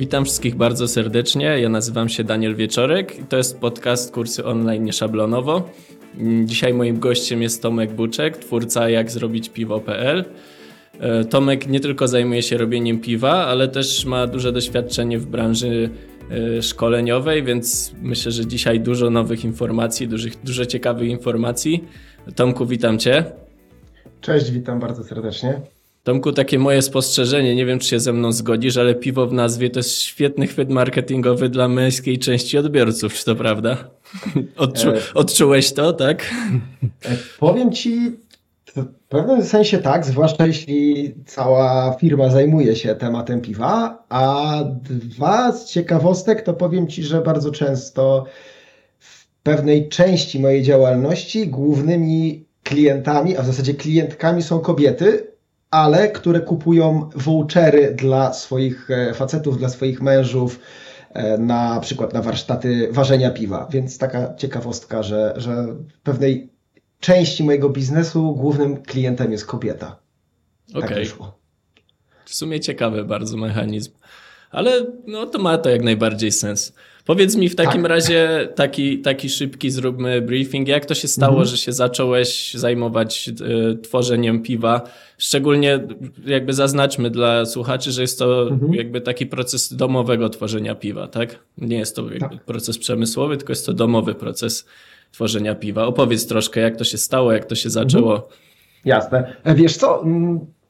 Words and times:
Witam 0.00 0.24
wszystkich 0.24 0.54
bardzo 0.54 0.88
serdecznie. 0.88 1.44
Ja 1.60 1.68
nazywam 1.68 2.08
się 2.08 2.24
Daniel 2.24 2.54
Wieczorek 2.54 3.18
i 3.18 3.22
to 3.24 3.36
jest 3.36 3.60
podcast 3.60 4.12
Kursy 4.12 4.44
Online 4.44 4.84
Nieszablonowo. 4.84 5.70
Dzisiaj 6.44 6.74
moim 6.74 6.98
gościem 6.98 7.42
jest 7.42 7.62
Tomek 7.62 7.92
Buczek, 7.92 8.36
twórca 8.36 8.88
jak 8.88 9.10
zrobić 9.10 9.48
piwo.pl. 9.48 10.24
E, 11.00 11.24
Tomek 11.24 11.66
nie 11.66 11.80
tylko 11.80 12.08
zajmuje 12.08 12.42
się 12.42 12.56
robieniem 12.58 13.00
piwa, 13.00 13.46
ale 13.46 13.68
też 13.68 14.04
ma 14.04 14.26
duże 14.26 14.52
doświadczenie 14.52 15.18
w 15.18 15.26
branży 15.26 15.90
szkoleniowej, 16.60 17.42
więc 17.44 17.92
myślę, 18.02 18.32
że 18.32 18.46
dzisiaj 18.46 18.80
dużo 18.80 19.10
nowych 19.10 19.44
informacji, 19.44 20.08
dużych, 20.08 20.42
dużo 20.44 20.66
ciekawych 20.66 21.08
informacji. 21.08 21.84
Tomku, 22.34 22.66
witam 22.66 22.98
Cię. 22.98 23.24
Cześć, 24.20 24.50
witam 24.50 24.80
bardzo 24.80 25.04
serdecznie. 25.04 25.60
Tomku, 26.04 26.32
takie 26.32 26.58
moje 26.58 26.82
spostrzeżenie, 26.82 27.54
nie 27.54 27.66
wiem 27.66 27.78
czy 27.78 27.88
się 27.88 28.00
ze 28.00 28.12
mną 28.12 28.32
zgodzisz, 28.32 28.76
ale 28.76 28.94
piwo 28.94 29.26
w 29.26 29.32
nazwie 29.32 29.70
to 29.70 29.78
jest 29.78 30.00
świetny 30.02 30.46
chwyt 30.46 30.70
marketingowy 30.70 31.48
dla 31.48 31.68
męskiej 31.68 32.18
części 32.18 32.58
odbiorców, 32.58 33.14
czy 33.14 33.24
to 33.24 33.36
prawda? 33.36 33.76
Odczu 34.56 34.90
E. 34.90 34.98
odczułeś 35.14 35.72
to, 35.72 35.92
tak? 35.92 36.30
E, 37.04 37.16
Powiem 37.38 37.72
Ci 37.72 38.12
w 39.10 39.12
pewnym 39.12 39.44
sensie 39.44 39.78
tak, 39.78 40.06
zwłaszcza 40.06 40.46
jeśli 40.46 41.14
cała 41.26 41.96
firma 42.00 42.28
zajmuje 42.28 42.76
się 42.76 42.94
tematem 42.94 43.40
piwa, 43.40 44.04
a 44.08 44.54
dwa 44.80 45.52
z 45.52 45.70
ciekawostek 45.70 46.42
to 46.42 46.54
powiem 46.54 46.88
Ci, 46.88 47.02
że 47.02 47.20
bardzo 47.20 47.50
często 47.50 48.24
w 48.98 49.26
pewnej 49.42 49.88
części 49.88 50.40
mojej 50.40 50.62
działalności 50.62 51.48
głównymi 51.48 52.44
klientami, 52.62 53.36
a 53.36 53.42
w 53.42 53.46
zasadzie 53.46 53.74
klientkami 53.74 54.42
są 54.42 54.60
kobiety, 54.60 55.32
ale 55.70 56.08
które 56.08 56.40
kupują 56.40 57.10
vouchery 57.14 57.94
dla 57.94 58.32
swoich 58.32 58.90
e, 58.90 59.14
facetów, 59.14 59.58
dla 59.58 59.68
swoich 59.68 60.02
mężów, 60.02 60.60
e, 61.12 61.38
na 61.38 61.80
przykład 61.80 62.14
na 62.14 62.22
warsztaty 62.22 62.88
ważenia 62.92 63.30
piwa. 63.30 63.68
Więc 63.70 63.98
taka 63.98 64.34
ciekawostka, 64.34 65.02
że, 65.02 65.34
że 65.36 65.66
w 65.66 66.00
pewnej 66.02 66.59
części 67.00 67.44
mojego 67.44 67.68
biznesu 67.68 68.32
głównym 68.34 68.82
klientem 68.82 69.32
jest 69.32 69.46
kobieta. 69.46 69.96
Tak 70.74 70.84
Okej. 70.84 70.96
wyszło. 71.04 71.38
W 72.24 72.34
sumie 72.34 72.60
ciekawy 72.60 73.04
bardzo 73.04 73.36
mechanizm. 73.36 73.90
Ale 74.50 74.86
no 75.06 75.26
to 75.26 75.38
ma 75.38 75.58
to 75.58 75.70
jak 75.70 75.82
najbardziej 75.82 76.32
sens. 76.32 76.72
Powiedz 77.04 77.36
mi 77.36 77.48
w 77.48 77.56
takim 77.56 77.82
Tak. 77.82 77.90
razie 77.90 78.48
taki, 78.54 78.98
taki 78.98 79.28
szybki 79.28 79.70
zróbmy 79.70 80.22
briefing. 80.22 80.68
Jak 80.68 80.86
to 80.86 80.94
się 80.94 81.08
stało, 81.08 81.32
Mhm. 81.32 81.48
że 81.48 81.56
się 81.56 81.72
zacząłeś 81.72 82.54
zajmować 82.54 83.28
e, 83.28 83.76
tworzeniem 83.76 84.42
piwa? 84.42 84.82
Szczególnie 85.18 85.80
jakby 86.26 86.52
zaznaczmy 86.52 87.10
dla 87.10 87.46
słuchaczy, 87.46 87.92
że 87.92 88.02
jest 88.02 88.18
to 88.18 88.48
Mhm. 88.48 88.74
jakby 88.74 89.00
taki 89.00 89.26
proces 89.26 89.74
domowego 89.74 90.28
tworzenia 90.28 90.74
piwa, 90.74 91.08
tak? 91.08 91.38
Nie 91.58 91.78
jest 91.78 91.96
to 91.96 92.02
jakby 92.02 92.36
Tak. 92.36 92.44
proces 92.44 92.78
przemysłowy, 92.78 93.36
tylko 93.36 93.52
jest 93.52 93.66
to 93.66 93.72
domowy 93.72 94.14
proces 94.14 94.66
tworzenia 95.12 95.54
piwa. 95.54 95.86
Opowiedz 95.86 96.26
troszkę, 96.26 96.60
jak 96.60 96.76
to 96.76 96.84
się 96.84 96.98
stało, 96.98 97.32
jak 97.32 97.44
to 97.44 97.54
się 97.54 97.70
zaczęło. 97.70 98.28
Jasne. 98.84 99.36
E, 99.44 99.54
Wiesz 99.54 99.76
co, 99.76 100.04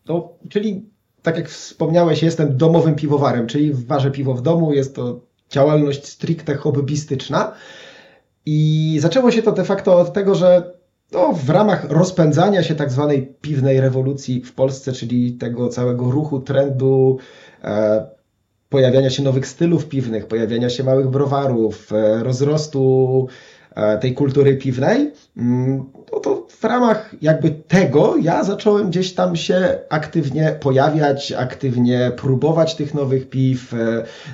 to, 0.05 0.39
czyli 0.49 0.85
tak 1.23 1.37
jak 1.37 1.49
wspomniałeś, 1.49 2.23
jestem 2.23 2.57
domowym 2.57 2.95
piwowarem, 2.95 3.47
czyli 3.47 3.73
ważę 3.73 4.11
piwo 4.11 4.35
w 4.35 4.43
domu, 4.43 4.73
jest 4.73 4.95
to 4.95 5.21
działalność 5.51 6.07
stricte 6.07 6.55
hobbystyczna 6.55 7.53
i 8.47 8.99
zaczęło 9.01 9.31
się 9.31 9.43
to 9.43 9.53
de 9.53 9.65
facto 9.65 9.99
od 9.99 10.13
tego, 10.13 10.35
że 10.35 10.73
no, 11.13 11.33
w 11.33 11.51
ramach 11.51 11.91
rozpędzania 11.91 12.63
się 12.63 12.75
tak 12.75 12.91
zwanej 12.91 13.35
piwnej 13.41 13.81
rewolucji 13.81 14.43
w 14.43 14.55
Polsce, 14.55 14.93
czyli 14.93 15.33
tego 15.33 15.69
całego 15.69 16.11
ruchu, 16.11 16.41
trendu, 16.41 17.19
e, 17.65 18.07
pojawiania 18.69 19.11
się 19.11 19.23
nowych 19.23 19.47
stylów 19.47 19.89
piwnych, 19.89 20.27
pojawiania 20.27 20.71
się 20.71 20.85
małych 20.85 21.09
browarów, 21.09 21.93
e, 21.93 22.25
rozrostu 22.25 23.29
tej 24.01 24.15
kultury 24.15 24.57
piwnej, 24.57 25.13
no 26.13 26.21
to 26.21 26.47
w 26.61 26.65
ramach 26.65 27.15
jakby 27.23 27.51
tego 27.51 28.17
ja 28.17 28.45
zacząłem 28.45 28.91
gdzieś 28.91 29.15
tam 29.15 29.37
się 29.37 29.79
aktywnie 29.89 30.57
pojawiać, 30.61 31.33
aktywnie 31.33 32.13
próbować 32.17 32.75
tych 32.75 32.95
nowych 32.95 33.31
piw, 33.31 33.75
e, 33.75 33.77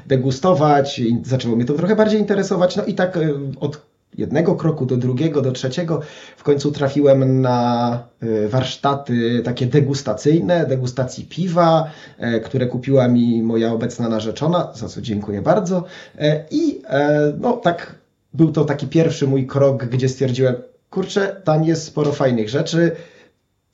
degustować 0.07 1.01
zaczęło 1.25 1.57
mnie 1.57 1.65
to 1.65 1.75
trochę 1.75 1.97
bardziej 1.97 2.21
interesować, 2.21 2.77
no 2.77 2.85
i 2.85 2.95
tak 2.95 3.17
e, 3.17 3.21
od 3.61 3.87
jednego 4.19 4.55
kroku 4.55 4.87
do 4.87 4.97
drugiego, 4.97 5.43
do 5.43 5.53
trzeciego 5.53 6.01
w 6.37 6.43
końcu 6.43 6.73
trafiłem 6.73 7.41
na 7.41 7.99
e, 8.21 8.49
warsztaty 8.49 9.43
takie 9.45 9.67
degustacyjne, 9.67 10.67
degustacji 10.67 11.25
piwa, 11.25 11.91
e, 12.19 12.41
które 12.41 12.67
kupiła 12.67 13.09
mi 13.09 13.43
moja 13.43 13.73
obecna 13.73 14.09
narzeczona, 14.09 14.73
za 14.75 14.89
co 14.89 15.03
dziękuję 15.03 15.43
bardzo. 15.43 15.85
E, 16.19 16.45
I 16.51 16.83
e, 16.89 17.33
no 17.39 17.53
tak, 17.53 17.95
był 18.37 18.53
to 18.53 18.65
taki 18.65 18.87
pierwszy 18.87 19.27
mój 19.27 19.47
krok, 19.47 19.85
gdzie 19.85 20.09
stwierdziłem, 20.09 20.55
kurczę, 20.91 21.41
tam 21.45 21.65
jest 21.65 21.85
sporo 21.85 22.13
fajnych 22.13 22.49
rzeczy. 22.49 22.93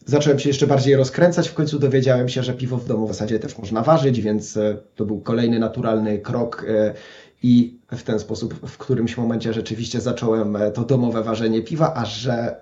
Zacząłem 0.06 0.39
się 0.39 0.49
jeszcze 0.49 0.67
bardziej 0.67 0.97
rozkręcać, 0.97 1.49
w 1.49 1.55
końcu 1.55 1.78
dowiedziałem 1.78 2.28
się, 2.28 2.43
że 2.43 2.55
piwo 2.55 2.77
w 2.77 2.87
domu 2.87 3.06
w 3.06 3.11
zasadzie 3.11 3.39
też 3.39 3.59
można 3.59 3.83
ważyć, 3.83 4.21
więc 4.21 4.56
e, 4.56 4.77
to 4.97 5.05
był 5.05 5.21
kolejny 5.21 5.59
naturalny 5.59 6.19
krok 6.19 6.67
e, 6.69 6.95
i 7.43 7.78
w 7.93 8.03
ten 8.03 8.19
sposób 8.19 8.55
w 8.69 8.78
którymś 8.78 9.17
momencie 9.17 9.53
rzeczywiście 9.53 10.00
zacząłem 10.00 10.56
e, 10.56 10.71
to 10.71 10.84
domowe 10.84 11.23
ważenie 11.23 11.62
piwa, 11.62 11.94
a 11.94 12.05
że 12.05 12.56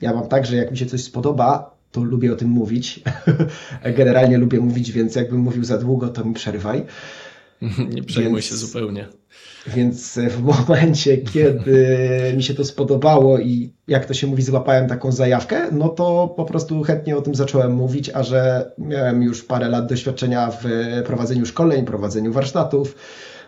ja 0.00 0.14
mam 0.14 0.28
tak, 0.28 0.46
że 0.46 0.56
jak 0.56 0.70
mi 0.70 0.78
się 0.78 0.86
coś 0.86 1.04
spodoba, 1.04 1.74
to 1.92 2.04
lubię 2.04 2.32
o 2.32 2.36
tym 2.36 2.48
mówić. 2.48 3.02
Generalnie 3.98 4.38
lubię 4.38 4.60
mówić, 4.60 4.92
więc 4.92 5.14
jakbym 5.14 5.40
mówił 5.40 5.64
za 5.64 5.78
długo, 5.78 6.08
to 6.08 6.24
mi 6.24 6.34
przerywaj. 6.34 6.84
Nie 7.94 8.02
przejmuj 8.02 8.32
Więc- 8.32 8.44
się 8.44 8.56
zupełnie. 8.56 9.08
Więc 9.66 10.18
w 10.30 10.42
momencie, 10.42 11.18
kiedy 11.18 11.88
mi 12.36 12.42
się 12.42 12.54
to 12.54 12.64
spodobało 12.64 13.38
i 13.38 13.72
jak 13.88 14.06
to 14.06 14.14
się 14.14 14.26
mówi, 14.26 14.42
złapałem 14.42 14.88
taką 14.88 15.12
zajawkę, 15.12 15.72
no 15.72 15.88
to 15.88 16.34
po 16.36 16.44
prostu 16.44 16.82
chętnie 16.82 17.16
o 17.16 17.22
tym 17.22 17.34
zacząłem 17.34 17.72
mówić, 17.72 18.10
a 18.14 18.22
że 18.22 18.72
miałem 18.78 19.22
już 19.22 19.44
parę 19.44 19.68
lat 19.68 19.86
doświadczenia 19.86 20.50
w 20.50 20.64
prowadzeniu 21.06 21.46
szkoleń, 21.46 21.84
prowadzeniu 21.84 22.32
warsztatów, 22.32 22.96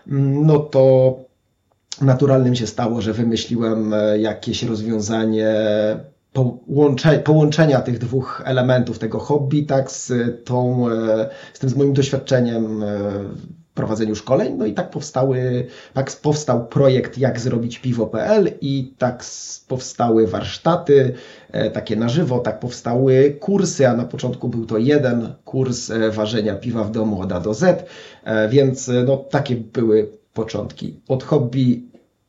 no 0.07 0.59
to 0.59 1.17
naturalnym 2.01 2.55
się 2.55 2.67
stało, 2.67 3.01
że 3.01 3.13
wymyśliłem 3.13 3.95
e, 3.95 4.19
jakieś 4.19 4.63
rozwiązanie 4.63 5.55
połącze, 6.33 7.19
połączenia 7.19 7.81
tych 7.81 7.99
dwóch 7.99 8.43
elementów, 8.45 8.99
tego 8.99 9.19
hobby, 9.19 9.67
tak, 9.67 9.91
z 9.91 10.13
tą, 10.45 10.91
e, 10.91 11.29
z 11.55 11.59
tym 11.59 11.71
z 11.71 11.77
moim 11.77 11.93
doświadczeniem 11.93 12.83
e, 12.83 13.11
prowadzeniu 13.77 14.15
szkoleń, 14.15 14.55
no 14.57 14.67
i 14.67 14.75
tak 14.75 14.91
powstały, 14.91 15.67
tak 15.95 16.13
powstał 16.23 16.67
projekt 16.67 17.19
jak 17.19 17.41
zrobić 17.41 17.79
piwo.pl 17.79 18.53
i 18.61 18.95
tak 18.99 19.25
powstały 19.69 20.27
warsztaty 20.27 21.15
e, 21.53 21.71
takie 21.71 21.97
na 21.97 22.09
żywo, 22.09 22.39
tak 22.39 22.61
powstały 22.61 23.37
kursy, 23.41 23.89
a 23.89 23.97
na 23.97 24.05
początku 24.05 24.49
był 24.49 24.67
to 24.67 24.79
jeden 24.79 25.35
kurs 25.45 25.91
e, 25.91 26.11
ważenia 26.11 26.55
piwa 26.55 26.85
w 26.85 26.91
domu 26.91 27.21
od 27.21 27.33
A 27.33 27.41
do 27.41 27.55
Z, 27.55 27.89
e, 28.25 28.49
więc 28.49 28.91
no 29.07 29.17
takie 29.17 29.57
były 29.57 30.11
początki, 30.35 31.01
od 31.09 31.25
hobby 31.25 31.85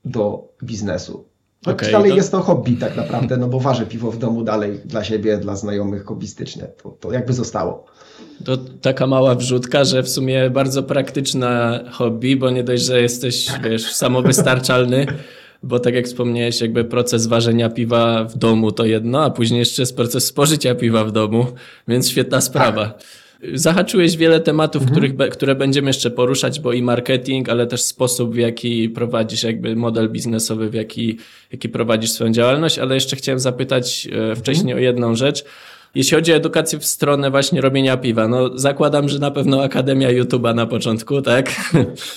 do 0.05 0.47
biznesu. 0.63 1.36
Choć 1.65 1.75
Okej, 1.75 1.91
dalej 1.91 2.11
to- 2.11 2.17
jest 2.17 2.31
to 2.31 2.41
hobby 2.41 2.77
tak 2.77 2.95
naprawdę, 2.95 3.37
no 3.37 3.47
bo 3.47 3.59
ważę 3.59 3.85
piwo 3.85 4.11
w 4.11 4.17
domu 4.17 4.43
dalej 4.43 4.79
dla 4.85 5.03
siebie, 5.03 5.37
dla 5.37 5.55
znajomych 5.55 6.05
hobbystycznie. 6.05 6.67
To, 6.83 6.89
to 6.89 7.11
jakby 7.11 7.33
zostało. 7.33 7.85
To 8.45 8.57
taka 8.57 9.07
mała 9.07 9.35
wrzutka, 9.35 9.83
że 9.83 10.03
w 10.03 10.09
sumie 10.09 10.49
bardzo 10.49 10.83
praktyczna 10.83 11.79
hobby, 11.91 12.35
bo 12.35 12.49
nie 12.49 12.63
dość, 12.63 12.83
że 12.83 13.01
jesteś, 13.01 13.47
wiesz, 13.63 13.93
samowystarczalny, 13.93 15.05
bo 15.63 15.79
tak 15.79 15.93
jak 15.93 16.05
wspomniałeś, 16.05 16.61
jakby 16.61 16.85
proces 16.85 17.27
ważenia 17.27 17.69
piwa 17.69 18.23
w 18.23 18.37
domu 18.37 18.71
to 18.71 18.85
jedno, 18.85 19.23
a 19.23 19.29
później 19.29 19.59
jeszcze 19.59 19.81
jest 19.81 19.95
proces 19.95 20.25
spożycia 20.25 20.75
piwa 20.75 21.03
w 21.03 21.11
domu, 21.11 21.45
więc 21.87 22.09
świetna 22.09 22.41
sprawa. 22.41 22.97
Zahaczyłeś 23.53 24.17
wiele 24.17 24.39
tematów, 24.39 24.85
których, 24.91 25.15
be- 25.15 25.29
które 25.29 25.55
będziemy 25.55 25.89
jeszcze 25.89 26.11
poruszać, 26.11 26.59
bo 26.59 26.73
i 26.73 26.81
marketing, 26.81 27.49
ale 27.49 27.67
też 27.67 27.81
sposób, 27.81 28.33
w 28.33 28.37
jaki 28.37 28.89
prowadzisz 28.89 29.43
jakby 29.43 29.75
model 29.75 30.09
biznesowy, 30.09 30.69
w 30.69 30.73
jaki, 30.73 31.17
jaki 31.51 31.69
prowadzisz 31.69 32.11
swoją 32.11 32.31
działalność, 32.31 32.79
ale 32.79 32.95
jeszcze 32.95 33.15
chciałem 33.15 33.39
zapytać 33.39 34.07
e, 34.31 34.35
wcześniej 34.35 34.73
o 34.75 34.77
jedną 34.77 35.15
rzecz. 35.15 35.45
Jeśli 35.95 36.15
chodzi 36.15 36.33
o 36.33 36.35
edukację 36.35 36.79
w 36.79 36.85
stronę 36.85 37.31
właśnie 37.31 37.61
robienia 37.61 37.97
piwa, 37.97 38.27
no 38.27 38.57
zakładam, 38.57 39.09
że 39.09 39.19
na 39.19 39.31
pewno 39.31 39.63
Akademia 39.63 40.09
YouTube'a 40.09 40.55
na 40.55 40.65
początku, 40.65 41.21
tak? 41.21 41.49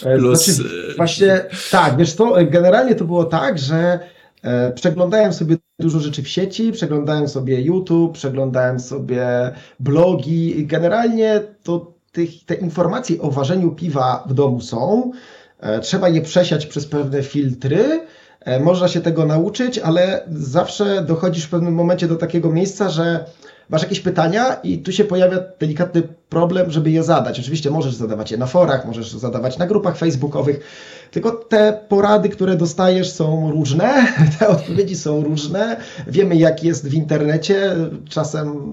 E, 0.05 0.17
Plus, 0.19 0.47
Znaczy, 0.47 0.71
e, 0.91 0.95
właśnie 0.95 1.45
tak, 1.71 1.97
wiesz 1.97 2.13
co, 2.13 2.35
generalnie 2.51 2.95
to 2.95 3.05
było 3.05 3.25
tak, 3.25 3.59
że 3.59 3.99
przeglądałem 4.75 5.33
sobie 5.33 5.57
dużo 5.79 6.01
rzeczy 6.01 6.23
w 6.23 6.29
sieci, 6.29 6.73
przeglądałem 6.73 7.29
sobie 7.29 7.61
YouTube, 7.61 8.13
przeglądałem 8.13 8.81
sobie 8.81 9.27
blogi 9.81 10.67
generalnie 10.67 11.41
to 11.63 11.95
tych, 12.13 12.45
te 12.45 12.55
informacje 12.55 13.21
o 13.21 13.31
ważeniu 13.31 13.71
piwa 13.73 14.25
w 14.29 14.35
domu 14.35 14.61
są. 14.61 15.13
E, 15.61 15.81
Trzeba 15.81 16.09
je 16.09 16.21
przesiać 16.21 16.67
przez 16.67 16.87
pewne 16.87 17.23
filtry. 17.23 18.07
E, 18.41 18.61
Można 18.61 18.89
się 18.89 19.01
tego 19.01 19.27
nauczyć, 19.27 19.79
ale 19.79 20.23
zawsze 20.31 21.03
dochodzisz 21.03 21.45
w 21.45 21.51
pewnym 21.51 21.75
momencie 21.75 22.09
do 22.09 22.17
takiego 22.17 22.51
miejsca, 22.53 22.89
że 22.89 23.25
masz 23.71 23.83
jakieś 23.83 24.01
pytania 24.01 24.55
i 24.55 24.79
tu 24.79 24.93
się 24.93 25.05
pojawia 25.05 25.39
delikatny 25.61 26.03
problem, 26.29 26.71
żeby 26.71 26.91
je 26.91 27.03
zadać. 27.03 27.41
Oczywiście 27.41 27.71
możesz 27.71 27.95
zadawać 27.95 28.31
je 28.31 28.39
na 28.39 28.47
forach, 28.47 28.87
możesz 28.87 29.13
zadawać 29.13 29.59
na 29.59 29.67
grupach 29.67 29.97
facebookowych, 29.97 30.61
tylko 31.11 31.31
te 31.31 31.81
porady, 31.89 32.29
które 32.29 32.57
dostajesz 32.57 33.13
są 33.13 33.51
różne, 33.51 34.07
te 34.39 34.49
odpowiedzi 34.49 34.97
są 34.97 35.25
różne. 35.25 35.77
Wiemy, 36.07 36.37
jak 36.37 36.65
jest 36.65 36.89
w 36.89 36.95
internecie. 36.95 37.77
Czasem 38.09 38.73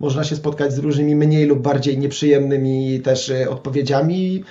można 0.00 0.24
się 0.24 0.36
spotkać 0.36 0.72
z 0.72 0.78
różnymi 0.78 1.16
mniej 1.16 1.46
lub 1.46 1.58
bardziej 1.58 1.98
nieprzyjemnymi 1.98 3.00
też 3.00 3.30
e, 3.30 3.50
odpowiedziami, 3.50 4.44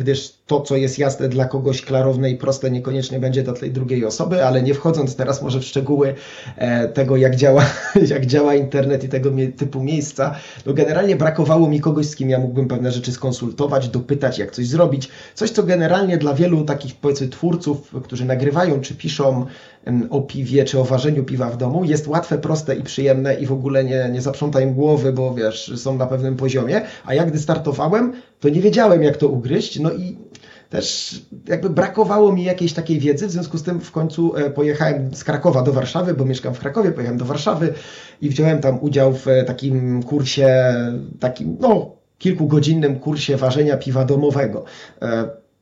gdyż 0.00 0.38
to, 0.46 0.60
co 0.60 0.76
jest 0.76 0.98
jasne 0.98 1.28
dla 1.28 1.44
kogoś 1.44 1.82
klarowne 1.82 2.30
i 2.30 2.36
proste, 2.36 2.70
niekoniecznie 2.70 3.18
będzie 3.18 3.42
dla 3.42 3.52
tej 3.52 3.70
drugiej 3.70 4.04
osoby, 4.04 4.44
ale 4.44 4.62
nie 4.62 4.74
wchodząc 4.74 5.16
teraz 5.16 5.42
może 5.42 5.60
w 5.60 5.64
szczegóły 5.64 6.14
e, 6.56 6.88
tego, 6.88 7.16
jak 7.16 7.36
działa, 7.36 7.64
jak 8.14 8.26
działa 8.26 8.54
internet 8.54 9.04
i 9.04 9.08
tego 9.08 9.30
typu 9.56 9.82
miejsca, 9.82 10.34
no 10.66 10.74
generalnie 10.74 11.16
brakowało 11.16 11.68
mi 11.68 11.80
kogoś, 11.80 12.06
z 12.06 12.16
kim 12.16 12.30
ja 12.30 12.38
mógłbym 12.38 12.68
pewne 12.68 12.92
rzeczy 12.92 13.12
skonsultować, 13.12 13.88
dopytać, 13.88 14.38
jak 14.38 14.50
coś 14.50 14.66
zrobić. 14.66 15.08
Coś, 15.34 15.50
co 15.50 15.62
generalnie 15.62 16.18
dla 16.18 16.34
wielu 16.34 16.64
takich, 16.64 16.96
powiedzmy, 16.96 17.28
twórców, 17.28 17.94
którzy 18.04 18.24
nagrywają 18.24 18.80
czy 18.80 18.94
piszą 18.94 19.46
o 20.10 20.22
piwie, 20.22 20.64
czy 20.64 20.80
o 20.80 20.84
ważeniu 20.84 21.24
piwa 21.24 21.50
w 21.50 21.56
domu, 21.56 21.84
jest 21.84 22.08
łatwe, 22.08 22.38
proste 22.38 22.76
i 22.76 22.82
przyjemne 22.82 23.34
i 23.34 23.46
w 23.46 23.52
ogóle 23.52 23.84
nie, 23.84 24.08
nie 24.12 24.20
zaprząta 24.20 24.60
im 24.60 24.74
głowy, 24.74 25.12
bo 25.12 25.34
wiesz, 25.34 25.72
są 25.76 25.96
na 25.96 26.06
pewnym 26.06 26.36
poziomie. 26.36 26.80
A 27.06 27.14
jak 27.14 27.30
gdy 27.30 27.38
startowałem, 27.38 28.12
to 28.40 28.48
nie 28.48 28.60
wiedziałem, 28.60 29.02
jak 29.02 29.16
to 29.16 29.28
ugryźć, 29.28 29.57
no 29.80 29.92
i 29.92 30.16
też 30.70 31.16
jakby 31.46 31.70
brakowało 31.70 32.32
mi 32.32 32.44
jakiejś 32.44 32.72
takiej 32.72 32.98
wiedzy, 32.98 33.26
w 33.26 33.30
związku 33.30 33.58
z 33.58 33.62
tym 33.62 33.80
w 33.80 33.92
końcu 33.92 34.36
e, 34.36 34.50
pojechałem 34.50 35.14
z 35.14 35.24
Krakowa 35.24 35.62
do 35.62 35.72
Warszawy, 35.72 36.14
bo 36.14 36.24
mieszkam 36.24 36.54
w 36.54 36.58
Krakowie, 36.58 36.92
pojechałem 36.92 37.18
do 37.18 37.24
Warszawy 37.24 37.74
i 38.20 38.28
wziąłem 38.28 38.60
tam 38.60 38.78
udział 38.80 39.12
w 39.12 39.28
e, 39.28 39.44
takim 39.44 40.02
kursie, 40.02 40.74
takim 41.20 41.56
no 41.60 41.96
kilkugodzinnym 42.18 42.98
kursie 42.98 43.36
ważenia 43.36 43.76
piwa 43.76 44.04
domowego. 44.04 44.64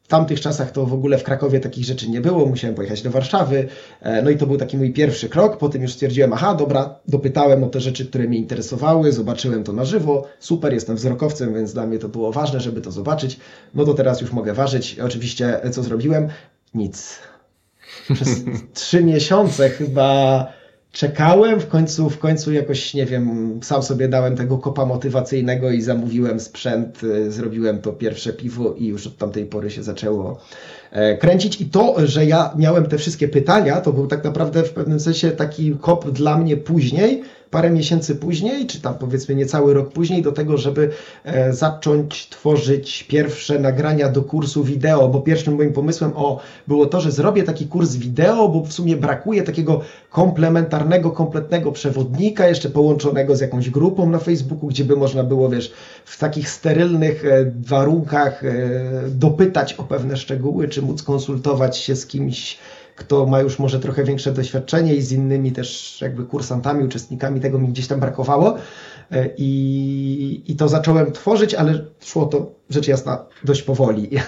E, 0.07 0.09
W 0.09 0.09
tamtych 0.09 0.41
czasach 0.41 0.71
to 0.71 0.87
w 0.87 0.93
ogóle 0.93 1.19
w 1.19 1.25
Krakowie 1.25 1.61
takich 1.61 1.85
rzeczy 1.85 2.11
nie 2.11 2.21
było, 2.21 2.47
musiałem 2.47 2.75
pojechać 2.75 3.03
do 3.03 3.11
Warszawy, 3.11 3.69
e, 4.01 4.23
no 4.23 4.31
i 4.31 4.37
to 4.37 4.47
był 4.47 4.57
taki 4.57 4.77
mój 4.77 4.93
pierwszy 4.93 5.29
krok, 5.29 5.59
potem 5.59 5.83
już 5.83 5.93
stwierdziłem, 5.93 6.33
aha, 6.33 6.55
dobra, 6.55 6.95
dopytałem 7.09 7.65
o 7.65 7.69
te 7.69 7.81
rzeczy, 7.81 8.07
które 8.07 8.25
mnie 8.25 8.39
interesowały, 8.39 9.13
zobaczyłem 9.13 9.65
to 9.65 9.73
na 9.73 9.85
żywo, 9.85 10.27
super, 10.41 10.73
jestem 10.73 10.97
wzrokowcem, 10.97 11.55
więc 11.55 11.73
dla 11.73 11.87
mnie 11.87 11.99
to 11.99 12.09
było 12.09 12.33
ważne, 12.33 12.61
żeby 12.61 12.81
to 12.81 12.93
zobaczyć, 12.93 13.41
no 13.75 13.85
to 13.85 13.95
teraz 13.95 14.21
już 14.21 14.33
mogę 14.33 14.55
ważyć, 14.55 14.99
oczywiście 14.99 15.61
co 15.73 15.83
zrobiłem? 15.83 16.29
Nic. 16.75 17.19
Przez 18.15 18.45
trzy 18.75 19.05
miesiące 19.05 19.71
chyba 19.71 20.47
czekałem, 20.97 21.61
w 21.61 21.69
końcu, 21.69 22.11
w 22.11 22.19
końcu 22.19 22.53
jakoś, 22.53 22.95
nie 22.95 23.07
wiem, 23.07 23.59
sam 23.63 23.83
sobie 23.83 24.09
dałem 24.09 24.37
tego 24.37 24.59
kopa 24.59 24.87
motywacyjnego 24.87 25.71
i 25.71 25.83
zamówiłem 25.83 26.41
sprzęt, 26.41 27.03
y, 27.03 27.33
zrobiłem 27.33 27.79
to 27.79 27.93
pierwsze 27.93 28.33
piwo 28.33 28.75
i 28.75 28.87
już 28.87 29.07
od 29.07 29.17
tamtej 29.17 29.47
pory 29.47 29.71
się 29.71 29.83
zaczęło 29.83 30.39
e, 30.91 31.17
kręcić. 31.17 31.61
I 31.61 31.67
to, 31.67 31.95
że 32.07 32.27
ja 32.27 32.55
miałem 32.59 32.87
te 32.87 32.99
wszystkie 32.99 33.29
pytania, 33.29 33.81
to 33.81 33.93
był 33.93 34.07
tak 34.07 34.25
naprawdę 34.25 34.63
w 34.63 34.73
pewnym 34.73 35.01
sensie 35.01 35.31
taki 35.31 35.77
kop 35.81 36.11
dla 36.11 36.39
mnie 36.39 36.57
później, 36.57 37.23
parę 37.51 37.71
miesięcy 37.71 38.15
później, 38.15 38.67
czy 38.67 38.81
tam 38.81 38.95
powiedzmy 38.95 39.35
niecały 39.35 39.75
rok 39.75 39.93
później, 39.93 40.23
do 40.23 40.33
tego, 40.33 40.59
żeby 40.59 40.91
e, 41.25 41.53
zacząć 41.53 42.29
tworzyć 42.29 43.03
pierwsze 43.03 43.59
nagrania 43.59 44.09
do 44.09 44.23
kursu 44.23 44.65
wideo, 44.65 45.09
bo 45.09 45.21
pierwszym 45.21 45.55
moim 45.55 45.73
pomysłem 45.73 46.13
o, 46.15 46.41
było 46.69 46.87
to, 46.87 47.01
że 47.01 47.11
zrobię 47.13 47.43
taki 47.43 47.67
kurs 47.67 47.95
wideo, 47.95 48.49
bo 48.49 48.65
w 48.65 48.73
sumie 48.73 48.97
brakuje 48.97 49.43
takiego 49.43 49.81
komplementarnego, 50.11 51.11
kompletnego 51.11 51.73
przewodnika, 51.73 52.49
jeszcze 52.49 52.71
połączonego 52.71 53.37
z 53.37 53.41
jakąś 53.41 53.71
grupą 53.71 54.11
na 54.11 54.19
Facebooku, 54.19 54.69
gdzie 54.69 54.85
by 54.85 54.97
można 54.97 55.25
było, 55.25 55.49
wiesz, 55.49 55.73
w 56.05 56.19
takich 56.19 56.51
sterylnych 56.51 57.25
e, 57.25 57.53
warunkach 57.67 58.45
e, 58.45 58.55
dopytać 59.09 59.75
o 59.75 59.85
pewne 59.85 60.17
szczegóły, 60.17 60.69
czy 60.69 60.83
móc 60.83 61.03
konsultować 61.03 61.79
się 61.79 61.97
z 61.97 62.07
kimś, 62.07 62.59
kto 62.97 63.27
ma 63.27 63.41
już 63.41 63.59
może 63.59 63.81
trochę 63.81 64.05
większe 64.05 64.33
doświadczenie 64.33 64.95
i 64.95 65.03
z 65.03 65.13
innymi 65.13 65.53
też 65.53 65.99
jakby 66.01 66.25
kursantami, 66.25 66.85
uczestnikami, 66.85 67.41
tego 67.41 67.59
mi 67.59 67.69
gdzieś 67.69 67.87
tam 67.87 68.01
brakowało. 68.01 68.57
E, 69.13 69.29
I, 69.39 70.43
i 70.47 70.57
to 70.57 70.69
zacząłem 70.69 71.13
tworzyć, 71.13 71.55
ale 71.55 71.85
szło 72.01 72.27
to 72.27 72.53
rzecz 72.71 72.89
jasna 72.89 73.27
dość 73.45 73.63
powoli. 73.63 74.03
I 74.15 74.19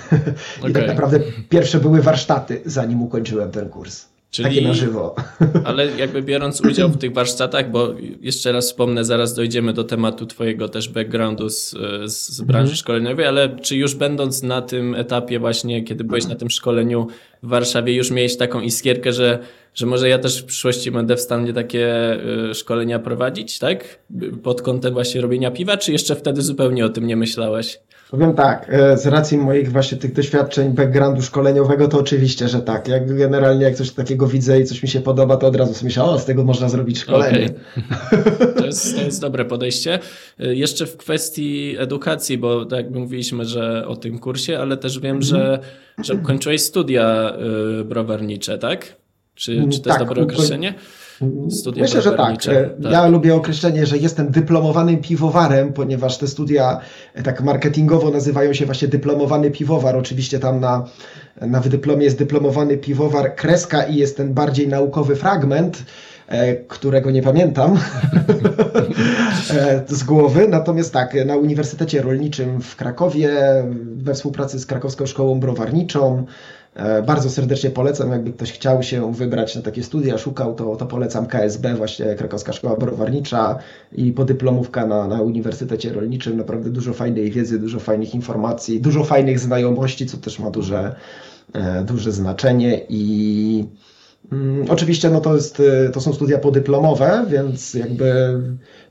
Okej. 0.60 0.72
tak 0.72 0.86
naprawdę 0.86 1.20
pierwsze 1.48 1.80
były 1.80 2.02
warsztaty, 2.02 2.62
zanim 2.64 3.02
ukończyłem 3.02 3.50
ten 3.50 3.68
kurs. 3.68 4.06
Czyli- 4.30 4.48
Takie 4.48 4.62
na 4.62 4.74
żywo. 4.74 5.14
Ale 5.64 5.86
jakby 5.86 6.22
biorąc 6.22 6.60
udział 6.60 6.88
w 6.88 6.98
tych 6.98 7.12
warsztatach, 7.12 7.70
bo 7.70 7.94
jeszcze 8.20 8.52
raz 8.52 8.66
wspomnę, 8.66 9.04
zaraz 9.04 9.34
dojdziemy 9.34 9.72
do 9.72 9.84
tematu 9.84 10.26
Twojego 10.26 10.68
też 10.68 10.88
backgroundu 10.88 11.48
z, 11.48 11.74
z 12.04 12.40
branży 12.40 12.76
szkoleniowej, 12.76 13.26
ale 13.26 13.56
czy 13.56 13.76
już 13.76 13.94
będąc 13.94 14.42
na 14.42 14.62
tym 14.62 14.94
etapie 14.94 15.38
właśnie, 15.38 15.82
kiedy 15.82 16.04
byłeś 16.04 16.26
na 16.26 16.34
tym 16.34 16.50
szkoleniu 16.50 17.06
w 17.42 17.48
Warszawie, 17.48 17.94
już 17.94 18.10
miałeś 18.10 18.36
taką 18.36 18.60
iskierkę, 18.60 19.12
że, 19.12 19.38
że 19.74 19.86
może 19.86 20.08
ja 20.08 20.18
też 20.18 20.42
w 20.42 20.44
przyszłości 20.44 20.90
będę 20.90 21.16
w 21.16 21.20
stanie 21.20 21.52
takie 21.52 22.14
y, 22.50 22.54
szkolenia 22.54 22.98
prowadzić, 22.98 23.58
tak? 23.58 23.98
Pod 24.42 24.62
kątem 24.62 24.92
właśnie 24.92 25.20
robienia 25.20 25.50
piwa, 25.50 25.76
czy 25.76 25.92
jeszcze 25.92 26.16
wtedy 26.16 26.42
zupełnie 26.42 26.84
o 26.84 26.88
tym 26.88 27.06
nie 27.06 27.16
myślałeś? 27.16 27.78
Powiem 28.10 28.34
tak, 28.34 28.66
e, 28.68 28.98
z 28.98 29.06
racji 29.06 29.38
moich 29.38 29.72
właśnie 29.72 29.98
tych 29.98 30.12
doświadczeń 30.12 30.70
backgroundu 30.70 31.22
szkoleniowego, 31.22 31.88
to 31.88 31.98
oczywiście, 31.98 32.48
że 32.48 32.60
tak. 32.60 32.88
Jak 32.88 33.16
generalnie 33.16 33.64
jak 33.64 33.74
coś 33.74 33.90
takiego 33.90 34.26
widzę 34.26 34.60
i 34.60 34.64
coś 34.64 34.82
mi 34.82 34.88
się 34.88 35.00
podoba, 35.00 35.36
to 35.36 35.46
od 35.46 35.56
razu 35.56 35.74
sobie 35.74 35.88
myślę, 35.88 36.04
o, 36.04 36.18
z 36.18 36.24
tego 36.24 36.44
można 36.44 36.68
zrobić 36.68 36.98
szkolenie. 36.98 37.44
Okej. 37.44 38.54
To, 38.56 38.66
jest, 38.66 38.96
to 38.96 39.02
jest 39.02 39.20
dobre 39.20 39.44
podejście. 39.44 39.98
Y, 40.40 40.56
Jeszcze 40.56 40.86
w 40.86 40.96
kwestii 40.96 41.76
edukacji, 41.78 42.38
bo 42.38 42.64
tak 42.64 42.90
mówiliśmy, 42.90 43.44
że 43.44 43.86
o 43.86 43.96
tym 43.96 44.18
kursie, 44.18 44.58
ale 44.58 44.76
też 44.76 45.00
wiem, 45.00 45.22
że, 45.22 45.58
że 46.02 46.14
ukończyłeś 46.14 46.62
studia 46.62 47.32
y, 47.80 47.84
browarnicze, 47.84 48.58
tak? 48.58 48.96
Czy, 49.34 49.54
czy 49.56 49.80
to 49.80 49.90
jest 49.90 49.98
Tak, 49.98 49.98
dobre 49.98 50.22
ukoń- 50.22 50.34
określenie? 50.34 50.74
Studia 51.50 51.82
Myślę, 51.82 52.02
że 52.02 52.12
tak. 52.12 52.46
E, 52.48 52.64
tak. 52.82 52.92
Ja 52.92 53.06
lubię 53.06 53.34
określenie, 53.34 53.86
że 53.86 53.98
jestem 53.98 54.30
dyplomowanym 54.30 54.98
piwowarem, 54.98 55.72
ponieważ 55.72 56.18
te 56.18 56.26
studia 56.26 56.80
e, 57.14 57.22
tak 57.22 57.42
marketingowo 57.42 58.10
nazywają 58.10 58.52
się 58.52 58.66
właśnie 58.66 58.88
dyplomowany 58.88 59.50
piwowar. 59.50 59.96
Oczywiście 59.96 60.38
tam 60.38 60.60
na, 60.60 60.84
na 61.40 61.60
wydyplomie 61.60 62.04
jest 62.04 62.18
dyplomowany 62.18 62.76
piwowar 62.76 63.36
kreska 63.36 63.82
i 63.82 63.96
jest 63.96 64.16
ten 64.16 64.34
bardziej 64.34 64.68
naukowy 64.68 65.16
fragment, 65.16 65.84
którego 66.68 67.10
nie 67.10 67.22
pamiętam 67.22 67.76
e, 69.50 69.82
z 69.88 70.04
głowy. 70.04 70.48
Natomiast 70.48 70.92
tak, 70.92 71.26
na 71.26 71.36
Uniwersytecie 71.36 72.02
Rolniczym 72.02 72.60
w 72.60 72.76
Krakowie 72.76 73.30
we 73.96 74.14
współpracy 74.14 74.58
z 74.58 74.66
Krakowską 74.66 75.06
Szkołą 75.06 75.40
Browarniczą 75.40 76.26
E, 76.78 77.02
Bardzo 77.02 77.30
serdecznie 77.30 77.70
polecam, 77.70 78.10
jakby 78.10 78.32
ktoś 78.32 78.52
chciał 78.52 78.82
się 78.82 79.12
wybrać 79.14 79.56
na 79.56 79.62
takie 79.62 79.82
studia, 79.82 80.18
szukał, 80.18 80.54
to, 80.54 80.76
to 80.76 80.86
polecam 80.86 81.26
KSB, 81.26 81.74
właśnie 81.74 82.14
Krakowska 82.14 82.52
Szkoła 82.52 82.76
Browarnicza 82.76 83.58
i 83.92 84.12
podyplomówka 84.12 84.86
na, 84.86 85.08
na 85.08 85.22
Uniwersytecie 85.22 85.92
Rolniczym. 85.92 86.36
Naprawdę 86.36 86.70
dużo 86.70 86.92
fajnej 86.92 87.30
wiedzy, 87.30 87.58
dużo 87.58 87.80
fajnych 87.80 88.14
informacji, 88.14 88.80
dużo 88.80 89.04
fajnych 89.04 89.38
znajomości, 89.38 90.06
co 90.06 90.16
też 90.16 90.38
ma 90.38 90.50
duże, 90.50 90.94
e, 91.52 91.84
duże 91.84 92.12
znaczenie 92.12 92.80
i 92.88 93.64
oczywiście 94.68 95.10
no 95.10 95.20
to, 95.20 95.34
jest, 95.34 95.60
e, 95.60 95.88
to 95.88 96.00
są 96.00 96.12
studia 96.12 96.38
podyplomowe, 96.38 97.26
więc 97.28 97.74
jakby 97.74 98.40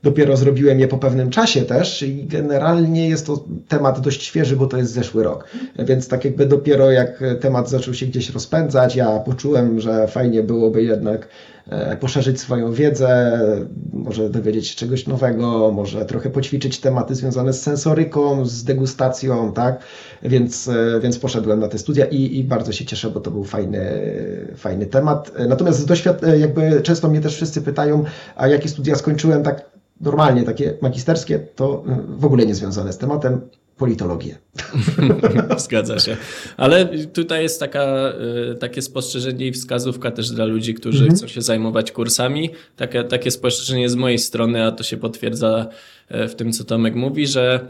dopiero 0.02 0.36
zrobiłem 0.36 0.80
je 0.80 0.88
po 0.88 0.98
pewnym 0.98 1.30
czasie 1.30 1.62
też 1.62 2.02
i 2.02 2.24
generalnie 2.26 3.08
jest 3.08 3.26
to 3.26 3.44
temat 3.68 4.00
dość 4.00 4.22
świeży, 4.22 4.56
bo 4.56 4.66
to 4.66 4.76
jest 4.76 4.92
zeszły 4.92 5.22
rok. 5.22 5.48
Więc 5.78 6.08
tak 6.08 6.24
jakby 6.24 6.46
dopiero 6.46 6.90
jak 6.90 7.24
temat 7.40 7.70
zaczął 7.70 7.94
się 7.94 8.06
gdzieś 8.06 8.30
rozpędzać, 8.30 8.96
ja 8.96 9.18
poczułem, 9.18 9.80
że 9.80 10.08
fajnie 10.08 10.42
byłoby 10.42 10.82
jednak 10.82 11.28
e, 11.68 11.96
poszerzyć 11.96 12.40
swoją 12.40 12.72
wiedzę, 12.72 13.40
może 13.92 14.30
dowiedzieć 14.30 14.68
się 14.68 14.76
czegoś 14.76 15.06
nowego, 15.06 15.72
może 15.72 16.04
trochę 16.04 16.30
poćwiczyć 16.30 16.80
tematy 16.80 17.14
związane 17.14 17.52
z 17.52 17.62
sensoryką, 17.62 18.44
z 18.46 18.64
degustacją, 18.64 19.52
tak? 19.52 19.80
Więc, 20.22 20.68
e, 20.68 21.00
więc 21.00 21.18
poszedłem 21.18 21.60
na 21.60 21.68
te 21.68 21.78
studia 21.78 22.04
i, 22.04 22.38
i 22.38 22.44
bardzo 22.44 22.72
się 22.72 22.84
cieszę, 22.84 23.10
bo 23.10 23.20
to 23.20 23.30
był 23.30 23.44
fajny, 23.44 23.80
fajny 24.56 24.86
temat. 24.86 25.32
Natomiast 25.48 25.88
doświad- 25.88 26.38
jakby 26.38 26.82
często 26.82 27.08
mnie 27.08 27.20
też 27.20 27.34
wszyscy 27.34 27.62
pytają, 27.62 28.04
a 28.36 28.48
jakie 28.48 28.68
studia 28.68 28.94
skończyłem 28.94 29.42
tak 29.42 29.78
normalnie, 30.00 30.42
takie 30.42 30.74
magisterskie, 30.82 31.38
to 31.38 31.84
y, 31.88 32.18
w 32.18 32.24
ogóle 32.24 32.46
nie 32.46 32.54
związane 32.54 32.92
z 32.92 32.98
tematem, 32.98 33.40
politologię. 33.76 34.38
Zgadza 35.56 35.98
się. 35.98 36.16
Ale 36.56 36.88
tutaj 37.08 37.42
jest 37.42 37.60
taka, 37.60 38.12
y, 38.52 38.54
takie 38.54 38.82
spostrzeżenie 38.82 39.46
i 39.46 39.52
wskazówka 39.52 40.10
też 40.10 40.30
dla 40.30 40.44
ludzi, 40.44 40.74
którzy 40.74 41.08
chcą 41.08 41.26
się 41.26 41.42
zajmować 41.42 41.92
kursami. 41.92 42.50
Takie, 42.76 43.04
takie 43.04 43.30
spostrzeżenie 43.30 43.88
z 43.88 43.94
mojej 43.94 44.18
strony, 44.18 44.64
a 44.64 44.72
to 44.72 44.82
się 44.82 44.96
potwierdza 44.96 45.66
y, 46.10 46.28
w 46.28 46.34
tym, 46.34 46.52
co 46.52 46.64
Tomek 46.64 46.94
mówi, 46.94 47.26
że 47.26 47.60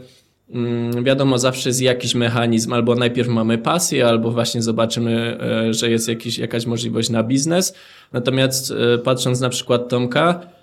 mm, 0.49 1.03
wiadomo, 1.03 1.37
zawsze 1.37 1.69
jest 1.69 1.81
jakiś 1.81 2.15
mechanizm, 2.15 2.73
albo 2.73 2.95
najpierw 2.95 3.29
mamy 3.29 3.57
pasję, 3.57 4.07
albo 4.07 4.31
właśnie 4.31 4.61
zobaczymy, 4.61 5.37
że 5.71 5.89
jest 5.89 6.07
jakiś, 6.07 6.37
jakaś 6.37 6.65
możliwość 6.65 7.09
na 7.09 7.23
biznes. 7.23 7.73
Natomiast 8.13 8.73
patrząc 9.03 9.39
na 9.39 9.49
przykład 9.49 9.89
Tomka, 9.89 10.58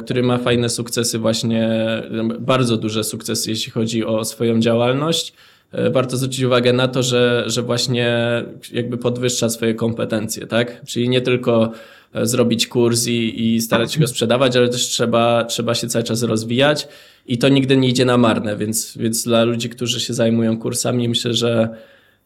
który 0.00 0.22
ma 0.22 0.38
fajne 0.38 0.68
sukcesy, 0.68 1.18
właśnie 1.18 1.66
e, 1.68 2.04
bardzo 2.40 2.76
duże 2.76 3.04
sukcesy, 3.04 3.50
jeśli 3.50 3.72
chodzi 3.72 4.04
o 4.04 4.24
swoją 4.24 4.60
działalność. 4.60 5.32
E, 5.72 5.90
Warto 5.90 6.16
zwrócić 6.16 6.44
uwagę 6.44 6.72
na 6.72 6.88
to, 6.88 7.02
że, 7.02 7.44
że 7.46 7.62
właśnie 7.62 8.18
jakby 8.72 8.98
podwyższa 8.98 9.48
swoje 9.48 9.74
kompetencje, 9.74 10.46
tak? 10.46 10.84
Czyli 10.86 11.08
nie 11.08 11.20
tylko 11.20 11.72
e, 12.14 12.26
zrobić 12.26 12.66
kurs 12.66 13.06
i, 13.06 13.54
i 13.54 13.60
starać 13.60 13.92
się 13.92 14.00
go 14.00 14.06
sprzedawać, 14.06 14.56
ale 14.56 14.68
też 14.68 14.82
trzeba, 14.88 15.44
trzeba 15.44 15.74
się 15.74 15.88
cały 15.88 16.04
czas 16.04 16.22
rozwijać 16.22 16.88
i 17.26 17.38
to 17.38 17.48
nigdy 17.48 17.76
nie 17.76 17.88
idzie 17.88 18.04
na 18.04 18.18
marne, 18.18 18.56
więc, 18.56 18.96
więc 18.96 19.24
dla 19.24 19.44
ludzi, 19.44 19.68
którzy 19.68 20.00
się 20.00 20.14
zajmują 20.14 20.58
kursami, 20.58 21.08
myślę, 21.08 21.34
że 21.34 21.68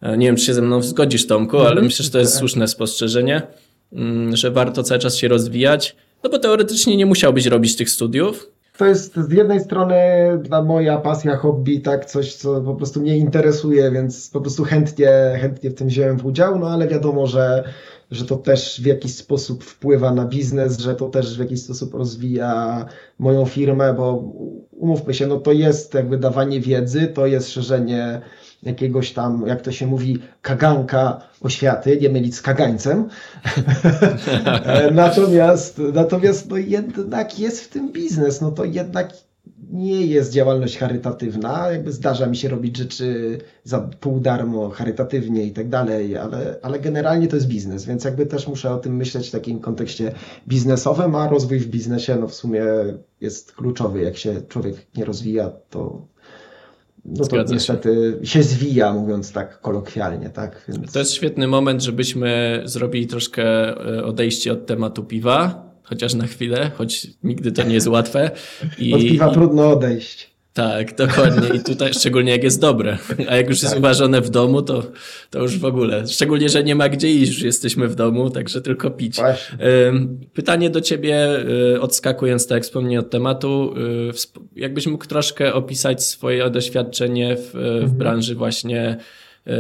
e, 0.01 0.19
nie 0.19 0.27
wiem, 0.27 0.37
czy 0.37 0.45
się 0.45 0.55
ze 0.55 0.63
mną 0.63 0.83
zgodzisz, 0.83 1.27
Tomku, 1.27 1.59
ale 1.59 1.83
myślę, 1.83 2.05
że 2.05 2.11
to 2.11 2.19
jest 2.19 2.35
słuszne 2.35 2.69
spostrzeżenie, 2.69 3.43
mm, 3.93 4.37
że 4.37 4.51
warto 4.51 4.83
cały 4.83 5.01
czas 5.01 5.17
się 5.17 5.29
rozwijać, 5.29 5.97
no 6.25 6.31
bo 6.31 6.39
teoretycznie 6.39 6.97
nie 6.97 7.07
musiałbyś 7.07 7.47
robić 7.47 7.77
tych 7.77 7.91
studiów, 7.91 8.51
To 8.79 8.87
jest 8.87 9.17
z 9.17 9.33
jednej 9.33 9.61
strony 9.61 9.95
dla 10.43 10.63
moja 10.63 10.99
pasja, 10.99 11.37
hobby, 11.37 11.81
tak, 11.81 12.05
coś, 12.05 12.35
co 12.35 12.61
po 12.61 12.75
prostu 12.75 13.01
mnie 13.01 13.17
interesuje, 13.17 13.91
więc 13.91 14.31
po 14.31 14.41
prostu 14.41 14.65
chętnie, 14.65 15.39
chętnie 15.41 15.71
w 15.71 15.75
tym 15.75 15.89
wziąłem 15.89 16.19
w 16.19 16.27
udział, 16.27 16.59
no 16.59 16.69
ale 16.69 16.89
wiadomo, 16.89 17.27
że, 17.27 17.65
że 18.11 18.25
to 18.25 18.37
też 18.37 18.81
w 18.81 18.87
jakiś 18.87 19.15
sposób 19.15 19.65
wpływa 19.65 20.15
na 20.15 20.25
biznes, 20.25 20.79
że 20.79 20.95
to 20.95 21.09
też 21.09 21.37
w 21.37 21.41
jakiś 21.41 21.63
sposób 21.63 21.95
rozwija 21.95 22.87
moją 23.19 23.47
firmę, 23.47 23.95
bo 23.95 24.15
umówmy 24.71 25.15
się, 25.15 25.27
no 25.27 25.37
to 25.37 25.53
jest 25.53 25.95
jakby 25.95 26.19
dawanie 26.19 26.61
wiedzy, 26.61 27.07
to 27.07 27.27
jest 27.27 27.51
szerzenie 27.51 28.21
jakiegoś 28.63 29.13
tam, 29.13 29.45
jak 29.47 29.63
to 29.63 29.73
się 29.73 29.87
mówi, 29.87 30.19
kaganka 30.43 31.21
oświaty, 31.41 31.99
nie 32.01 32.09
mylić 32.09 32.35
z 32.35 32.43
kagańcem. 32.43 33.09
natomiast, 34.93 35.81
natomiast 35.95 36.51
no 36.51 36.57
jednak 36.57 37.39
jest 37.39 37.65
w 37.65 37.69
tym 37.69 37.93
biznes, 37.93 38.41
no 38.41 38.51
to 38.51 38.65
jednak 38.65 39.13
nie 39.71 40.07
jest 40.07 40.33
działalność 40.33 40.79
charytatywna. 40.79 41.71
Jakby 41.71 41.93
zdarza 41.93 42.27
mi 42.27 42.37
się 42.37 42.49
robić 42.49 42.77
rzeczy 42.77 43.39
za 43.65 43.81
pół 43.81 44.21
darmo, 44.21 44.71
charytatywnie 44.71 45.45
i 45.45 45.53
tak 45.53 45.69
dalej, 45.69 46.17
ale, 46.17 46.57
ale 46.63 46.81
generalnie 46.81 47.29
to 47.29 47.37
jest 47.37 47.49
biznes, 47.49 47.85
więc 47.85 48.05
jakby 48.05 48.27
też 48.27 48.49
muszę 48.49 48.71
o 48.71 48.79
tym 48.79 48.97
myśleć 48.97 49.29
w 49.29 49.33
takim 49.33 49.61
kontekście 49.61 50.13
biznesowym, 50.49 51.15
a 51.15 51.29
rozwój 51.29 51.59
w 51.59 51.67
biznesie 51.67 52.17
no 52.17 52.29
w 52.29 52.35
sumie 52.35 52.63
jest 53.21 53.53
kluczowy. 53.53 54.03
Jak 54.03 54.17
się 54.17 54.43
człowiek 54.49 54.77
nie 54.97 55.05
rozwija, 55.05 55.51
to 55.71 56.07
no 57.11 57.17
to 57.17 57.25
Zgadza 57.25 57.49
się. 57.49 57.55
niestety 57.55 58.19
się. 58.23 58.43
zwija, 58.43 58.93
mówiąc 58.93 59.33
tak 59.33 59.61
kolokwialnie, 59.61 60.31
tak? 60.31 60.65
Więc... 60.69 60.93
To 60.93 60.99
jest 60.99 61.13
świetny 61.13 61.47
moment, 61.49 61.83
żebyśmy 61.83 62.63
zrobili 62.65 63.07
troszkę 63.07 63.45
e, 63.99 64.05
odejście 64.05 64.53
od 64.53 64.67
tematu 64.67 65.05
piwa, 65.05 65.69
chociaż 65.83 66.15
na 66.15 66.27
chwilę, 66.27 66.71
choć 66.77 67.07
nigdy 67.23 67.53
to 67.53 67.63
nie 67.63 67.75
jest 67.75 67.87
łatwe. 67.87 68.31
I, 68.79 68.95
Od 68.95 69.01
piwa 69.01 69.31
i- 69.31 69.35
trudno 69.35 69.71
odejść. 69.73 70.38
Tak, 70.59 70.95
dokładnie. 70.97 71.49
I 71.57 71.61
tutaj 71.65 71.95
szczególnie 71.95 72.33
jak 72.33 72.43
jest 72.43 72.61
dobre. 72.61 72.99
A 73.29 73.37
jak 73.37 73.49
już 73.49 73.63
jest 73.63 73.75
Tak. 73.75 73.79
uważane 73.79 74.21
w 74.21 74.31
domu, 74.31 74.63
to, 74.63 74.83
to 75.31 75.43
już 75.43 75.59
w 75.59 75.65
ogóle. 75.65 76.07
Szczególnie, 76.07 76.49
że 76.49 76.65
nie 76.65 76.75
ma 76.75 76.89
gdzie 76.89 77.11
iść, 77.11 77.33
już 77.33 77.43
jesteśmy 77.43 77.89
w 77.89 77.95
domu, 77.95 78.31
także 78.31 78.61
tylko 78.61 78.91
pić. 78.91 79.17
Właśnie. 79.17 79.59
Pytanie 80.35 80.71
do 80.71 80.81
ciebie, 80.81 81.29
y, 81.75 81.81
odskakując 81.81 82.47
tak 82.47 82.57
jak 82.57 82.63
wspomnienie 82.65 83.01
od 83.01 83.11
tematu, 83.11 83.75
wsp- 84.13 84.41
jakbyś 84.57 84.87
mógł 84.87 85.07
troszkę 85.07 85.55
opisać 85.55 86.05
swoje 86.05 86.51
doświadczenie 86.51 87.37
w, 87.37 87.51
w 87.53 87.57
Mhm. 87.57 87.91
branży 87.91 88.35
właśnie 88.35 88.97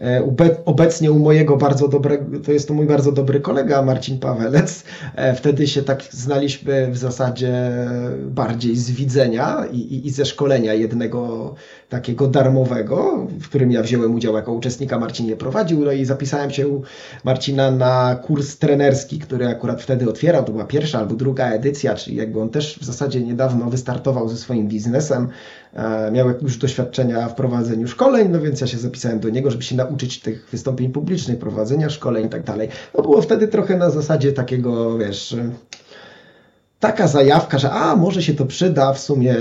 E, 0.00 0.32
Obecnie 0.64 1.12
u 1.12 1.18
mojego 1.18 1.56
bardzo 1.56 1.88
dobrego, 1.88 2.40
to 2.40 2.52
jest 2.52 2.68
to 2.68 2.74
mój 2.74 2.86
bardzo 2.86 3.12
dobry 3.12 3.40
kolega 3.40 3.82
Marcin 3.82 4.18
Pawelec. 4.18 4.84
E, 5.14 5.34
Wtedy 5.34 5.66
się 5.66 5.82
tak 5.82 6.02
znaliśmy 6.10 6.90
w 6.90 6.96
zasadzie 6.96 7.52
bardziej 8.26 8.76
z 8.76 8.90
widzenia 8.90 9.66
i, 9.72 9.78
i, 9.78 10.06
i 10.06 10.10
ze 10.10 10.24
szkolenia 10.24 10.74
jednego 10.74 11.54
takiego 11.94 12.28
darmowego, 12.28 13.26
w 13.40 13.48
którym 13.48 13.72
ja 13.72 13.82
wziąłem 13.82 14.14
udział 14.14 14.34
jako 14.34 14.52
uczestnika, 14.52 14.98
Marcin 14.98 15.26
je 15.26 15.36
prowadził, 15.36 15.84
no 15.84 15.92
i 15.92 16.04
zapisałem 16.04 16.50
się 16.50 16.68
u 16.68 16.82
Marcina 17.24 17.70
na 17.70 18.16
kurs 18.16 18.58
trenerski, 18.58 19.18
który 19.18 19.48
akurat 19.48 19.82
wtedy 19.82 20.08
otwierał, 20.08 20.44
to 20.44 20.52
była 20.52 20.64
pierwsza 20.64 20.98
albo 20.98 21.14
druga 21.14 21.50
edycja, 21.50 21.94
czyli 21.94 22.16
jakby 22.16 22.40
on 22.40 22.48
też 22.48 22.78
w 22.78 22.84
zasadzie 22.84 23.20
niedawno 23.20 23.70
wystartował 23.70 24.28
ze 24.28 24.36
swoim 24.36 24.68
biznesem, 24.68 25.28
e, 25.74 26.10
miał 26.10 26.28
już 26.42 26.56
doświadczenia 26.56 27.28
w 27.28 27.34
prowadzeniu 27.34 27.88
szkoleń, 27.88 28.28
no 28.28 28.40
więc 28.40 28.60
ja 28.60 28.66
się 28.66 28.78
zapisałem 28.78 29.20
do 29.20 29.28
niego, 29.28 29.50
żeby 29.50 29.62
się 29.62 29.76
nauczyć 29.76 30.20
tych 30.20 30.48
wystąpień 30.50 30.92
publicznych, 30.92 31.38
prowadzenia 31.38 31.90
szkoleń 31.90 32.26
i 32.26 32.28
tak 32.28 32.42
dalej. 32.42 32.68
No 32.96 33.02
było 33.02 33.22
wtedy 33.22 33.48
trochę 33.48 33.76
na 33.76 33.90
zasadzie 33.90 34.32
takiego, 34.32 34.98
wiesz, 34.98 35.36
taka 36.80 37.08
zajawka, 37.08 37.58
że 37.58 37.70
a 37.70 37.96
może 37.96 38.22
się 38.22 38.34
to 38.34 38.46
przyda, 38.46 38.92
w 38.92 38.98
sumie 38.98 39.36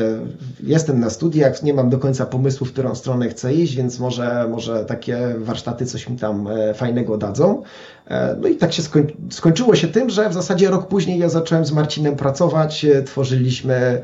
jestem 0.64 1.00
na 1.00 1.10
studiach, 1.10 1.64
nie 1.64 1.74
mam 1.74 1.90
do 1.90 1.98
końca 1.98 2.26
pomysłu, 2.26 2.68
w 2.68 2.74
którą 2.74 2.96
stronę 2.96 3.30
chcę 3.30 3.54
iść, 3.54 3.76
więc 3.76 4.00
może, 4.00 4.48
może 4.52 4.86
takie 4.86 5.36
warsztaty 5.38 5.86
coś 5.86 6.10
mi 6.10 6.18
tam 6.18 6.48
e, 6.48 6.74
fajnego 6.74 7.18
dadzą. 7.18 7.64
E, 8.08 8.36
No 8.42 8.48
i 8.48 8.56
tak 8.56 8.74
się 8.74 8.82
skoń, 8.82 9.08
skończyło 9.30 9.76
się 9.76 9.88
tym, 9.88 10.10
że 10.10 10.30
w 10.30 10.34
zasadzie 10.34 10.70
rok 10.70 10.88
później 10.88 11.20
ja 11.20 11.30
zacząłem 11.30 11.66
z 11.66 11.72
Marcinem 11.72 12.16
pracować, 12.16 12.86
e, 12.86 13.04
tworzyliśmy 13.04 14.04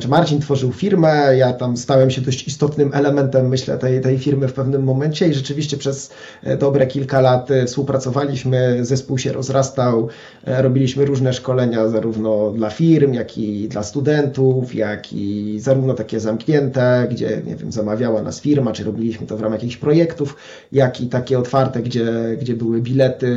czy 0.00 0.08
Marcin 0.08 0.40
tworzył 0.40 0.72
firmę, 0.72 1.36
ja 1.36 1.52
tam 1.52 1.76
stałem 1.76 2.10
się 2.10 2.20
dość 2.20 2.48
istotnym 2.48 2.90
elementem, 2.94 3.48
myślę, 3.48 3.78
tej, 3.78 4.00
tej 4.00 4.18
firmy 4.18 4.48
w 4.48 4.52
pewnym 4.52 4.84
momencie 4.84 5.28
i 5.28 5.34
rzeczywiście 5.34 5.76
przez 5.76 6.10
e, 6.42 6.56
dobre 6.56 6.86
kilka 6.86 7.20
lat 7.20 7.50
e, 7.50 7.66
współpracowaliśmy, 7.66 8.84
zespół 8.84 9.18
się 9.18 9.32
rozrastał, 9.32 10.08
e, 10.44 10.62
robiliśmy 10.62 11.04
różne 11.04 11.32
szkolenia 11.32 11.88
zarówno 11.88 12.50
dla 12.50 12.70
firm, 12.70 13.12
jak 13.12 13.38
i 13.38 13.68
dla 13.68 13.82
studentów, 13.82 14.74
jak 14.74 15.12
i 15.12 15.56
zarówno 15.60 15.94
takie 15.94 16.20
zamknięte, 16.20 17.06
gdzie, 17.10 17.42
nie 17.46 17.56
wiem, 17.56 17.72
zamawiała 17.72 18.22
nas 18.22 18.40
firma, 18.40 18.72
czy 18.72 18.84
robiliśmy 18.84 19.26
to 19.26 19.36
w 19.36 19.40
ramach 19.40 19.62
jakichś 19.62 19.76
projektów, 19.76 20.36
jak 20.72 21.00
i 21.00 21.06
takie 21.06 21.38
otwarte, 21.38 21.82
gdzie, 21.82 22.36
gdzie 22.40 22.54
były 22.54 22.80
bilety, 22.80 23.36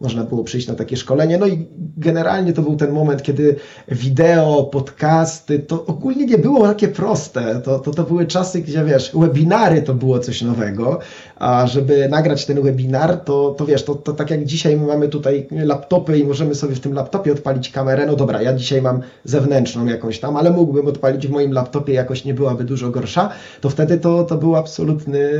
można 0.00 0.24
było 0.24 0.44
przyjść 0.44 0.68
na 0.68 0.74
takie 0.74 0.96
szkolenie. 0.96 1.38
No 1.38 1.46
i 1.46 1.66
generalnie 1.96 2.52
to 2.52 2.62
był 2.62 2.76
ten 2.76 2.92
moment, 2.92 3.22
kiedy 3.22 3.56
wideo, 3.88 4.64
podcasty, 4.64 5.58
to 5.72 5.86
ogólnie 5.86 6.26
nie 6.26 6.38
było 6.38 6.66
takie 6.66 6.88
proste. 6.88 7.60
To, 7.64 7.78
to, 7.78 7.90
to 7.90 8.02
były 8.02 8.26
czasy, 8.26 8.62
gdzie 8.62 8.84
wiesz, 8.84 9.10
webinary 9.14 9.82
to 9.82 9.94
było 9.94 10.18
coś 10.18 10.42
nowego, 10.42 10.98
a 11.36 11.66
żeby 11.66 12.08
nagrać 12.08 12.46
ten 12.46 12.62
webinar, 12.62 13.16
to, 13.16 13.54
to 13.58 13.66
wiesz, 13.66 13.84
to, 13.84 13.94
to 13.94 14.12
tak 14.12 14.30
jak 14.30 14.44
dzisiaj 14.44 14.76
my 14.76 14.86
mamy 14.86 15.08
tutaj 15.08 15.48
laptopy 15.50 16.18
i 16.18 16.24
możemy 16.24 16.54
sobie 16.54 16.74
w 16.74 16.80
tym 16.80 16.94
laptopie 16.94 17.32
odpalić 17.32 17.70
kamerę, 17.70 18.06
no 18.06 18.16
dobra, 18.16 18.42
ja 18.42 18.52
dzisiaj 18.52 18.82
mam 18.82 19.00
zewnętrzną 19.24 19.86
jakąś 19.86 20.20
tam, 20.20 20.36
ale 20.36 20.50
mógłbym 20.50 20.86
odpalić 20.86 21.26
w 21.26 21.30
moim 21.30 21.52
laptopie, 21.52 21.92
jakoś 21.92 22.24
nie 22.24 22.34
byłaby 22.34 22.64
dużo 22.64 22.90
gorsza, 22.90 23.30
to 23.60 23.70
wtedy 23.70 23.98
to, 23.98 24.24
to 24.24 24.36
był 24.36 24.56
absolutny 24.56 25.30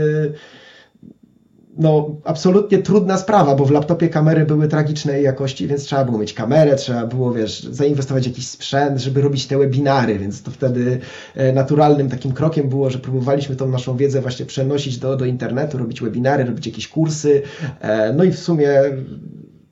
no, 1.78 2.16
absolutnie 2.24 2.78
trudna 2.78 3.18
sprawa, 3.18 3.54
bo 3.54 3.64
w 3.64 3.70
laptopie 3.70 4.08
kamery 4.08 4.46
były 4.46 4.68
tragicznej 4.68 5.24
jakości, 5.24 5.66
więc 5.66 5.84
trzeba 5.84 6.04
było 6.04 6.18
mieć 6.18 6.34
kamerę, 6.34 6.76
trzeba 6.76 7.06
było, 7.06 7.32
wiesz, 7.32 7.62
zainwestować 7.62 8.24
w 8.24 8.26
jakiś 8.26 8.48
sprzęt, 8.48 9.00
żeby 9.00 9.20
robić 9.20 9.46
te 9.46 9.58
webinary, 9.58 10.18
więc 10.18 10.42
to 10.42 10.50
wtedy 10.50 11.00
e, 11.34 11.52
naturalnym 11.52 12.08
takim 12.08 12.32
krokiem 12.32 12.68
było, 12.68 12.90
że 12.90 12.98
próbowaliśmy 12.98 13.56
tą 13.56 13.68
naszą 13.68 13.96
wiedzę 13.96 14.20
właśnie 14.20 14.46
przenosić 14.46 14.98
do, 14.98 15.16
do 15.16 15.24
internetu, 15.24 15.78
robić 15.78 16.00
webinary, 16.00 16.44
robić 16.44 16.66
jakieś 16.66 16.88
kursy, 16.88 17.42
e, 17.80 18.12
no 18.12 18.24
i 18.24 18.30
w 18.30 18.38
sumie 18.38 18.82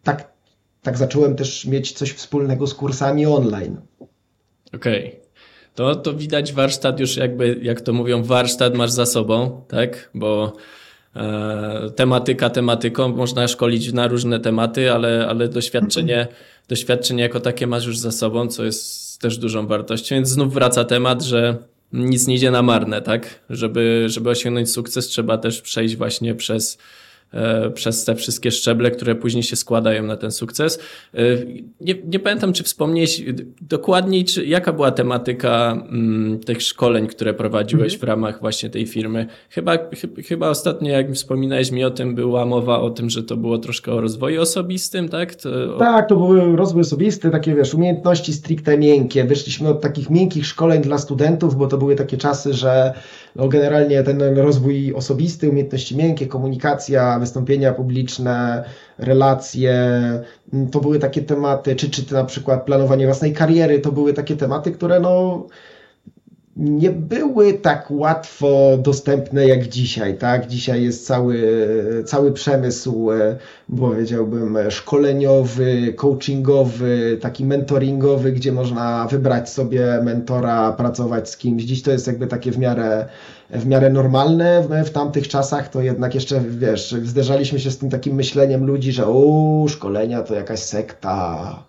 tak, 0.03 0.33
tak 0.83 0.99
zacząłem 0.99 1.37
też 1.37 1.67
mieć 1.67 1.93
coś 1.93 2.13
wspólnego 2.13 2.67
z 2.67 2.75
kursami 2.75 3.27
online. 3.27 3.77
Okej. 4.75 5.21
To, 5.75 5.97
to 5.97 6.15
widać 6.15 6.53
warsztat 6.53 7.01
już 7.01 7.17
jakby, 7.17 7.59
jak 7.63 7.81
to 7.81 7.93
mówią, 7.93 8.23
warsztat 8.23 8.75
masz 8.75 8.91
za 8.91 9.07
sobą, 9.07 9.63
tak? 9.69 10.11
Bo 10.15 10.53
tematyka 11.97 12.51
tematyką, 12.51 13.09
można 13.09 13.49
szkolić 13.49 13.93
na 13.93 14.09
różne 14.09 14.41
tematy, 14.41 14.93
ale, 14.93 15.27
ale 15.29 15.49
doświadczenie, 15.49 16.27
doświadczenie 16.69 17.23
jako 17.23 17.41
takie 17.41 17.67
masz 17.67 17.87
już 17.87 17.99
za 17.99 18.13
sobą, 18.13 18.49
co 18.49 18.65
jest 18.65 19.21
też 19.21 19.39
dużą 19.39 19.67
wartością. 19.67 20.17
Więc 20.17 20.29
znów 20.29 20.55
wraca 20.55 20.85
temat, 20.85 21.23
że 21.23 21.57
nic 21.93 22.27
nie 22.27 22.35
idzie 22.35 22.51
na 22.51 22.63
marne, 22.63 23.03
tak? 23.03 23.41
Żeby, 23.51 24.05
żeby 24.07 24.31
osiągnąć 24.31 24.71
sukces, 24.71 25.09
trzeba 25.09 25.39
też 25.39 25.61
przejść 25.61 25.97
właśnie 25.97 26.35
przez, 26.35 26.79
e, 26.79 26.81
przez 27.75 28.05
te 28.05 28.15
wszystkie 28.15 28.51
szczeble, 28.51 28.91
które 28.91 29.15
później 29.15 29.43
się 29.43 29.57
składają 29.57 30.03
na 30.03 30.17
ten 30.17 30.31
sukces. 30.31 30.79
E, 31.15 31.19
Nie, 31.81 31.95
nie 32.05 32.19
pamiętam, 32.19 32.53
czy 32.53 32.63
wspomnieć 32.65 33.25
dokładniej, 33.61 34.25
czy 34.25 34.47
jaka 34.47 34.73
była 34.73 34.91
tematyka 34.91 35.73
mm, 35.91 36.39
tych 36.39 36.63
szkoleń, 36.63 37.07
które 37.07 37.35
prowadziłeś 37.35 37.99
w 37.99 38.03
ramach 38.03 38.41
właśnie 38.41 38.71
tej 38.71 38.87
firmy. 38.87 39.27
Chyba, 39.51 39.77
chy- 39.77 40.23
chyba 40.23 40.49
ostatnio, 40.49 40.91
jak 40.91 41.13
wspominałeś 41.13 41.71
mi 41.71 41.85
o 41.85 41.91
tym, 41.91 42.15
była 42.15 42.45
mowa 42.47 42.81
o 42.81 42.91
tym, 42.91 43.11
że 43.11 43.23
to 43.23 43.37
było 43.37 43.59
troszkę 43.59 43.93
o 43.93 44.01
rozwoju 44.01 44.41
osobistym, 44.43 45.09
tak? 45.09 45.35
To, 45.35 45.79
Tak, 45.79 46.09
to 46.09 46.17
były 46.17 46.57
rozwój 46.57 46.81
osobisty, 46.83 47.31
takie 47.31 47.55
wiesz, 47.55 47.75
umiejętności 47.75 48.33
stricte 48.33 48.79
miękkie. 48.79 49.25
Wyszliśmy 49.25 49.69
od 49.69 49.81
takich 49.81 50.11
miękkich 50.11 50.47
szkoleń 50.47 50.83
dla 50.83 50.99
studentów, 50.99 51.57
bo 51.57 51.67
to 51.67 51.79
były 51.79 51.97
takie 51.97 52.17
czasy, 52.17 52.55
że 52.55 52.93
no, 53.37 53.49
generalnie 53.49 54.03
ten 54.03 54.39
rozwój 54.39 54.95
osobisty, 54.95 55.51
umiejętności 55.51 55.97
miękkie, 55.97 56.27
komunikacja, 56.27 57.19
wystąpienia 57.19 57.73
publiczne, 57.73 58.65
relacje, 58.99 59.75
to 60.73 60.81
były 60.81 60.99
takie 60.99 61.23
tematy, 61.23 61.77
czy, 61.77 61.91
czy 61.91 62.15
na 62.15 62.25
przykład 62.25 62.65
planowanie 62.65 63.07
własnej 63.07 63.33
kariery, 63.33 63.79
to 63.79 63.93
były 63.93 64.13
takie 64.13 64.37
tematy, 64.37 64.73
które 64.73 65.01
no 65.01 65.47
nie 66.57 66.91
były 66.91 67.53
tak 67.55 67.91
łatwo 67.91 68.79
dostępne 68.79 69.47
jak 69.47 69.69
dzisiaj, 69.69 70.19
tak? 70.19 70.47
Dzisiaj 70.47 70.83
jest 70.83 71.07
cały, 71.07 71.69
cały 72.07 72.33
przemysł, 72.33 73.13
e, 73.13 73.37
powiedziałbym, 73.79 74.59
szkoleniowy, 74.71 75.93
coachingowy, 75.97 77.19
taki 77.21 77.45
mentoringowy, 77.45 78.33
gdzie 78.33 78.53
można 78.53 79.07
wybrać 79.07 79.51
sobie 79.51 80.01
mentora, 80.03 80.73
pracować 80.73 81.31
z 81.31 81.37
kimś. 81.37 81.63
Dziś 81.63 81.83
to 81.83 81.91
jest 81.91 82.07
jakby 82.07 82.27
takie 82.27 82.53
w 82.53 82.59
miarę, 82.59 83.07
w 83.51 83.67
miarę 83.67 83.91
normalne. 83.91 84.65
W, 84.85 84.91
tamtych 84.91 85.29
czasach 85.29 85.69
to 85.69 85.83
jednak 85.83 86.15
jeszcze, 86.15 86.41
wiesz, 86.49 86.93
zderzaliśmy 87.03 87.61
się 87.61 87.71
z 87.71 87.79
tym 87.79 87.91
takim 87.91 88.15
myśleniem 88.15 88.67
ludzi, 88.67 88.93
że 88.93 89.07
o, 89.07 89.65
szkolenia 89.69 90.23
to 90.23 90.35
jakaś 90.35 90.61
sekta. 90.61 91.65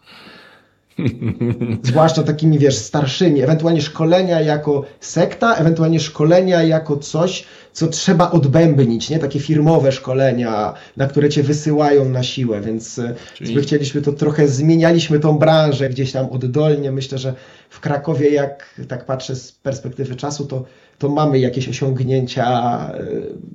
Zwłaszcza 1.84 2.24
takimi, 2.24 2.60
wiesz, 2.60 2.75
starszymi, 2.77 3.41
ewentualnie 3.41 3.81
szkolenia 3.81 4.41
jako 4.41 4.86
sekta, 5.00 5.55
ewentualnie 5.55 6.00
szkolenia 6.00 6.63
jako 6.63 6.98
coś, 6.98 7.46
co 7.74 7.88
trzeba 7.88 8.31
odbębnić, 8.31 9.10
nie? 9.10 9.20
Takie 9.20 9.39
firmowe 9.39 9.91
szkolenia, 9.91 10.74
na 10.98 11.08
które 11.08 11.29
cię 11.29 11.43
wysyłają 11.43 12.10
na 12.10 12.24
siłę, 12.24 12.62
więc 12.62 13.00
e, 13.00 13.15
Czyli- 13.36 13.55
my 13.55 13.62
chcieliśmy 13.62 14.01
to 14.01 14.13
trochę, 14.13 14.48
zmienialiśmy 14.48 15.20
tą 15.20 15.38
branżę 15.38 15.89
gdzieś 15.89 16.12
tam 16.12 16.29
oddolnie. 16.29 16.91
Myślę, 16.91 17.17
że 17.17 17.34
w 17.70 17.79
Krakowie, 17.79 18.29
jak 18.29 18.81
tak 18.88 19.05
patrzę 19.05 19.36
z 19.36 19.51
perspektywy 19.51 20.15
czasu, 20.15 20.46
to, 20.46 20.65
to 20.98 21.10
mamy 21.10 21.39
jakieś 21.39 21.70
osiągnięcia 21.70 22.46
e, 22.93 23.03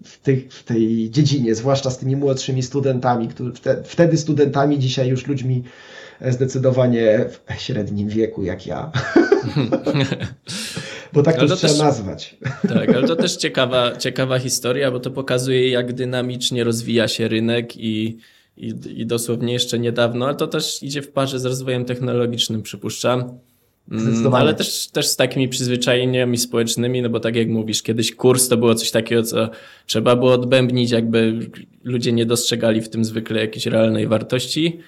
w, 0.05 0.19
tych, 0.19 0.53
w 0.53 0.65
tej 0.65 1.11
dziedzinie, 1.11 1.55
zwłaszcza 1.55 1.91
z 1.91 1.99
tymi 1.99 2.17
młodszymi 2.17 2.63
studentami, 2.63 3.29
którzy 3.29 3.53
wte, 3.53 3.83
wtedy 3.85 4.17
studentami, 4.17 4.79
dzisiaj 4.79 5.09
już 5.09 5.27
ludźmi 5.27 5.63
zdecydowanie 6.21 7.25
w 7.29 7.61
średnim 7.61 8.09
wieku, 8.09 8.43
jak 8.43 8.67
ja. 8.67 8.93
Bo 11.13 11.23
tak 11.23 11.35
to, 11.35 11.41
Ale 11.41 11.49
to 11.49 11.57
trzeba 11.57 11.73
też- 11.73 11.83
nazwać. 11.83 12.37
Tak, 12.69 12.89
ale 12.89 13.07
to 13.07 13.17
też 13.17 13.37
ciekawa, 13.37 13.97
ciekawa 13.97 14.39
historia, 14.39 14.91
bo 14.91 15.01
to 15.01 15.11
pokazuje, 15.11 15.71
jak 15.71 15.93
dynamicznie 15.93 16.65
rozwija 16.65 17.09
się 17.09 17.29
rynek 17.29 17.77
i, 17.77 18.19
i, 18.57 18.75
i 18.97 19.07
dosłownie 19.07 19.53
jeszcze 19.53 19.79
niedawno, 19.79 20.27
ale 20.27 20.35
to 20.35 20.47
też 20.47 20.83
idzie 20.83 21.03
w 21.03 21.13
parze 21.13 21.41
z 21.41 21.45
rozwojem 21.45 21.85
technologicznym, 21.85 22.63
przypuszczam. 22.63 23.39
Mm, 23.91 24.03
Zdecydowanie. 24.03 24.43
Ale 24.43 24.55
też, 24.55 24.89
też 24.89 25.07
z 25.07 25.17
takimi 25.17 25.49
przyzwyczajeniami 25.49 26.39
społecznymi, 26.39 27.03
no 27.03 27.09
bo 27.09 27.21
tak 27.21 27.37
jak 27.37 27.49
mówisz, 27.49 27.83
kiedyś 27.83 28.15
kurs 28.15 28.49
to 28.49 28.57
było 28.57 28.75
coś 28.75 28.91
takiego, 28.91 29.23
co 29.23 29.51
trzeba 29.87 30.17
było 30.17 30.33
odbębnić, 30.33 30.91
jakby 30.91 31.39
ludzie 31.85 32.13
nie 32.13 32.27
dostrzegali 32.27 32.81
w 32.81 32.89
tym 32.89 33.05
zwykle 33.05 33.41
jakiejś 33.41 33.67
realnej 33.67 34.07
wartości. 34.07 34.81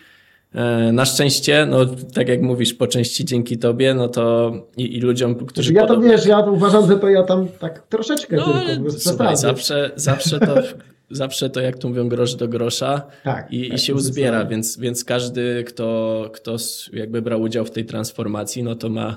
E, 0.55 0.93
Na 0.93 1.05
szczęście, 1.05 1.67
no 1.67 1.87
tak 2.14 2.28
jak 2.28 2.43
mówisz, 2.43 2.75
po 2.75 2.87
części 2.87 3.25
dzięki 3.25 3.59
tobie, 3.59 3.95
no 3.95 4.09
to 4.09 4.52
i, 4.76 4.97
i 4.97 5.00
ludziom, 5.00 5.35
którzy 5.35 5.73
Ja 5.73 5.83
to 5.83 5.88
podobnie- 5.88 6.11
wiesz, 6.11 6.26
ja 6.26 6.43
to 6.43 6.52
uważam, 6.52 6.88
że 6.88 6.97
to 6.99 7.09
ja 7.09 7.23
tam 7.23 7.49
tak 7.49 7.87
troszeczkę 7.88 8.37
no, 8.37 8.45
tylko, 8.67 8.90
słuchaj, 8.90 9.37
zawsze, 9.37 9.90
zawsze, 9.97 10.40
to, 10.40 10.55
zawsze 11.11 11.50
to, 11.50 11.61
jak 11.61 11.78
tu 11.78 11.88
mówią, 11.88 12.09
grosz 12.09 12.35
do 12.35 12.49
grosza 12.49 13.02
Tak, 13.25 13.52
i, 13.52 13.67
i 13.67 13.71
tak, 13.71 13.78
się 13.78 13.93
to 13.93 13.99
uzbiera, 13.99 14.45
więc, 14.45 14.78
więc 14.78 15.05
każdy, 15.05 15.64
kto, 15.67 16.31
kto 16.35 16.57
jakby 16.93 17.23
brał 17.23 17.40
udział 17.40 17.64
w 17.64 17.70
tej 17.70 17.85
transformacji, 17.85 18.62
no 18.62 18.75
to 18.75 18.88
ma, 18.88 19.16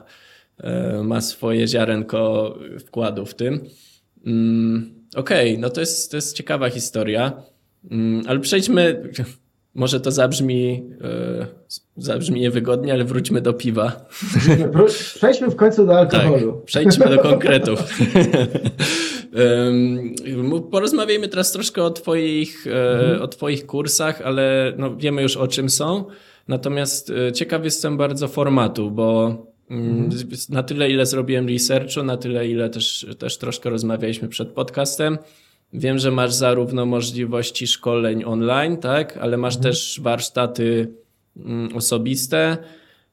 e, 0.63 1.03
ma 1.03 1.21
swoje 1.21 1.67
ziarenko 1.67 2.55
wkładu 2.79 3.25
w 3.25 3.35
tym. 3.35 3.65
Mm, 4.25 4.93
Okej, 5.15 5.59
no 5.59 5.69
to 5.69 5.79
jest, 5.79 6.11
to 6.11 6.17
jest 6.17 6.37
ciekawa 6.37 6.69
historia, 6.69 7.33
Mm, 7.91 8.23
ale 8.27 8.39
przejdźmy, 8.39 9.03
może 9.75 9.99
to 9.99 10.11
zabrzmi, 10.11 10.83
e, 11.01 11.45
zabrzmi 11.97 12.39
niewygodnie, 12.41 12.93
ale 12.93 13.03
wróćmy 13.03 13.41
do 13.41 13.53
piwa. 13.53 14.05
Przejdźmy 15.15 15.47
w 15.49 15.55
końcu 15.55 15.85
do 15.85 15.91
Tak, 15.91 16.13
alkoholu. 16.15 16.61
przejdźmy 16.65 17.05
do 17.09 17.19
konkretów. 17.29 17.83
Porozmawiajmy 20.71 21.27
teraz 21.27 21.51
troszkę 21.51 21.83
o 21.83 21.89
twoich, 21.89 22.67
e, 22.67 23.21
o 23.21 23.27
twoich 23.27 23.65
kursach, 23.65 24.21
ale 24.21 24.73
no, 24.77 24.95
wiemy 24.95 25.21
już 25.21 25.37
o 25.37 25.47
czym 25.47 25.69
są. 25.69 26.05
Natomiast 26.47 27.09
e, 27.27 27.31
ciekaw 27.31 27.63
jestem 27.63 27.97
bardzo 27.97 28.27
formatu, 28.27 28.91
bo 28.91 29.37
mm, 29.69 30.11
z- 30.11 30.49
na 30.49 30.63
tyle, 30.63 30.89
ile 30.89 31.05
zrobiłem 31.05 31.47
researchu, 31.47 32.03
na 32.03 32.17
tyle, 32.17 32.47
ile 32.47 32.69
też, 32.69 33.05
też 33.19 33.37
troszkę 33.37 33.69
rozmawialiśmy 33.69 34.27
przed 34.27 34.49
podcastem. 34.49 35.17
Wiem, 35.73 35.99
że 35.99 36.11
masz 36.11 36.33
zarówno 36.33 36.85
możliwości 36.85 37.67
szkoleń 37.67 38.23
online, 38.25 38.77
tak, 38.77 39.17
ale 39.17 39.37
masz 39.37 39.57
też 39.57 39.99
warsztaty 40.03 40.87
mm, 41.37 41.75
osobiste. 41.75 42.57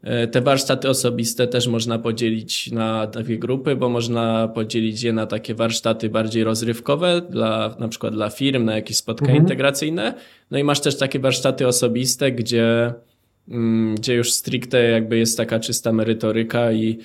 E, 0.03 0.27
Te 0.27 0.41
warsztaty 0.41 0.89
osobiste 0.89 1.47
też 1.47 1.67
można 1.67 1.99
podzielić 1.99 2.73
na 2.73 3.07
takie 3.07 3.39
grupy, 3.39 3.77
bo 3.77 3.89
można 3.89 4.49
podzielić 4.49 5.03
je 5.03 5.13
na 5.13 5.27
takie 5.27 5.55
warsztaty 5.55 6.09
bardziej 6.09 6.45
rozrywkowe, 6.45 7.23
dla, 7.31 7.77
na 7.79 7.89
przykład 7.89 8.15
dla 8.15 8.31
firm, 8.31 8.65
na 8.65 8.75
jakieś 8.75 8.97
spotkania 8.97 9.31
Mhm. 9.31 9.45
integracyjne. 9.45 10.15
No 10.51 10.59
i 10.59 10.65
masz 10.65 10.81
też 10.81 10.97
takie 10.99 11.19
warsztaty 11.19 11.67
osobiste, 11.67 12.33
gdzie, 12.33 12.93
mm, 13.49 13.95
gdzie 13.95 14.15
już 14.15 14.33
stricte 14.33 14.83
jakby 14.83 15.19
jest 15.19 15.37
taka 15.37 15.61
czysta 15.61 15.93
merytoryka 15.93 16.73
i, 16.73 16.99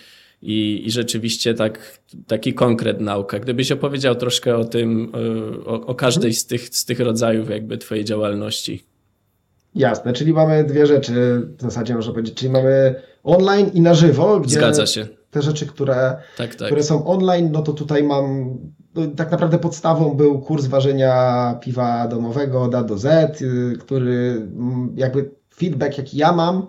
i, 0.43 0.83
i 0.85 0.91
rzeczywiście 0.91 1.53
tak, 1.53 1.99
taki 2.27 2.53
konkret 2.53 3.01
nauka. 3.01 3.39
Gdybyś 3.39 3.71
opowiedział 3.71 4.15
troszkę 4.15 4.55
o 4.57 4.65
tym, 4.65 5.11
y, 5.15 5.65
o, 5.65 5.85
o 5.85 5.95
każdej 5.95 6.33
z 6.33 6.45
tych, 6.45 6.69
z 6.75 6.85
tych 6.85 6.99
rodzajów 6.99 7.49
jakby 7.49 7.77
twojej 7.77 8.05
działalności. 8.05 8.83
Jasne, 9.75 10.13
czyli 10.13 10.33
mamy 10.33 10.63
dwie 10.63 10.85
rzeczy 10.85 11.41
w 11.57 11.61
zasadzie 11.61 11.95
można 11.95 12.11
powiedzieć, 12.13 12.35
czyli 12.35 12.51
mamy 12.51 12.95
online 13.23 13.71
i 13.73 13.81
na 13.81 13.93
żywo, 13.93 14.39
gdzie 14.39 14.55
Zgadza 14.55 14.85
się. 14.85 15.07
te 15.31 15.41
rzeczy, 15.41 15.65
które, 15.65 16.17
Tak, 16.37 16.55
tak. 16.55 16.67
które 16.67 16.83
są 16.83 17.05
online, 17.05 17.49
no 17.51 17.61
to 17.61 17.73
tutaj 17.73 18.03
mam, 18.03 18.57
no, 18.95 19.01
tak 19.15 19.31
naprawdę 19.31 19.59
podstawą 19.59 20.13
był 20.13 20.39
kurs 20.41 20.65
ważenia 20.65 21.55
piwa 21.61 22.07
domowego 22.07 22.63
od 22.63 22.75
A 22.75 22.83
do 22.83 22.97
Z, 22.97 23.41
y, 23.41 23.77
który 23.79 24.47
jakby 24.95 25.31
feedback 25.55 25.97
jaki 25.97 26.17
ja 26.17 26.31
mam 26.31 26.67